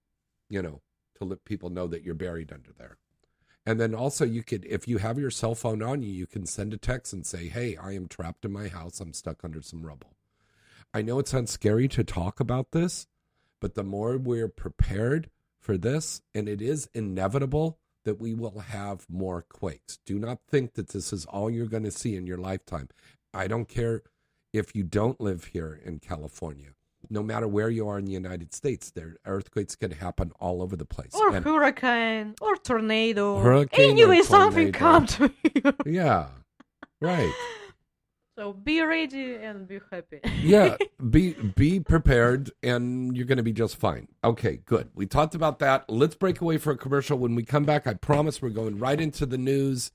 [0.48, 0.80] you know,
[1.16, 2.98] to let people know that you're buried under there.
[3.66, 6.44] And then also, you could, if you have your cell phone on you, you can
[6.44, 9.00] send a text and say, Hey, I am trapped in my house.
[9.00, 10.14] I'm stuck under some rubble.
[10.92, 13.06] I know it sounds scary to talk about this,
[13.60, 19.06] but the more we're prepared for this, and it is inevitable that we will have
[19.08, 19.98] more quakes.
[20.06, 22.88] Do not think that this is all you're going to see in your lifetime.
[23.32, 24.02] I don't care
[24.52, 26.70] if you don't live here in California.
[27.10, 30.76] No matter where you are in the United States, there earthquakes can happen all over
[30.76, 31.14] the place.
[31.14, 33.40] Or And- hurricane, or tornado.
[33.40, 34.78] Hurricane anyway, or something tornado.
[34.78, 35.32] come to
[35.84, 35.92] you.
[35.92, 36.28] yeah,
[37.00, 37.32] right.
[38.36, 40.20] So be ready and be happy.
[40.42, 40.76] yeah
[41.10, 44.08] be be prepared and you're going to be just fine.
[44.24, 44.90] Okay good.
[44.94, 45.88] We talked about that.
[45.88, 47.16] Let's break away for a commercial.
[47.18, 49.92] When we come back i promise we're going right into the news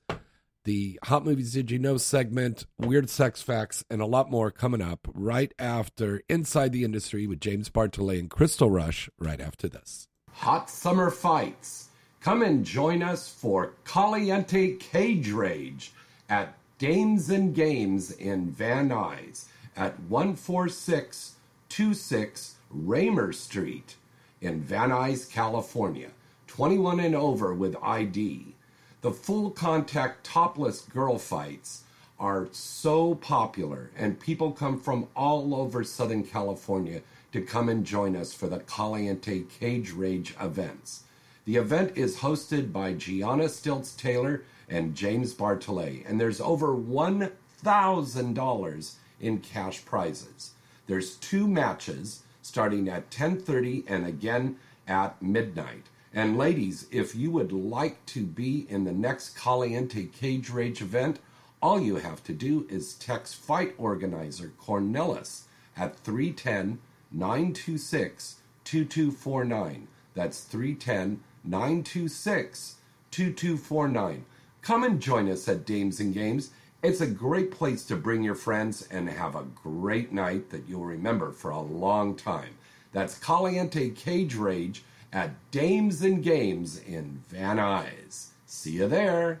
[0.64, 4.82] the hot movies did you know segment weird sex facts and a lot more coming
[4.82, 10.06] up right after inside the industry with james bartholet and crystal rush right after this.
[10.32, 11.88] Hot summer fights.
[12.20, 15.92] Come and join us for caliente cage rage
[16.28, 19.44] at Dames and Games in Van Nuys
[19.76, 23.96] at 14626 Raymer Street
[24.40, 26.08] in Van Nuys, California.
[26.46, 28.54] 21 and over with ID.
[29.02, 31.82] The full contact topless girl fights
[32.18, 37.02] are so popular, and people come from all over Southern California
[37.32, 41.02] to come and join us for the Caliente Cage Rage events.
[41.44, 48.94] The event is hosted by Gianna Stilts Taylor and James Bartholet, and there's over $1,000
[49.20, 50.52] in cash prizes.
[50.86, 54.56] There's two matches starting at 10:30 and again
[54.86, 55.90] at midnight.
[56.12, 61.20] And ladies, if you would like to be in the next Caliente Cage Rage event,
[61.62, 65.42] all you have to do is text fight organizer Cornelis
[65.76, 66.80] at 310
[67.12, 69.86] 926 2249.
[70.14, 72.76] That's 310 926
[73.10, 74.24] 2249.
[74.62, 76.50] Come and join us at Dames and Games.
[76.82, 80.84] It's a great place to bring your friends and have a great night that you'll
[80.84, 82.54] remember for a long time.
[82.92, 84.82] That's Caliente Cage Rage
[85.12, 88.28] at Dames and Games in Van Nuys.
[88.46, 89.40] See you there.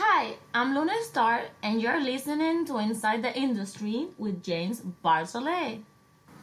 [0.00, 5.82] Hi, I'm Luna Star, and you're listening to Inside the Industry with James Bartholet.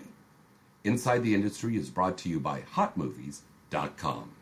[0.83, 4.36] Inside the Industry is brought to you by hotmovies.com.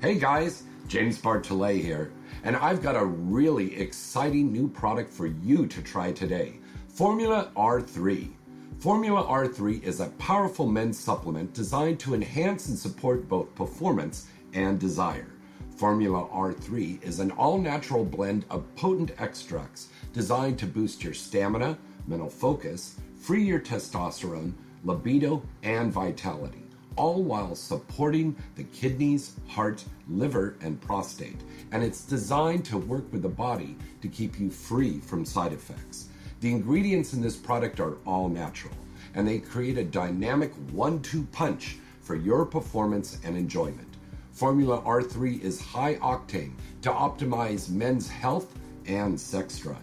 [0.00, 2.12] Hey guys, James Bartholet here,
[2.42, 6.58] and I've got a really exciting new product for you to try today
[6.88, 8.30] Formula R3.
[8.78, 14.78] Formula R3 is a powerful men's supplement designed to enhance and support both performance and
[14.78, 15.30] desire.
[15.76, 21.78] Formula R3 is an all natural blend of potent extracts designed to boost your stamina,
[22.06, 24.52] mental focus, free your testosterone,
[24.84, 26.63] libido, and vitality
[26.96, 31.40] all while supporting the kidneys, heart, liver, and prostate.
[31.72, 36.08] And it's designed to work with the body to keep you free from side effects.
[36.40, 38.74] The ingredients in this product are all natural,
[39.14, 43.88] and they create a dynamic one two punch for your performance and enjoyment.
[44.32, 46.52] Formula R3 is high octane
[46.82, 49.78] to optimize men's health and sex drive.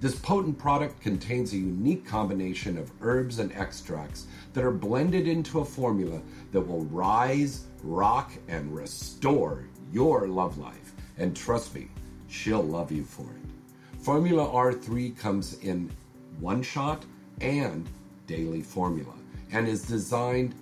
[0.00, 5.58] This potent product contains a unique combination of herbs and extracts that are blended into
[5.58, 6.22] a formula
[6.52, 10.92] that will rise, rock, and restore your love life.
[11.18, 11.88] And trust me,
[12.28, 14.00] she'll love you for it.
[14.00, 15.90] Formula R3 comes in
[16.40, 17.04] one shot
[17.40, 17.88] and
[18.26, 19.14] daily formula
[19.52, 20.54] and is designed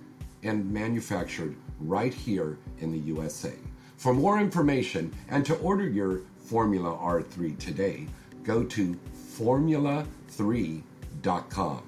[0.43, 3.53] and manufactured right here in the USA.
[3.97, 8.07] For more information and to order your Formula R3 today,
[8.43, 8.97] go to
[9.37, 11.83] formular3.com.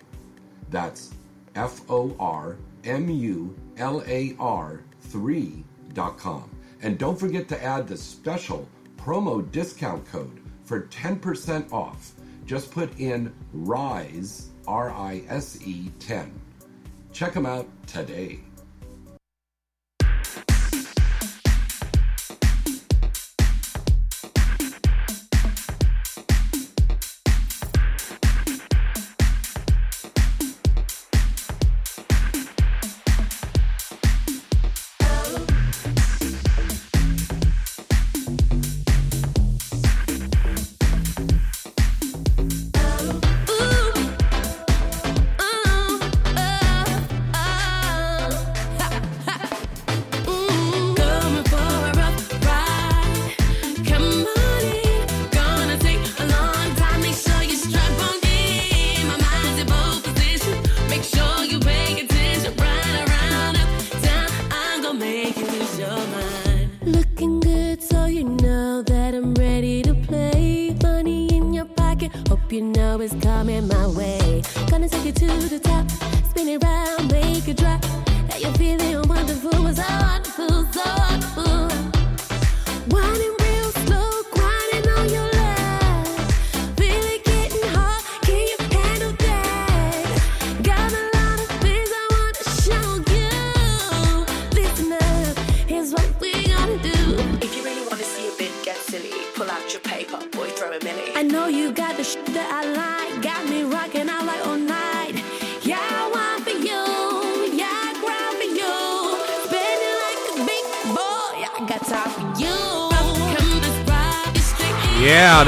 [0.70, 1.14] That's
[1.56, 6.50] F O R M U L A R 3.com.
[6.82, 12.14] And don't forget to add the special promo discount code for 10% off.
[12.46, 16.40] Just put in RISE, R I S E 10.
[17.12, 18.40] Check them out today.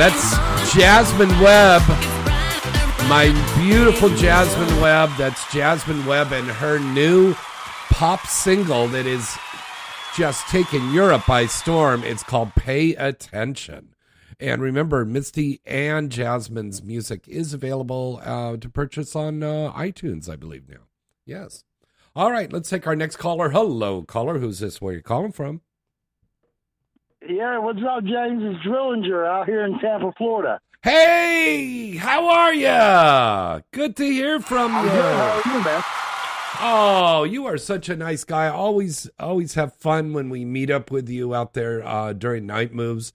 [0.01, 1.83] That's Jasmine Webb.
[3.07, 3.29] My
[3.59, 5.11] beautiful Jasmine Webb.
[5.15, 7.35] That's Jasmine Webb and her new
[7.91, 9.37] pop single that is
[10.17, 12.03] just taking Europe by storm.
[12.03, 13.93] It's called Pay Attention.
[14.39, 20.35] And remember, Misty and Jasmine's music is available uh, to purchase on uh, iTunes, I
[20.35, 20.87] believe now.
[21.27, 21.63] Yes.
[22.15, 23.51] All right, let's take our next caller.
[23.51, 24.39] Hello, caller.
[24.39, 24.81] Who's this?
[24.81, 25.61] Where you calling from?
[27.27, 28.41] Yeah, what's up, James?
[28.43, 30.59] It's Drillinger out here in Tampa, Florida.
[30.81, 33.63] Hey, how are you?
[33.71, 34.91] Good to hear from I'm you.
[34.91, 35.03] good.
[35.03, 35.83] How are you, man?
[36.63, 38.47] Oh, you are such a nice guy.
[38.47, 42.73] Always, always have fun when we meet up with you out there uh, during night
[42.73, 43.13] moves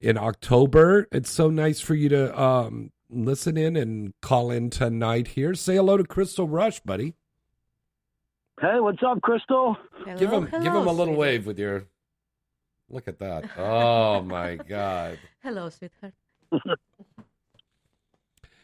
[0.00, 1.06] in October.
[1.12, 5.54] It's so nice for you to um, listen in and call in tonight here.
[5.54, 7.14] Say hello to Crystal Rush, buddy.
[8.60, 9.76] Hey, what's up, Crystal?
[10.18, 11.84] give him, give him a little wave with your.
[12.92, 13.44] Look at that!
[13.58, 15.18] Oh my God!
[15.42, 16.12] Hello, sweetheart.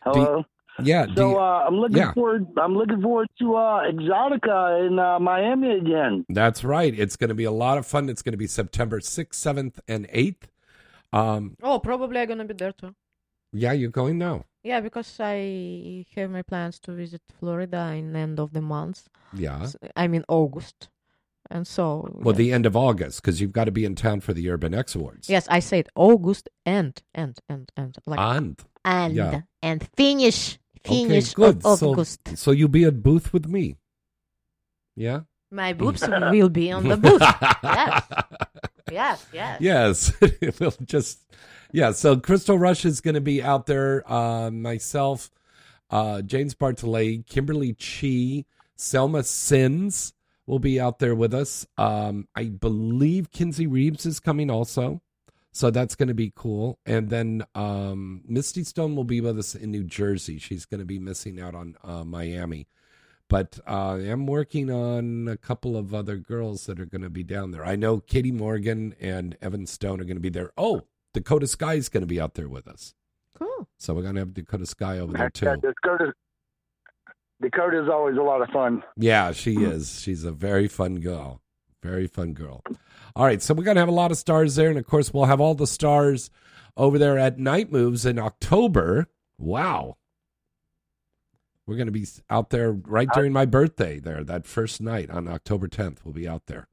[0.03, 0.45] Hello.
[0.83, 1.07] Yeah.
[1.17, 2.13] So you- uh, I'm looking yeah.
[2.13, 2.47] forward.
[2.57, 6.25] I'm looking forward to uh, Exxxotica in uh, Miami again.
[6.29, 6.97] That's right.
[6.97, 8.09] It's going to be a lot of fun.
[8.09, 10.49] It's going to be September sixth, seventh, and eighth.
[11.13, 12.95] Um, Oh, probably I'm gonna be there too.
[13.53, 14.45] yeah, you're going now.
[14.63, 19.09] Yeah, because I have my plans to visit Florida in end of the month.
[19.33, 19.63] Yeah.
[19.63, 20.91] S- I mean August,
[21.51, 24.33] and so Well, the end of August, because you've got to be in town for
[24.33, 25.29] the Urban X Awards.
[25.29, 28.61] yes, I said August and and and and like And.
[28.85, 29.41] and Yeah.
[29.63, 31.65] and finish finish okay, good.
[31.67, 32.37] of so, August.
[32.37, 33.77] so you'll be at booth with me.
[34.97, 35.21] Yeah.
[35.51, 37.21] My boobs will be on the booth.
[37.63, 38.05] yes,
[38.91, 39.61] yes, yes.
[39.61, 40.13] Yes.
[40.61, 41.21] we'll just
[41.73, 41.93] yeah.
[41.93, 44.03] So Crystal Rush is going to be out there.
[44.11, 45.31] Uh, myself,
[45.91, 48.45] uh, James Bartholet, Kimberly Chi,
[48.77, 50.13] Selma Sins
[50.49, 51.67] will be out there with us.
[51.77, 55.03] Um, I believe Kinsey Reeves is coming also.
[55.53, 56.79] So that's going to be cool.
[56.87, 60.39] And then um, Misty Stone will be with us in New Jersey.
[60.39, 62.67] She's going to be missing out on uh, Miami.
[63.29, 67.25] But uh, I'm working on a couple of other girls that are going to be
[67.25, 67.65] down there.
[67.65, 70.51] I know Katie Morgan and Evan Stone are going to be there.
[70.57, 72.95] Oh, Dakota Skye is going to be out there with us.
[73.39, 73.69] Cool.
[73.77, 75.75] So we're going to have Dakota Skye over there Yeah, too.
[77.41, 77.83] Dakota.
[77.83, 78.83] is always a lot of fun.
[78.97, 80.01] Yeah, she is.
[80.01, 81.41] She's a very fun girl.
[81.83, 82.63] Very fun girl.
[83.15, 84.69] All right, so we're going to have a lot of stars there.
[84.71, 86.31] And of course, we'll have all the stars
[86.77, 89.07] over there at Night Moves in October.
[89.39, 89.97] Wow.
[91.67, 94.25] We're going to be out there right during my birthday there.
[94.25, 96.67] That first night on October 10th, we'll be out there.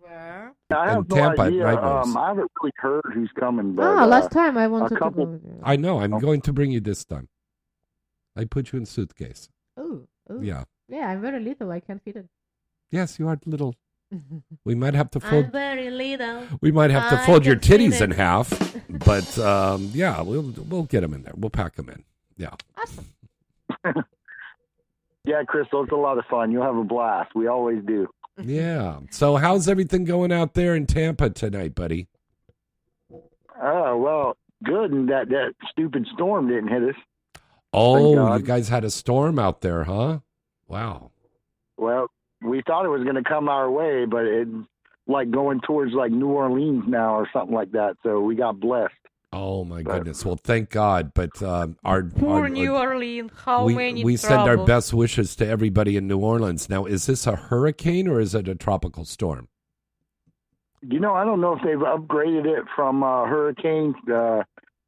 [0.00, 0.54] Where?
[0.74, 1.62] I have In no Tampa at idea.
[1.64, 2.08] Night Moves.
[2.08, 3.74] Um, I haven't really heard who's coming.
[3.74, 5.26] But, Ah, last uh, time I a wanted to couple.
[5.26, 5.40] go.
[5.62, 6.00] I know.
[6.00, 7.28] I'm going to bring you this time.
[8.34, 9.48] I put you in suitcase.
[9.76, 10.40] Oh, oh.
[10.40, 10.64] Yeah.
[10.88, 11.70] Yeah, I'm very little.
[11.72, 12.26] I can't fit it.
[12.90, 13.74] Yes, you are little.
[14.64, 15.46] We might have to fold.
[15.46, 16.44] I'm very little.
[16.60, 18.02] We might have to I fold your can fit titties it.
[18.02, 18.48] in half,
[18.88, 21.32] but um, yeah, we'll we'll get them in there.
[21.36, 22.04] We'll pack them in.
[22.36, 22.54] Yeah.
[25.26, 26.52] Yeah, Crystal, it's a lot of fun.
[26.52, 27.34] You'll have a blast.
[27.34, 28.08] We always do.
[28.42, 28.98] Yeah.
[29.10, 32.08] So how's everything going out there in Tampa tonight, buddy?
[33.62, 34.90] Oh well, good.
[34.92, 36.94] And that that stupid storm didn't hit us.
[37.74, 40.20] Oh, you guys had a storm out there, huh?
[40.68, 41.10] Wow.
[41.76, 42.08] Well,
[42.42, 44.50] we thought it was going to come our way, but it's
[45.06, 47.96] like going towards like New Orleans now or something like that.
[48.02, 48.94] So we got blessed.
[49.32, 50.24] Oh my goodness.
[50.24, 51.12] Well, thank God.
[51.12, 53.32] But um, our Poor our- New Orleans.
[53.44, 56.68] How we, many we send our best wishes to everybody in New Orleans.
[56.68, 59.48] Now, is this a hurricane or is it a tropical storm?
[60.82, 64.42] You know, I don't know if they've upgraded it from uh, hurricane uh,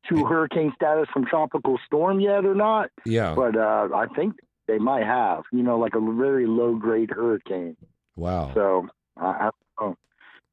[0.09, 2.91] to hurricane status from tropical storm yet or not.
[3.05, 3.35] Yeah.
[3.35, 4.35] But uh, I think
[4.69, 5.45] they might have.
[5.53, 7.77] You know, like a very low grade hurricane.
[8.17, 8.53] Wow.
[8.55, 9.97] So I, I don't know.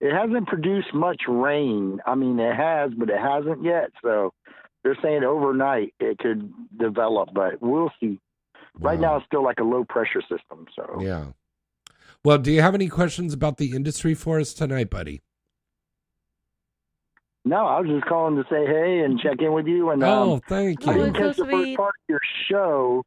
[0.01, 1.99] It hasn't produced much rain.
[2.05, 3.91] I mean, it has, but it hasn't yet.
[4.01, 4.33] So
[4.83, 8.19] they're saying overnight it could develop, but we'll see.
[8.79, 10.65] Right now, it's still like a low pressure system.
[10.75, 11.27] So Yeah.
[12.25, 15.21] Well, do you have any questions about the industry for us tonight, buddy?
[17.45, 19.89] No, I was just calling to say hey and check in with you.
[19.89, 20.99] And Oh, um, thank I you.
[21.05, 23.03] didn't catch the first part of your show.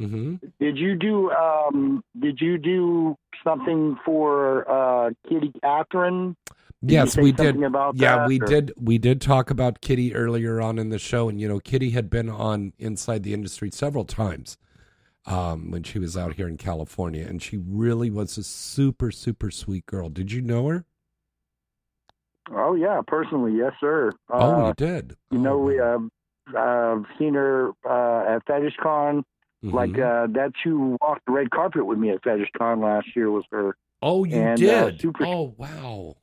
[0.00, 0.36] Mm-hmm.
[0.58, 6.36] Did you do um did you do something for uh Kitty Catherine?
[6.82, 7.62] Did Yes, we did.
[7.62, 8.72] About yeah, that, we or- did.
[8.80, 12.08] We did talk about Kitty earlier on in the show, and you know, Kitty had
[12.08, 14.56] been on Inside the Industry several times
[15.26, 19.50] um, when she was out here in California, and she really was a super, super
[19.50, 20.08] sweet girl.
[20.08, 20.86] Did you know her?
[22.52, 24.12] Oh yeah, personally, yes, sir.
[24.30, 25.16] oh, Uh, you did.
[25.30, 25.98] You know, we uh,
[26.56, 29.22] uh, seen her uh, at FetishCon.
[29.64, 29.76] Mm-hmm.
[29.76, 33.44] Like uh, that's who walked the red carpet with me at FetishCon last year was
[33.50, 33.76] her.
[34.02, 35.00] Oh, you And, uh, did.
[35.02, 36.16] super- oh, wow.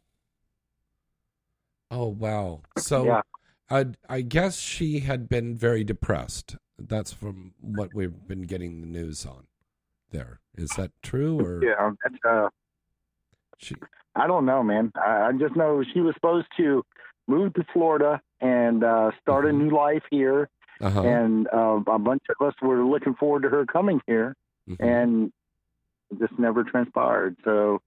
[1.91, 2.61] Oh, wow.
[2.77, 3.21] So, Yeah.
[3.69, 6.55] I, I guess she had been very depressed.
[6.79, 9.45] That's from what we've been getting the news on.
[10.11, 12.49] There is that true or Yeah, that's uh.
[13.59, 13.75] She,
[14.17, 14.91] I don't know, man.
[14.95, 16.83] I, I just know she was supposed to
[17.27, 20.49] move to Florida and uh, start a new life here,
[20.81, 21.01] Uh-huh.
[21.01, 24.35] and uh, a bunch of us were looking forward to her coming here,
[24.69, 24.83] Mm-hmm.
[24.83, 25.31] and
[26.11, 27.35] it just never transpired.
[27.45, 27.81] So,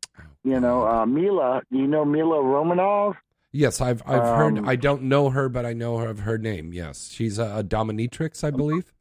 [0.44, 3.14] you know, uh, Mila, you know Mila Romanov?
[3.52, 4.58] Yes, I've I've heard.
[4.58, 6.72] Um, I don't know her, but I know her of her name.
[6.72, 8.92] Yes, she's a, a dominatrix, I believe.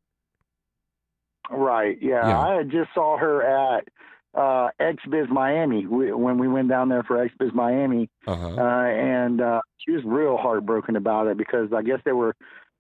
[1.52, 1.98] Right.
[2.02, 2.40] Yeah, Yeah.
[2.40, 3.88] I just saw her at
[4.36, 8.56] uh, XBiz Miami we, when we went down there for XBiz Miami, Uh-huh.
[8.58, 12.36] uh, and uh, she was real heartbroken about it because I guess they were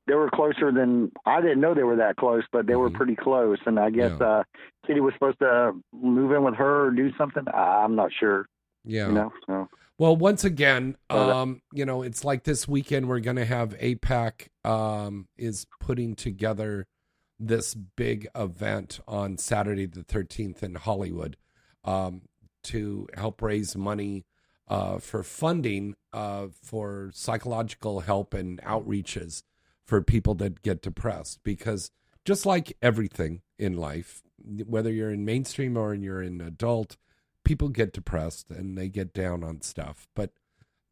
[0.07, 3.15] they were closer than I didn't know they were that close, but they were pretty
[3.15, 3.59] close.
[3.65, 4.23] And I guess Mm-hmm.
[4.23, 4.30] Yeah.
[4.39, 4.43] uh,
[4.88, 7.43] Kitty was supposed to move in with her or do something.
[7.53, 8.47] I- I'm not sure.
[8.84, 9.07] Yeah.
[9.07, 9.31] You know.
[9.45, 9.67] So.
[9.99, 14.47] Well, once again, um, you know, it's like this weekend we're going to have APAC
[14.65, 16.88] um, is putting together
[17.40, 21.38] this big event on Saturday the 13th in Hollywood
[21.84, 22.24] um,
[22.64, 24.26] to help raise money
[24.68, 29.44] uh, for funding uh, for psychological help and outreaches
[29.86, 31.40] for people that get depressed.
[31.44, 31.91] Because
[32.26, 34.22] just like everything in life,
[34.66, 36.98] whether you're in mainstream or you're in adult,
[37.44, 40.07] people get depressed and they get down on stuff.
[40.16, 40.32] But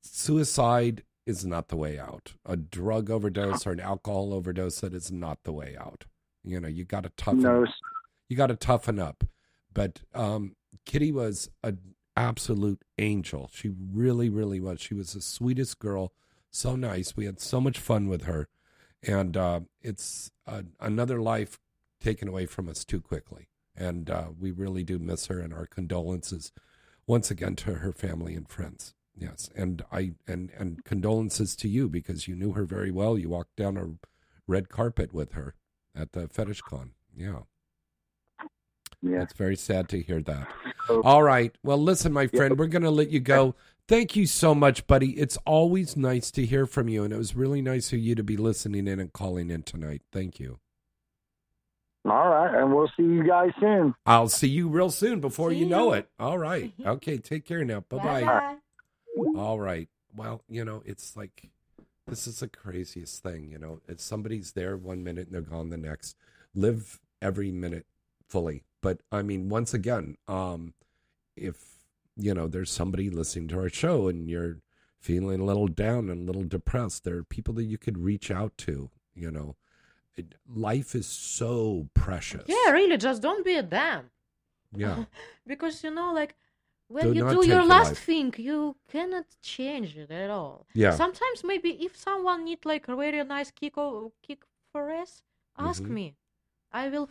[0.02, 2.34] suicide is not the way out.
[2.46, 6.06] A drug overdose or an alcohol overdose that is not the way out.
[6.50, 7.42] You know, you got to toughen.
[7.42, 7.66] No,
[8.30, 9.24] you got to toughen up.
[9.74, 10.56] But um,
[10.86, 11.80] Kitty was an
[12.16, 13.50] absolute angel.
[13.54, 14.82] She really, really was.
[14.82, 16.14] She was the sweetest girl.
[16.50, 17.16] So nice.
[17.16, 18.48] We had so much fun with her,
[19.04, 20.32] and uh, it's
[20.80, 21.60] another life
[22.02, 23.50] taken away from us too quickly.
[23.76, 25.40] And uh, we really do miss her.
[25.40, 26.52] And our condolences
[27.06, 28.94] once again to her family and friends.
[29.16, 33.18] Yes, and I and and condolences to you because you knew her very well.
[33.18, 33.94] You walked down a
[34.48, 35.56] red carpet with her
[35.98, 36.92] at the fetish con.
[37.16, 37.40] Yeah.
[39.02, 39.22] Yeah.
[39.22, 40.48] It's very sad to hear that.
[40.90, 41.02] Oh.
[41.04, 41.56] All right.
[41.64, 43.56] Well, listen, my friend, we're going to let you go.
[43.88, 45.12] Thank you so much, buddy.
[45.12, 48.24] It's always nice to hear from you, and it was really nice of you to
[48.24, 50.02] be listening in and calling in tonight.
[50.12, 50.60] Thank you.
[52.06, 53.94] All right, and we'll see you guys soon.
[54.06, 56.10] I'll see you real soon before you know it.
[56.20, 56.74] All right.
[56.86, 57.18] Okay.
[57.18, 57.82] Take care now.
[57.90, 58.24] Bye bye.
[58.24, 58.56] Bye.
[59.36, 59.90] All right.
[60.16, 61.50] Well, you know, it's like
[62.08, 63.50] this is the craziest thing.
[63.52, 66.16] You know, it's somebody's there one minute and they're gone the next.
[66.56, 67.86] Live every minute
[68.28, 68.64] fully.
[68.82, 70.74] But I mean, once again, um,
[71.36, 71.58] if
[72.16, 74.58] you know there's somebody listening to our show and you're
[75.00, 78.32] feeling a little down and a little depressed, there are people that you could reach
[78.32, 78.90] out to.
[79.14, 79.56] You know,
[80.16, 82.44] it, life is so precious.
[82.48, 84.10] Yeah, really, just don't be a damn.
[84.76, 85.06] Yeah.
[85.48, 86.36] because you know, like
[86.90, 88.00] when Do you do your last life.
[88.06, 90.66] thing, you cannot change it at all.
[90.74, 90.92] Yeah.
[90.96, 95.22] Sometimes maybe if someone need like a very nice kick or kick for us,
[95.58, 95.90] ask Mhm.
[95.90, 96.16] me.
[96.72, 97.10] I will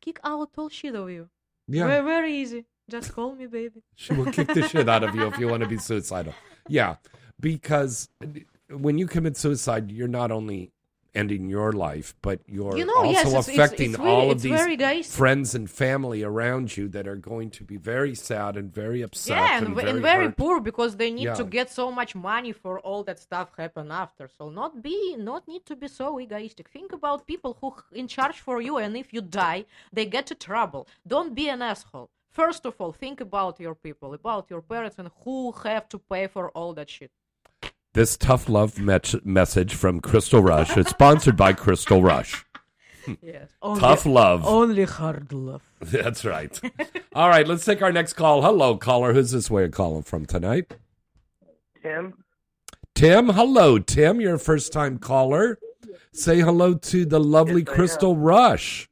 [0.00, 1.28] kick out all shit of you.
[1.68, 1.86] Yeah.
[1.86, 2.64] Very, very easy.
[2.90, 3.82] Just call me, baby.
[3.96, 6.34] She will kick the shit out of you if you want to be suicidal.
[6.68, 6.96] Yeah,
[7.40, 8.08] because
[8.68, 10.72] when you commit suicide, you're not only
[11.14, 14.30] ending your life, but you're You know, also yes, it's- it's- affecting it's really- all
[14.30, 18.72] of these friends and family around you that are going to be very sad and
[18.72, 19.36] very upset.
[19.36, 22.52] yeah, and, and, very, and very poor because they need to get so much money
[22.52, 24.28] for all that stuff happen after.
[24.38, 26.68] So not be, not need to be so egoistic.
[26.68, 30.34] Think about people who in charge for you, and if you die, they get to
[30.34, 30.86] trouble.
[31.06, 32.10] Don't be an asshole.
[32.30, 36.26] First of all, think about your people, about your parents, and who have to pay
[36.26, 37.12] for all that shit.
[37.94, 42.44] This tough love met- message from Crystal Rush is sponsored by Crystal Rush.
[43.22, 43.50] Yes.
[43.62, 44.44] Tough love.
[44.44, 45.62] Only hard love.
[45.80, 46.58] That's right.
[47.14, 48.42] All right, let's take our next call.
[48.42, 49.12] Hello, caller.
[49.12, 50.74] Who's this way of calling from tonight?
[51.82, 52.14] Tim.
[52.96, 54.20] Tim, hello, Tim.
[54.20, 55.58] You're a first time caller.
[56.12, 57.76] Say hello to the lovely Yes, I am.
[57.76, 58.88] Crystal Rush.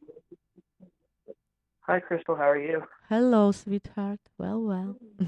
[1.80, 2.36] Hi, Crystal.
[2.36, 2.84] How are you?
[3.08, 4.20] Hello, sweetheart.
[4.38, 4.96] Well, well.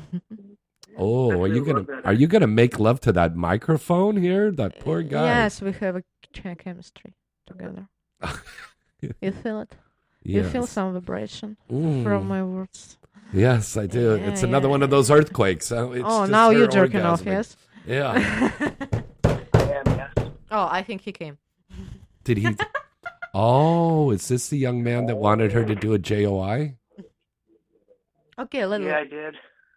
[0.97, 2.07] Oh, are you gonna love that.
[2.07, 4.51] are you gonna make love to that microphone here?
[4.51, 5.27] That poor guy.
[5.27, 6.03] Yes, we have a
[6.57, 7.15] chemistry
[7.47, 7.89] together.
[9.01, 9.73] you feel it?
[10.23, 12.03] You feel some vibration Mm.
[12.03, 12.97] from my words.
[13.33, 14.16] Yes, I do.
[14.16, 14.71] Yeah, it's another yeah.
[14.71, 15.71] one of those earthquakes.
[15.71, 17.57] It's oh, now you're jerking off, yes?
[17.87, 18.51] Yeah.
[20.55, 21.39] Oh, I think he came.
[22.23, 22.57] Did he?
[23.35, 26.77] oh, is this the young man that wanted her to do a JOI?
[28.39, 29.35] Okay, let Yeah, I did.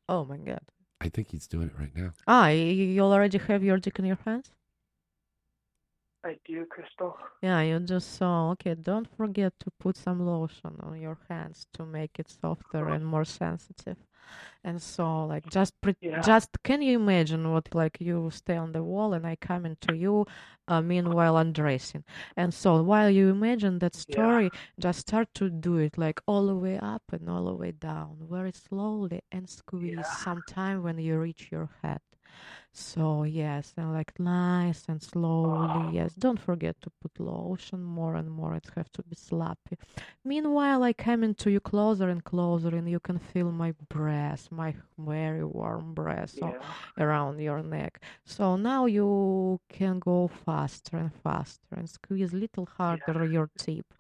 [0.08, 0.62] Oh my god.
[1.02, 2.14] I think he's doing it right now.
[2.28, 4.52] Ah, you, you already have your dick in your hands?
[6.24, 7.18] I do, Crystal.
[7.42, 8.52] Yeah, you just saw.
[8.52, 13.06] Okay, don't forget to put some lotion on your hands to make it softer and
[13.06, 13.98] more sensitive.
[14.64, 16.20] And so, like, just pre- Yeah.
[16.20, 19.94] just can you imagine what like you stay on the wall and I come into
[19.94, 20.26] you,
[20.68, 22.04] uh, meanwhile undressing.
[22.36, 26.56] And so, while you imagine that story, just start to do it like all the
[26.56, 30.08] way up and all the way down, very slowly and squeeze.
[30.08, 32.02] Sometime when you reach your head.
[32.80, 35.82] So yes, and like nice and slowly.
[35.82, 38.54] Yes, don't forget to put lotion more and more.
[38.54, 39.78] It have to be sloppy.
[40.24, 44.76] Meanwhile, I come into you closer and closer, and you can feel my breath, my
[44.98, 46.56] very warm breath so-
[47.00, 48.04] around your neck.
[48.26, 53.94] So now you can go faster and faster and squeeze little harder your tip.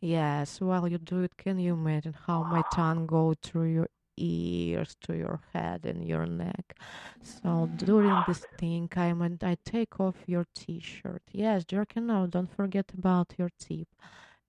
[0.00, 4.96] Yes, while you do it, can you imagine how my tongue go through your ears
[5.02, 6.76] to your head and your neck?
[7.22, 8.56] So during this ah.
[8.58, 11.22] thing, I am I take off your T-shirt.
[11.32, 12.30] Yes, jerking out.
[12.30, 13.88] Don't forget about your tip,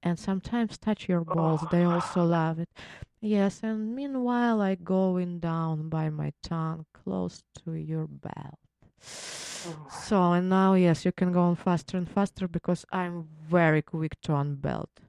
[0.03, 1.61] and sometimes touch your balls.
[1.71, 2.23] They also ah.
[2.23, 2.69] love it.
[3.19, 8.59] Yes, and meanwhile, I going down by my tongue close to your belt.
[9.01, 9.89] Ah.
[9.89, 14.19] So and now, yes, you can go on faster and faster because I'm very quick
[14.21, 15.06] to unbelt.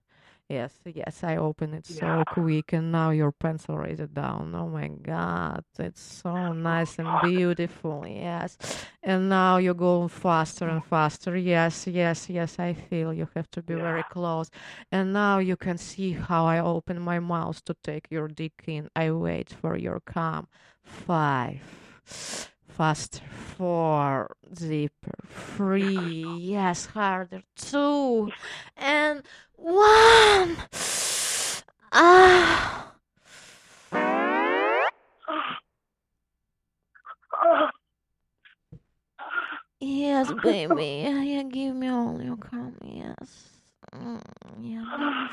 [0.49, 2.25] Yes, yes, I open it so Yeah.
[2.31, 4.55] quick, and now your pencil raise it down.
[4.55, 8.07] Oh my God, it's so nice and beautiful.
[8.07, 8.57] Yes,
[9.03, 11.37] and now you're going faster and faster.
[11.37, 12.59] Yes, yes, yes.
[12.59, 14.51] I feel you have to be very close,
[14.91, 18.89] and now you can see how I open my mouth to take your dick in.
[18.97, 20.49] I wait for your come.
[20.83, 21.63] Five.
[22.79, 23.25] Faster.
[23.57, 24.31] Four.
[24.57, 25.15] Zipper.
[25.27, 26.25] Three.
[26.39, 27.43] Yes, harder.
[27.57, 28.31] Two.
[28.77, 29.25] And
[29.57, 30.57] one.
[31.91, 32.93] Ah.
[39.81, 41.03] Yes, baby.
[41.05, 42.77] Yeah, give me all your come.
[42.85, 43.49] Yes.
[43.93, 44.23] Mm,
[44.61, 45.29] yeah.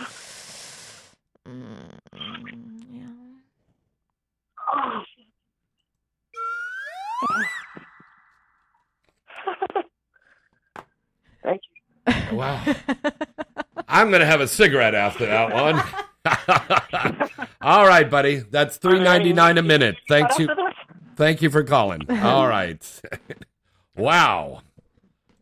[1.47, 1.99] Mm,
[2.89, 3.35] yeah.
[11.43, 11.94] Thank you.
[12.31, 12.63] Wow.
[13.87, 15.81] I'm gonna have a cigarette after that one.
[17.61, 18.37] All right, buddy.
[18.37, 19.95] That's three ninety nine a minute.
[20.07, 20.49] Thank you.
[21.15, 22.01] Thank you for calling.
[22.09, 23.01] All right.
[23.95, 24.61] wow.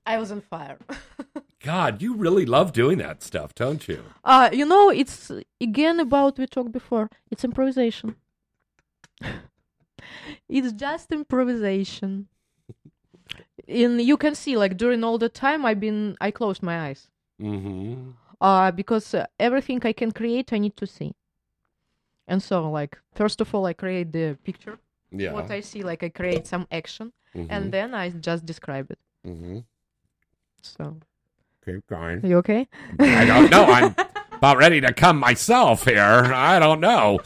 [0.06, 0.78] I was on fire.
[1.62, 4.04] God, you really love doing that stuff, don't you?
[4.24, 5.32] Uh, you know, it's
[5.62, 7.10] again about we talked before.
[7.32, 8.16] It's improvisation.
[10.50, 12.28] it's just improvisation.
[13.68, 17.08] And you can see, like during all the time, I've been I closed my eyes.
[17.42, 18.12] Mm-hmm.
[18.42, 21.14] Uh, because uh, everything I can create, I need to see.
[22.28, 24.78] And so, like, first of all, I create the picture.
[25.12, 25.32] Yeah.
[25.34, 27.48] What I see, like, I create some action, Mhm.
[27.50, 29.00] and then I just describe it.
[29.26, 29.60] Mm-hmm.
[30.62, 30.98] So,
[31.66, 32.26] Keep going.
[32.26, 32.68] you okay?
[33.00, 33.66] I don't know.
[33.66, 33.96] I'm
[34.34, 36.32] about ready to come myself here.
[36.34, 37.20] I don't know.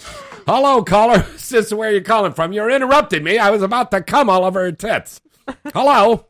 [0.48, 1.24] Hello, caller.
[1.38, 2.54] Sister, where are you calling from?
[2.54, 3.38] You're interrupting me.
[3.38, 5.22] I was about to come all over her tits.
[5.74, 6.26] Hello.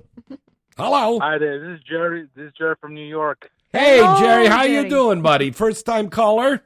[0.78, 1.20] Hello.
[1.20, 1.60] Hi there.
[1.60, 2.28] This is Jerry.
[2.36, 3.50] This is Jerry from New York.
[3.72, 4.48] Hey, Jerry.
[4.48, 5.52] How you doing, buddy?
[5.52, 6.64] First time caller?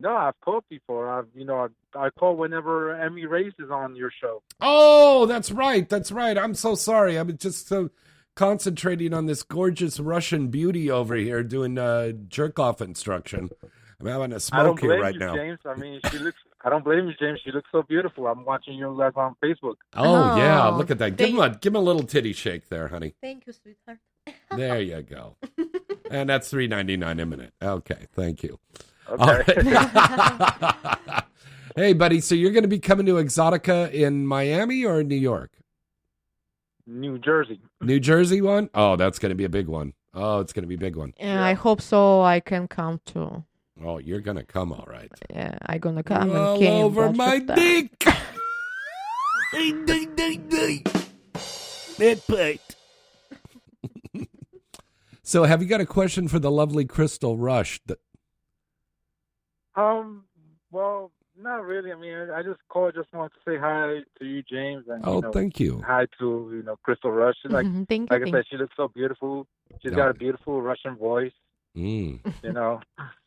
[0.00, 1.08] No, I've called before.
[1.10, 4.42] I've you know I, I call whenever Emmy Reyes is on your show.
[4.60, 5.88] Oh, that's right.
[5.88, 6.36] That's right.
[6.36, 7.16] I'm so sorry.
[7.16, 7.90] I'm just so
[8.34, 13.50] concentrating on this gorgeous Russian beauty over here doing uh, jerk off instruction.
[14.00, 15.34] I'm having a smoke here right you, now.
[15.34, 15.60] James.
[15.64, 16.38] I mean, she looks.
[16.66, 17.40] I don't blame you, James.
[17.44, 18.26] She looks so beautiful.
[18.26, 19.74] I'm watching you guys on Facebook.
[19.94, 20.36] Oh, oh.
[20.36, 21.16] yeah, Oh, look at that.
[21.16, 23.14] Give him a give him a little titty shake there, honey.
[23.20, 23.98] Thank you, sweetheart.
[24.56, 25.36] There you go.
[26.10, 27.52] and that's three ninety nine a minute.
[27.60, 28.58] Okay, thank you.
[29.08, 29.22] Okay.
[29.22, 31.24] All right.
[31.76, 32.20] hey, buddy.
[32.20, 35.50] So you're going to be coming to Exxxotica in Miami or New York?
[36.86, 37.60] New Jersey.
[37.82, 38.70] New Jersey one?
[38.74, 39.92] Oh, that's going to be a big one.
[40.14, 41.12] Oh, it's going to be a big one.
[41.18, 42.22] Yeah, I hope so.
[42.22, 43.44] I can come too.
[43.82, 45.10] Oh, you're going to come all right.
[45.30, 47.60] Yeah, I gonna come All and came over bunch my of times.
[47.60, 48.04] dick.
[51.98, 52.60] That part.
[55.26, 57.80] So, have you got a question for the lovely Crystal Rush?
[57.86, 57.98] That,
[59.74, 60.24] Um.
[60.70, 61.92] Well, not really.
[61.92, 62.94] I mean, I just called.
[62.94, 64.84] Just wanted to say hi to you, James.
[64.88, 65.82] And Oh, you know, thank you.
[65.86, 67.36] Hi to you know Crystal Rush.
[67.42, 69.46] She's Like Mhm, thank you, like I thank said, she looks so beautiful.
[69.80, 69.96] She's Yeah.
[69.96, 71.32] got a beautiful Russian voice.
[71.76, 72.20] Mm.
[72.42, 72.80] You know.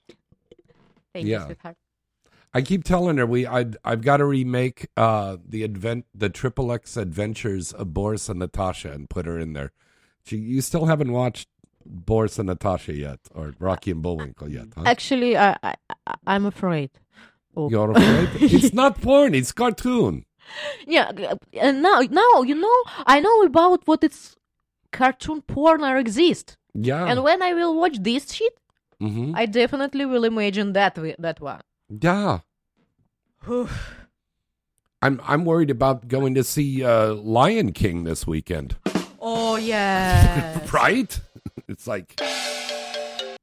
[1.26, 1.46] Yeah.
[1.46, 1.78] sweetheart.
[2.54, 6.72] I keep telling her we I I've got to remake uh the advent the Triple
[6.72, 9.72] X Adventures of Boris and Natasha and put her in there.
[10.26, 11.48] She, you still haven't watched
[11.86, 14.84] Boris and Natasha yet, or Rocky and Bullwinkle yet, huh?
[14.86, 15.74] Actually, I, I
[16.08, 16.92] I- I'm afraid.
[17.56, 17.70] Oh.
[17.70, 18.30] You're afraid?
[18.42, 20.26] it's not porn; it's cartoon.
[20.86, 21.12] Yeah,
[21.54, 24.36] and now now you know I know about what it's
[24.92, 26.58] cartoon porn or exist.
[26.74, 27.06] Yeah.
[27.06, 28.54] And when I will watch this shit,
[29.00, 31.62] hmm I definitely will imagine that wi- that one.
[31.90, 32.40] Yeah.
[35.02, 38.76] I'm I'm worried about going to see uh, Lion King this weekend.
[39.22, 40.66] Oh yeah.
[40.74, 41.20] right?
[41.68, 42.16] It's like,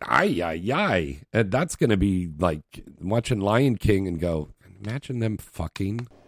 [0.09, 1.21] ay, ay, ay.
[1.33, 2.63] And that's going to be like
[3.01, 4.49] watching Lion King and go,
[4.83, 6.07] imagine them fucking.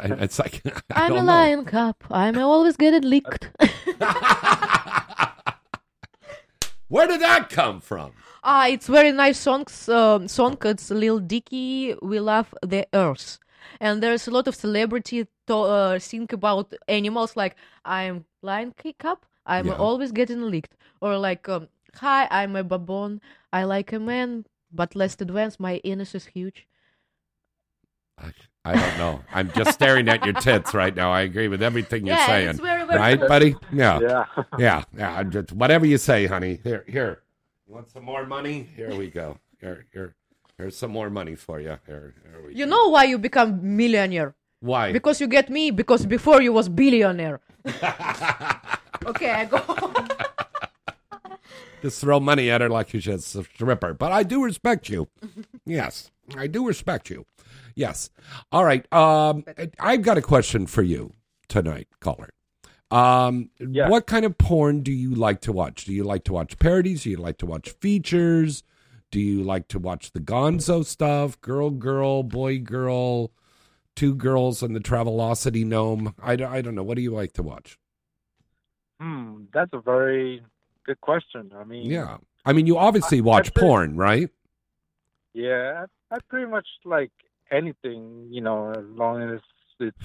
[0.00, 1.32] And it's like, I I'm a don't know.
[1.32, 1.94] lion cub.
[2.10, 3.48] I'm always getting licked.
[6.90, 8.10] Where did that come from?
[8.42, 9.88] ah, it's very nice songs.
[9.88, 10.58] Um, song.
[10.64, 11.94] It's Lil Dicky.
[12.02, 13.38] We love the earth.
[13.80, 17.36] And there's a lot of celebrity to uh, think about animals.
[17.36, 17.54] Like
[17.84, 19.18] I'm lion cub.
[19.46, 19.76] I'm Yeah.
[19.78, 20.74] always getting licked.
[21.00, 23.20] Or like, um, hi, I'm a baboon.
[23.52, 25.60] I like a man, but less advanced.
[25.60, 26.66] My anus is huge.
[28.18, 28.32] I
[28.64, 29.20] don't know.
[29.32, 31.10] I'm just staring at your tits right now.
[31.12, 32.48] I agree with everything you're Yeah, saying.
[32.50, 33.56] it's very, very right, buddy?
[33.72, 34.00] Yeah.
[34.00, 34.24] Yeah.
[34.58, 34.84] yeah.
[34.96, 35.16] Yeah.
[35.16, 36.60] I'm just- whatever you say, honey.
[36.62, 37.22] Here, here.
[37.66, 38.68] You want some more money?
[38.76, 39.38] Here we go.
[39.60, 40.14] Here, here.
[40.58, 41.78] Here's some more money for you.
[41.86, 44.34] Here, here we You know why you become millionaire?
[44.60, 44.92] Why?
[44.92, 45.70] Because you get me.
[45.70, 47.40] Because before you was billionaire.
[49.06, 49.62] okay, I go.
[51.82, 53.94] Just throw money at her like she's just a stripper.
[53.94, 55.08] But I do respect you.
[55.64, 57.24] yes, I do respect you.
[57.80, 58.10] Yes.
[58.52, 58.84] All right.
[58.92, 59.42] Um,
[59.78, 61.14] I've got a question for you
[61.48, 62.28] tonight, caller.
[62.90, 63.48] Um,
[63.88, 65.86] what kind of porn do you like to watch?
[65.86, 67.04] Do you like to watch parodies?
[67.04, 68.62] Do you like to watch features?
[69.10, 71.40] Do you like to watch the Gonzo stuff?
[71.40, 73.32] Girl, girl, boy, girl,
[73.96, 76.14] two girls and the Travelocity gnome.
[76.22, 76.82] I, don't- I don't know.
[76.82, 77.78] What do you like to watch?
[79.00, 80.42] Hmm, that's a very
[80.84, 81.50] good question.
[81.56, 82.18] I mean, Yeah.
[82.44, 84.28] I mean, you obviously I- I watch pretty- porn, right?
[85.32, 87.12] Yeah, I, I pretty much like
[87.50, 89.40] anything, you know, as long as
[89.78, 89.96] it's.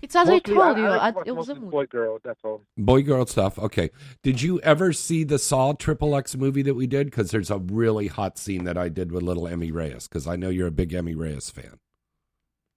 [0.00, 0.86] It's as mostly, I told I, you.
[0.86, 2.18] I like I- it was a boy girl.
[2.22, 2.62] That's all.
[2.76, 3.58] Boy girl stuff.
[3.58, 3.90] Okay.
[4.22, 7.08] Did you ever see the Saw Triple X movie that we did?
[7.08, 10.06] Because there's a really hot scene that I did with little Emmy Reyes.
[10.06, 11.80] Because I know you're a big Emmy Reyes fan.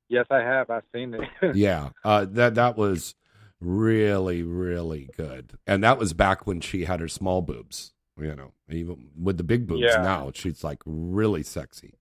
[0.09, 0.71] Yes, I have.
[0.71, 1.21] I've seen it.
[1.55, 1.89] yeah.
[2.03, 3.13] Uh, that that was
[3.59, 7.93] really really good, and that was back when she had her small boobs.
[8.17, 10.01] You know, even with the big boobs Yeah.
[10.01, 11.93] now, she's like really sexy.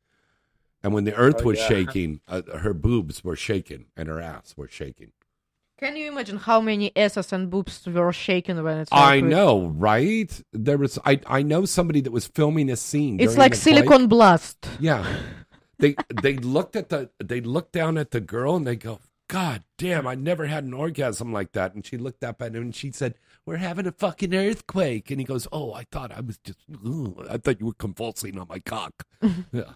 [0.82, 1.68] And when the earth Oh, was yeah.
[1.68, 5.12] shaking, uh, her boobs were shaking and her ass were shaking.
[5.78, 8.90] Can you imagine how many asses and boobs were shaken when it's?
[8.92, 10.30] I know, right?
[10.52, 13.18] There was I I know somebody that was filming a scene.
[13.18, 13.76] It's like the flight.
[13.76, 14.68] silicon blast.
[14.78, 15.04] Yeah.
[15.78, 19.64] They they looked at the they looked down at the girl and they go, God
[19.78, 21.74] damn, I never had an orgasm like that.
[21.74, 23.14] And she looked up at him and she said,
[23.46, 25.10] We're having a fucking earthquake.
[25.10, 28.38] And he goes, Oh, I thought I was just ooh, I thought you were convulsing
[28.38, 29.06] on my cock.
[29.52, 29.72] yeah.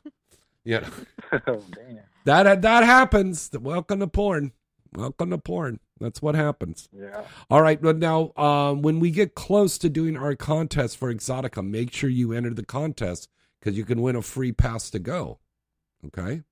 [0.65, 0.89] Yeah.
[1.33, 2.01] oh, damn.
[2.25, 3.51] That that happens.
[3.53, 4.53] Welcome to porn.
[4.95, 5.81] Welcome to porn.
[6.01, 6.89] That's what happens.
[6.93, 7.23] Yeah.
[7.51, 7.81] All right.
[7.81, 12.09] But now, um, when we get close to doing our contest for Exxxotica, make sure
[12.11, 13.29] you enter the contest
[13.61, 15.39] because you can win a free pass to go.
[16.07, 16.43] Okay.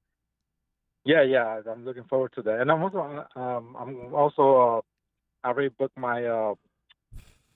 [1.05, 1.60] Yeah, yeah.
[1.70, 4.80] I'm looking forward to that, and I'm also, um, I'm also, uh,
[5.43, 6.55] I already booked my, uh,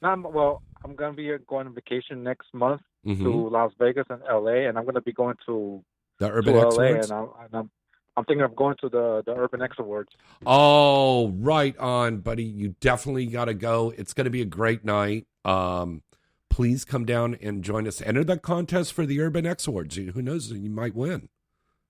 [0.03, 0.63] not well.
[0.85, 3.51] I'm gonna be going on vacation next month to Mhm.
[3.53, 5.83] Las Vegas and LA, and I'm gonna be going to
[6.19, 7.11] The Urban to X LA, Awards?
[7.11, 7.71] and I'm, and I'm,
[8.17, 10.11] I'm thinking of going to the the Urban X Awards.
[10.47, 12.45] Oh, right on, buddy.
[12.45, 13.93] You definitely got to go.
[13.97, 15.27] It's going to be a great night.
[15.45, 16.03] Um,
[16.49, 18.01] please come down and join us.
[18.01, 19.97] Enter the contest for the Urban X Awards.
[19.97, 20.51] Who knows?
[20.51, 21.29] You might win.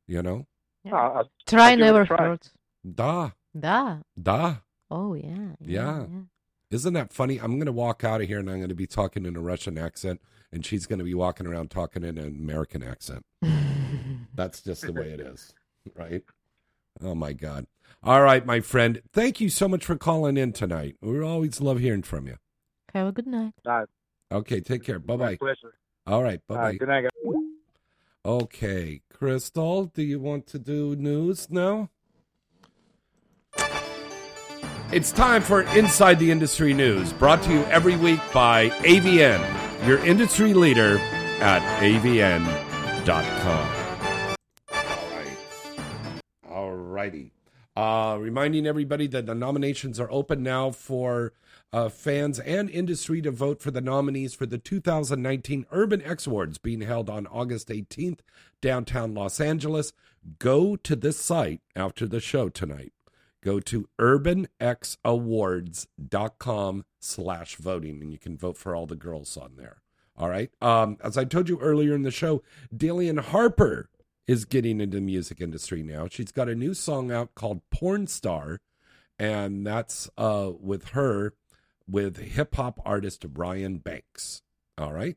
[0.09, 0.47] You know?
[0.90, 2.16] Uh, Try give it never try.
[2.16, 2.51] hurts.
[2.94, 3.31] Da.
[3.59, 3.98] Da.
[4.20, 4.57] Da.
[4.90, 5.53] Oh yeah.
[5.61, 6.05] Yeah.
[6.70, 7.39] Isn't that funny?
[7.39, 9.40] I'm going to walk out of here and I'm going to be talking in a
[9.40, 10.20] Russian accent,
[10.53, 13.24] and she's going to be walking around talking in an American accent.
[14.35, 15.52] That's just the way it is,
[15.94, 16.23] right?
[17.02, 17.66] Oh, my God.
[18.02, 19.01] All right, my friend.
[19.12, 20.97] Thank you so much for calling in tonight.
[21.01, 22.36] We always love hearing from you.
[22.94, 23.52] Have a good night.
[23.66, 23.86] Uh,
[24.32, 24.98] Okay, take care.
[24.98, 25.36] Bye bye.
[25.36, 25.74] pleasure.
[26.06, 26.77] All right, bye Uh, bye.
[26.77, 27.12] good night, guys.
[28.24, 31.90] Okay, Crystal, do you want to do news now?
[34.93, 39.98] It's time for Inside the Industry News, brought to you every week by AVN, your
[40.05, 40.98] industry leader
[41.40, 42.47] at avn.com.
[46.97, 47.31] righty.
[47.77, 51.35] Uh, reminding everybody that the nominations are open now for
[51.74, 56.56] uh, fans and industry to vote for the nominees for the 2019 Urban X Awards
[56.56, 58.20] being held on August 18th,
[58.62, 59.93] downtown Los Angeles.
[60.39, 62.94] Go to this site after the show tonight.
[63.43, 69.82] Go to urbanxawards.com slash voting and you can vote for all the girls on there.
[70.16, 70.51] All right.
[70.62, 72.43] Um, as I told you earlier in the show,
[72.74, 73.90] Dillion Harper
[74.27, 76.09] is getting into the music industry now.
[76.11, 78.61] She's got a new song out called Porn Star,
[79.19, 81.35] and that's uh, with her
[81.89, 84.43] with hip hop artist Ryan Banks.
[84.77, 85.16] All right.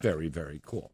[0.00, 0.92] Very, very cool.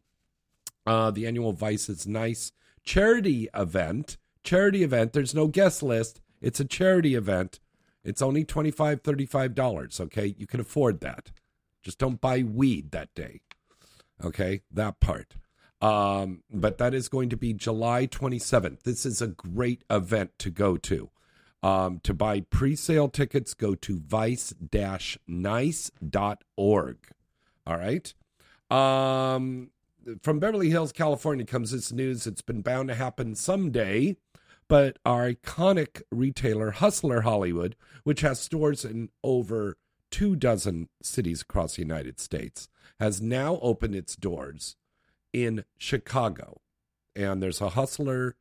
[0.85, 2.51] Uh, the annual Vice is Nice
[2.83, 4.17] charity event.
[4.43, 5.13] Charity event.
[5.13, 6.21] There's no guest list.
[6.41, 7.59] It's a charity event.
[8.03, 10.01] It's only $25, $35.
[10.01, 10.35] Okay.
[10.37, 11.31] You can afford that.
[11.81, 13.41] Just don't buy weed that day.
[14.23, 14.61] Okay.
[14.71, 15.35] That part.
[15.83, 18.83] Um, but that is going to be July 27th.
[18.83, 21.09] This is a great event to go to.
[21.61, 24.53] Um, to buy pre sale tickets, go to vice
[25.27, 26.97] nice.org.
[27.67, 28.13] All right.
[28.71, 29.71] Um,
[30.21, 32.27] from Beverly Hills, California comes this news.
[32.27, 34.15] It's been bound to happen someday.
[34.69, 39.75] But our iconic retailer, Hustler Hollywood, which has stores in over
[40.11, 42.69] two dozen cities across the United States,
[43.01, 44.77] has now opened its doors
[45.33, 46.61] in Chicago.
[47.15, 48.35] And there's a Hustler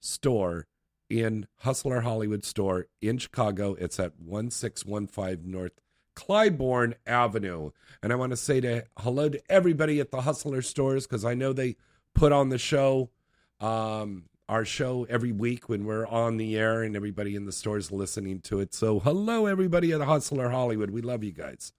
[0.00, 0.66] store
[1.08, 3.74] in Hustler Hollywood store in Chicago.
[3.78, 5.72] It's at 1615 North
[6.16, 7.70] Clybourne Avenue.
[8.02, 11.34] And I want to say to hello to everybody at the Hustler stores because I
[11.34, 11.76] know they
[12.14, 13.10] put on the show,
[13.60, 17.90] um, our show every week when we're on the air and everybody in the stores
[17.90, 18.74] listening to it.
[18.74, 20.90] So hello everybody at Hustler Hollywood.
[20.90, 21.72] We love you guys.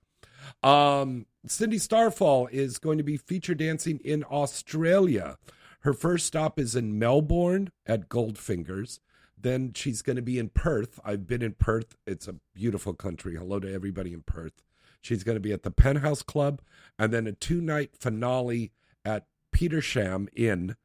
[0.61, 5.37] Um, Cindy Starfall is going to be feature dancing in Australia.
[5.81, 8.99] Her first stop is in Melbourne at Goldfingers.
[9.37, 11.01] Then she's going to be in Perth.
[11.03, 11.97] I've been in Perth.
[12.07, 13.35] It's a beautiful country.
[13.35, 14.63] Hello to everybody in Perth.
[15.01, 16.61] She's going to be at the Penthouse Club
[16.97, 18.71] and then a two night finale
[19.03, 20.77] at Petersham Inn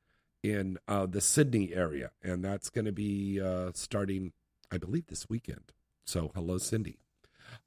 [0.43, 2.10] in uh, the Sydney area.
[2.20, 4.32] And that's going to be uh, starting,
[4.72, 5.72] I believe, this weekend.
[6.05, 6.98] So hello, Cindy.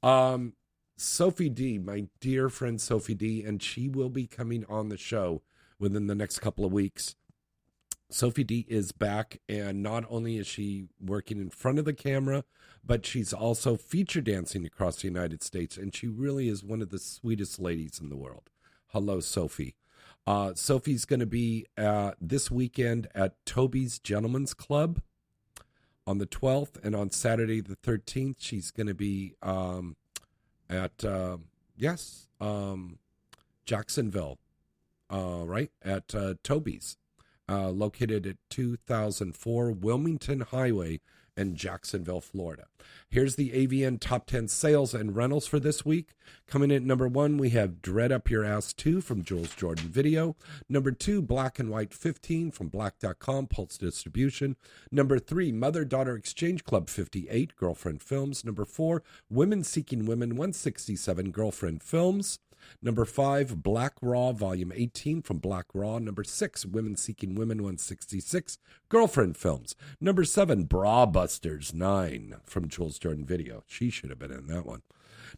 [0.02, 0.52] Um,
[0.96, 5.42] Sophie D, my dear friend Sophie D, and she will be coming on the show
[5.78, 7.16] within the next couple of weeks.
[8.10, 12.44] Sophie D is back, and not only is she working in front of the camera,
[12.84, 16.90] but she's also feature dancing across the United States, and she really is one of
[16.90, 18.50] the sweetest ladies in the world.
[18.88, 19.76] Hello, Sophie.
[20.26, 25.00] Uh, Sophie's going to be uh, this weekend at Toby's Gentlemen's Club
[26.06, 29.96] on the 12th, and on Saturday the 13th, she's going to be um,
[30.72, 31.36] at, uh,
[31.76, 32.98] yes, um,
[33.64, 34.38] Jacksonville,
[35.10, 36.96] uh, right, at uh, Toby's
[37.48, 41.00] uh, located at 2004 Wilmington Highway
[41.36, 42.66] in Jacksonville, Florida.
[43.08, 46.10] Here's the AVN top 10 sales and rentals for this week.
[46.46, 49.88] Coming in at number one, we have Dredd Up Your Ass 2 from Jules Jordan
[49.88, 50.36] Video.
[50.68, 54.56] Number two, Black and White 15 from Black.com, Pulse Distribution.
[54.90, 58.44] Number three, Mother Daughter Exchange Club 58, Girlfriend Films.
[58.44, 62.38] Number four, Women Seeking Women 167, Girlfriend Films.
[62.80, 65.98] Number five, Black Raw, Volume 18 from Black Raw.
[65.98, 68.58] Number six, Women Seeking Women 166,
[68.88, 69.74] Girlfriend Films.
[70.00, 73.62] Number seven, Bra Busters 9 from Jules Jordan Video.
[73.66, 74.82] She should have been in that one.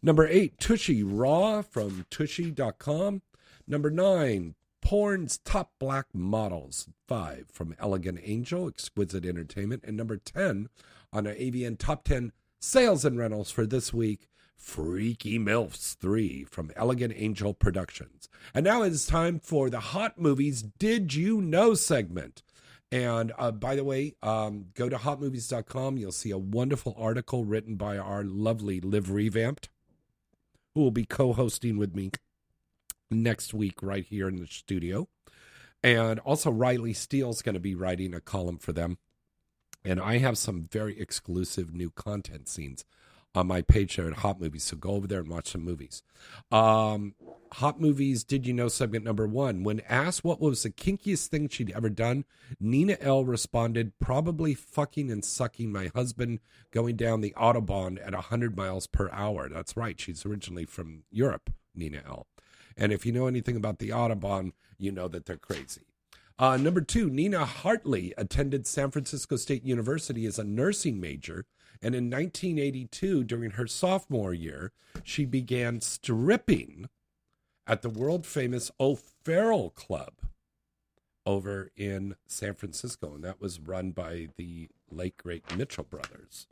[0.01, 3.21] Number eight, Tushy Raw from Tushy.com.
[3.67, 9.83] Number nine, Porn's Top Black Models 5 from Elegant Angel, Exquisite Entertainment.
[9.85, 10.69] And number 10
[11.11, 14.27] on our AVN Top 10 Sales and Rentals for this week,
[14.57, 18.27] Freaky MILFs 3 from Elegant Angel Productions.
[18.53, 22.43] And now it's time for the Hot Movies Did You Know segment.
[22.91, 25.97] And uh, by the way, um, go to hotmovies.com.
[25.97, 29.69] You'll see a wonderful article written by our lovely Liv Revamped,
[30.73, 32.11] who will be co hosting with me
[33.11, 35.07] next week right here in the studio.
[35.83, 38.97] And also, Riley Steele's going to be writing a column for them.
[39.83, 42.85] And I have some very exclusive new content scenes
[43.35, 44.63] on my page there at Hot Movies.
[44.63, 46.03] So go over there and watch some movies.
[46.51, 47.15] Um,
[47.53, 49.63] Hot Movies Did You Know segment number one.
[49.63, 52.25] When asked what was the kinkiest thing she'd ever done,
[52.59, 56.39] Nina Elle responded, probably fucking and sucking my husband
[56.71, 59.47] going down the Autobahn at 100 miles per hour.
[59.49, 59.99] That's right.
[59.99, 62.27] She's originally from Europe, Nina Elle.
[62.77, 65.81] And if you know anything about the Autobahn, you know that they're crazy.
[66.37, 71.45] Uh, number two, Nina Hartley attended San Francisco State University as a nursing major.
[71.81, 74.71] And in 1982, during her sophomore year,
[75.03, 76.89] she began stripping
[77.67, 80.13] at the world famous O'Farrell Club
[81.25, 83.15] over in San Francisco.
[83.15, 86.47] And that was run by the late great Mitchell brothers.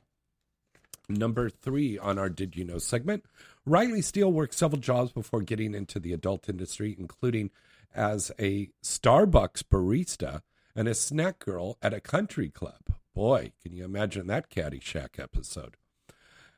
[1.09, 3.25] Number three on our Did You Know segment
[3.65, 7.51] Riley Steele worked several jobs before getting into the adult industry, including
[7.93, 10.41] as a Starbucks barista
[10.75, 12.81] and a snack girl at a country club.
[13.14, 15.77] Boy, can you imagine that Caddyshack episode?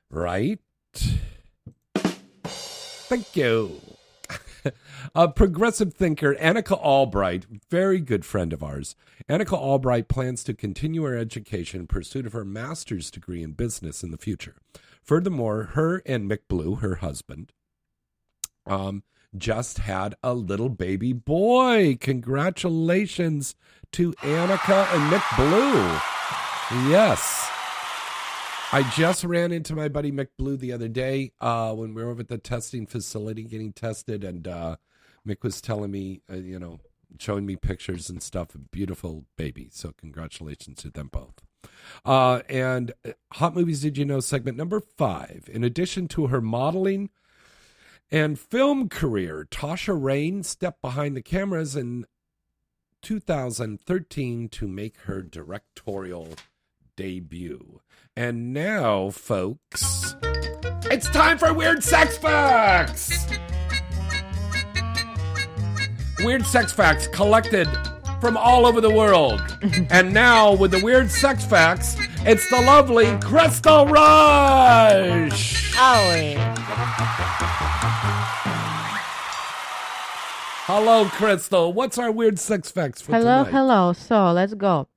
[0.09, 0.59] Right?
[2.45, 3.81] Thank you.
[5.15, 8.95] a progressive thinker, Annika Albright, very good friend of ours.
[9.29, 14.01] Annika Albright plans to continue her education in pursuit of her master's degree in business
[14.01, 14.55] in the future.
[15.03, 17.51] Furthermore, her and Mick Blue, her husband,
[18.65, 19.03] um,
[19.37, 21.97] just had a little baby boy.
[21.99, 23.55] Congratulations
[23.91, 26.14] to Annika and Mick Blue.
[26.71, 27.47] Yes.
[28.71, 32.09] I just ran into my buddy Mick Blue the other day uh, when we were
[32.09, 34.77] over at the testing facility getting tested, and uh,
[35.27, 36.79] Mick was telling me, uh, you know,
[37.19, 38.49] showing me pictures and stuff.
[38.71, 39.69] Beautiful baby.
[39.71, 41.35] So congratulations to them both.
[42.03, 45.47] Uh, and uh, Hot Movies Did You Know segment number five.
[45.51, 47.11] In addition to her modeling
[48.11, 52.05] and film career, Tasha Reign stepped behind the cameras in
[53.03, 56.29] 2013 to make her directorial
[56.95, 57.81] debut.
[58.15, 60.15] And now, folks,
[60.91, 63.27] it's time for Weird Sex Facts!
[66.19, 67.67] Weird Sex Facts collected
[68.21, 69.41] from all over the world.
[69.89, 75.73] and now, with the Weird Sex Facts, it's the lovely Crystal Rush!
[80.67, 81.71] Hello, Crystal.
[81.73, 83.51] What's our Weird Sex Facts for Hello, tonight?
[83.51, 83.93] hello.
[83.93, 84.87] So let's go.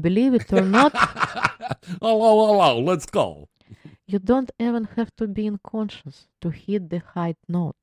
[0.00, 0.92] Believe it or not,
[2.00, 2.80] hello, hello.
[2.80, 3.48] Let's go.
[4.06, 7.76] you don't even have to be unconscious to hit the high note.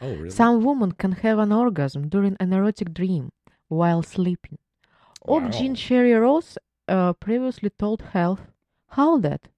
[0.00, 0.30] Oh, really?
[0.30, 3.30] Some women can have an orgasm during an erotic dream
[3.68, 4.58] while sleeping.
[5.26, 6.58] ob-gyn Sherry Ross
[6.88, 8.40] uh, previously told Health
[8.88, 9.48] how that,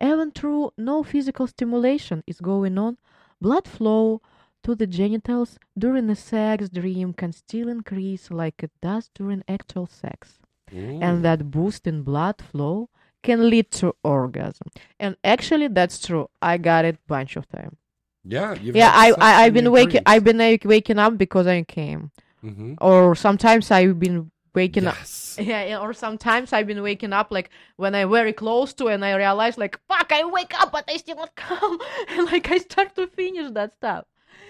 [0.00, 2.96] even though no physical stimulation is going on,
[3.40, 4.20] blood flow
[4.64, 9.86] to the genitals during a sex dream can still increase like it does during actual
[9.86, 10.38] sex.
[10.72, 12.88] And that boost in blood flow
[13.22, 14.68] can lead to orgasm.
[15.00, 16.28] And actually, that's true.
[16.42, 17.76] I got it bunch of time.
[18.24, 18.90] Yeah, you've yeah.
[18.94, 20.02] I, I I've been waking.
[20.06, 22.10] I've been like, waking up because I came,
[22.42, 22.76] Mhm.
[22.80, 25.36] or sometimes I've been waking Yes.
[25.38, 25.46] up.
[25.46, 29.14] Yeah, or sometimes I've been waking up like when I'm very close to, and I
[29.14, 31.78] realize like, fuck, I wake up, but I still not come,
[32.08, 34.06] and like I start to finish that stuff.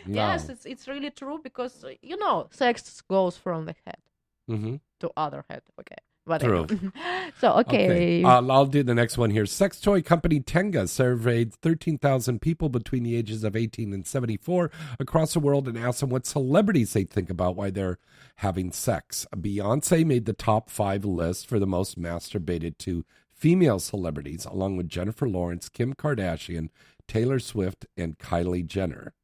[0.09, 4.01] Yes, it's it's really true because you know sex goes from the head
[4.48, 4.80] Mhm.
[5.01, 5.62] to other head.
[5.80, 6.66] Okay, but True.
[7.40, 9.47] so okay, Uh, I'll do the next one here.
[9.47, 15.35] Sex toy company Tenga surveyed 13,000 people between the ages of 18 and 74 across
[15.35, 17.98] the world and asked them what celebrities they think about why they're
[18.36, 19.27] having sex.
[19.35, 24.89] Beyonce made the top five list for the most masturbated to female celebrities, along with
[24.89, 26.70] Jennifer Lawrence, Kim Kardashian,
[27.07, 29.15] Taylor Swift, and Kylie Jenner.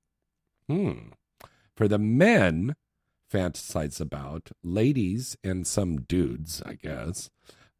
[0.68, 1.10] Hmm.
[1.74, 2.76] For the men,
[3.32, 7.30] fantasize about ladies and some dudes, I guess,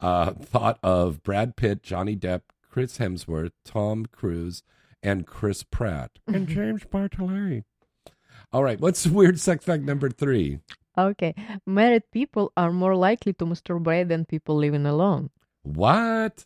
[0.01, 4.62] uh, thought of Brad Pitt, Johnny Depp, Chris Hemsworth, Tom Cruise,
[5.03, 7.65] and Chris Pratt, and James Bartholet.
[8.53, 10.61] All right, what's weird sex fact number three?
[10.97, 11.35] okay.
[11.66, 15.31] Married people are more likely to masturbate than people living alone.
[15.62, 16.45] What?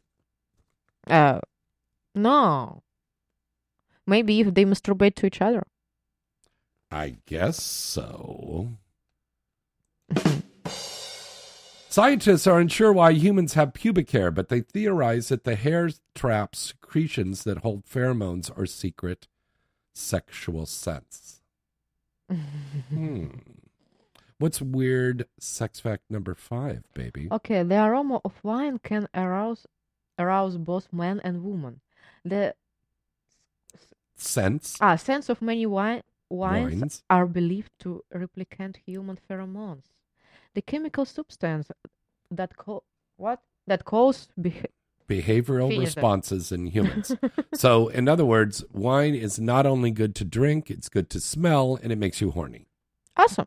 [1.09, 1.41] Uh,
[2.15, 2.83] no.
[4.07, 5.65] Maybe if they masturbate to each other.
[6.91, 8.78] I guess so.
[11.97, 16.59] Scientists are unsure why humans have pubic hair, but they theorize that the hair traps
[16.59, 19.27] secretions that hold pheromones or secret
[19.94, 21.40] sexual scents.
[22.31, 23.28] hmm.
[24.36, 27.28] What's weird sex fact number five, baby?
[27.32, 29.66] Okay, the aroma of wine can arouse
[30.18, 31.81] arouse both men and women.
[32.27, 32.55] The
[34.16, 34.77] Scents?
[34.82, 37.02] ah, scents of many wine, wines, Wines.
[37.09, 39.95] are believed to replicate human pheromones.
[40.57, 41.70] The chemical substance
[42.31, 42.83] that co-
[43.19, 44.73] what that cause beh-
[45.07, 47.15] behavioral responses in humans.
[47.55, 51.78] so, in other words, wine is not only good to drink, it's good to smell,
[51.83, 52.69] and it makes you horny.
[53.19, 53.45] awesome.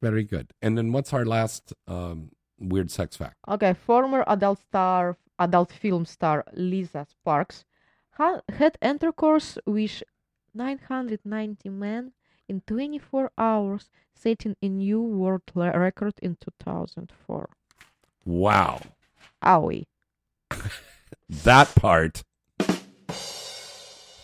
[0.00, 0.52] Very good.
[0.62, 3.36] And then what's our last um, weird sex fact?
[3.46, 7.66] Okay, former adult star, adult film star Lisa Sparks
[8.12, 10.02] ha- had intercourse with
[10.54, 12.12] 990 men
[12.48, 17.48] in 24 hours, setting a new world le- record in 2004.
[18.24, 18.80] Wow.
[19.44, 19.86] Owie.
[21.30, 22.22] That part.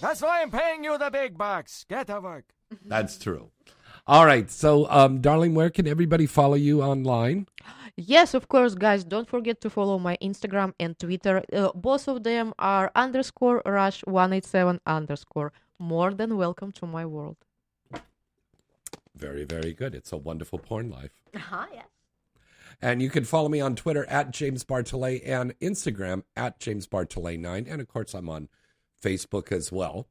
[0.00, 1.84] That's why I'm paying you the big bucks.
[1.88, 2.44] Get to work.
[2.84, 3.50] That's true.
[4.06, 4.50] All right.
[4.50, 7.46] So, um, darling, where can everybody follow you online?
[7.96, 9.04] Yes, of course, guys.
[9.04, 11.42] Don't forget to follow my Instagram and Twitter.
[11.52, 15.52] Uh, both of them are underscore rush 187 underscore.
[15.78, 17.36] More than welcome to my world.
[19.16, 19.94] Very, very good.
[19.94, 21.12] It's a wonderful porn life.
[21.34, 21.86] Uh-huh, yes.
[22.82, 27.66] And you can follow me on Twitter at James Bartholet and Instagram at James Bartholet9.
[27.70, 28.48] And of course, I'm on
[29.02, 30.08] Facebook as well.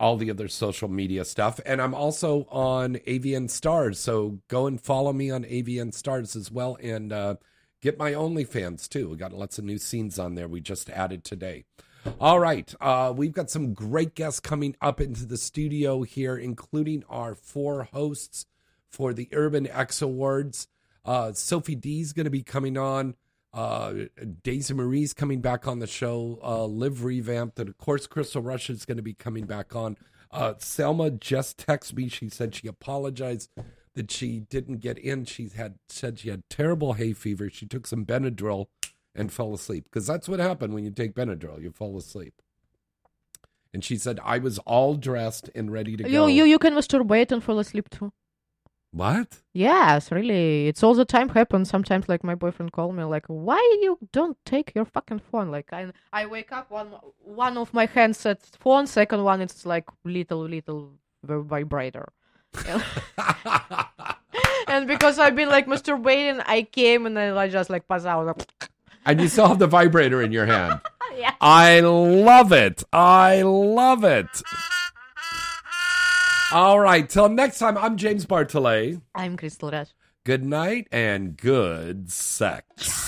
[0.00, 1.60] All the other social media stuff.
[1.66, 3.98] And I'm also on AVN Stars.
[3.98, 6.78] So go and follow me on AVN Stars as well.
[6.82, 7.34] And uh,
[7.82, 9.10] get my OnlyFans too.
[9.10, 11.64] We got lots of new scenes on there we just added today.
[12.20, 12.72] All right.
[12.80, 17.84] Uh, we've got some great guests coming up into the studio here, including our four
[17.84, 18.46] hosts
[18.88, 20.68] for the Urban X Awards.
[21.04, 23.14] Uh, Sophie D is going to be coming on.
[23.52, 23.94] Uh,
[24.42, 26.38] Daisy Marie's coming back on the show.
[26.42, 27.58] Uh, Liv Revamped.
[27.58, 29.96] And of course, Crystal Rush is going to be coming back on.
[30.30, 32.08] Uh, Selma just texted me.
[32.08, 33.50] She said she apologized
[33.94, 35.24] that she didn't get in.
[35.24, 37.48] She had said she had terrible hay fever.
[37.50, 38.66] She took some Benadryl
[39.18, 41.60] and fell asleep because that's what happened when you take Benadryl.
[41.62, 42.34] You fall asleep.
[43.74, 46.26] And she said I was all dressed and ready to You go.
[46.26, 48.12] you you can masturbate and fall asleep too.
[48.90, 49.28] what?
[49.52, 50.68] Yes, really.
[50.68, 51.68] It's all the time happens.
[51.68, 55.68] Sometimes like my boyfriend call me like, "Why you don't take your fucking phone?" Like
[55.72, 55.82] I
[56.20, 56.90] I wake up one
[57.42, 60.82] one of my hands at phone, second one it's like little little
[61.52, 62.08] vibrator.
[64.68, 68.46] and because I've been like masturbating, I came and then I just like pass out.
[69.08, 70.82] And you still have the vibrator in your hand.
[71.16, 71.32] yeah.
[71.40, 72.84] I love it.
[72.92, 74.28] I love it.
[76.52, 77.08] All right.
[77.08, 79.00] Till next time, I'm James Bartholet.
[79.14, 79.88] I'm Crystal Rush.
[80.24, 83.07] Good night and good sex.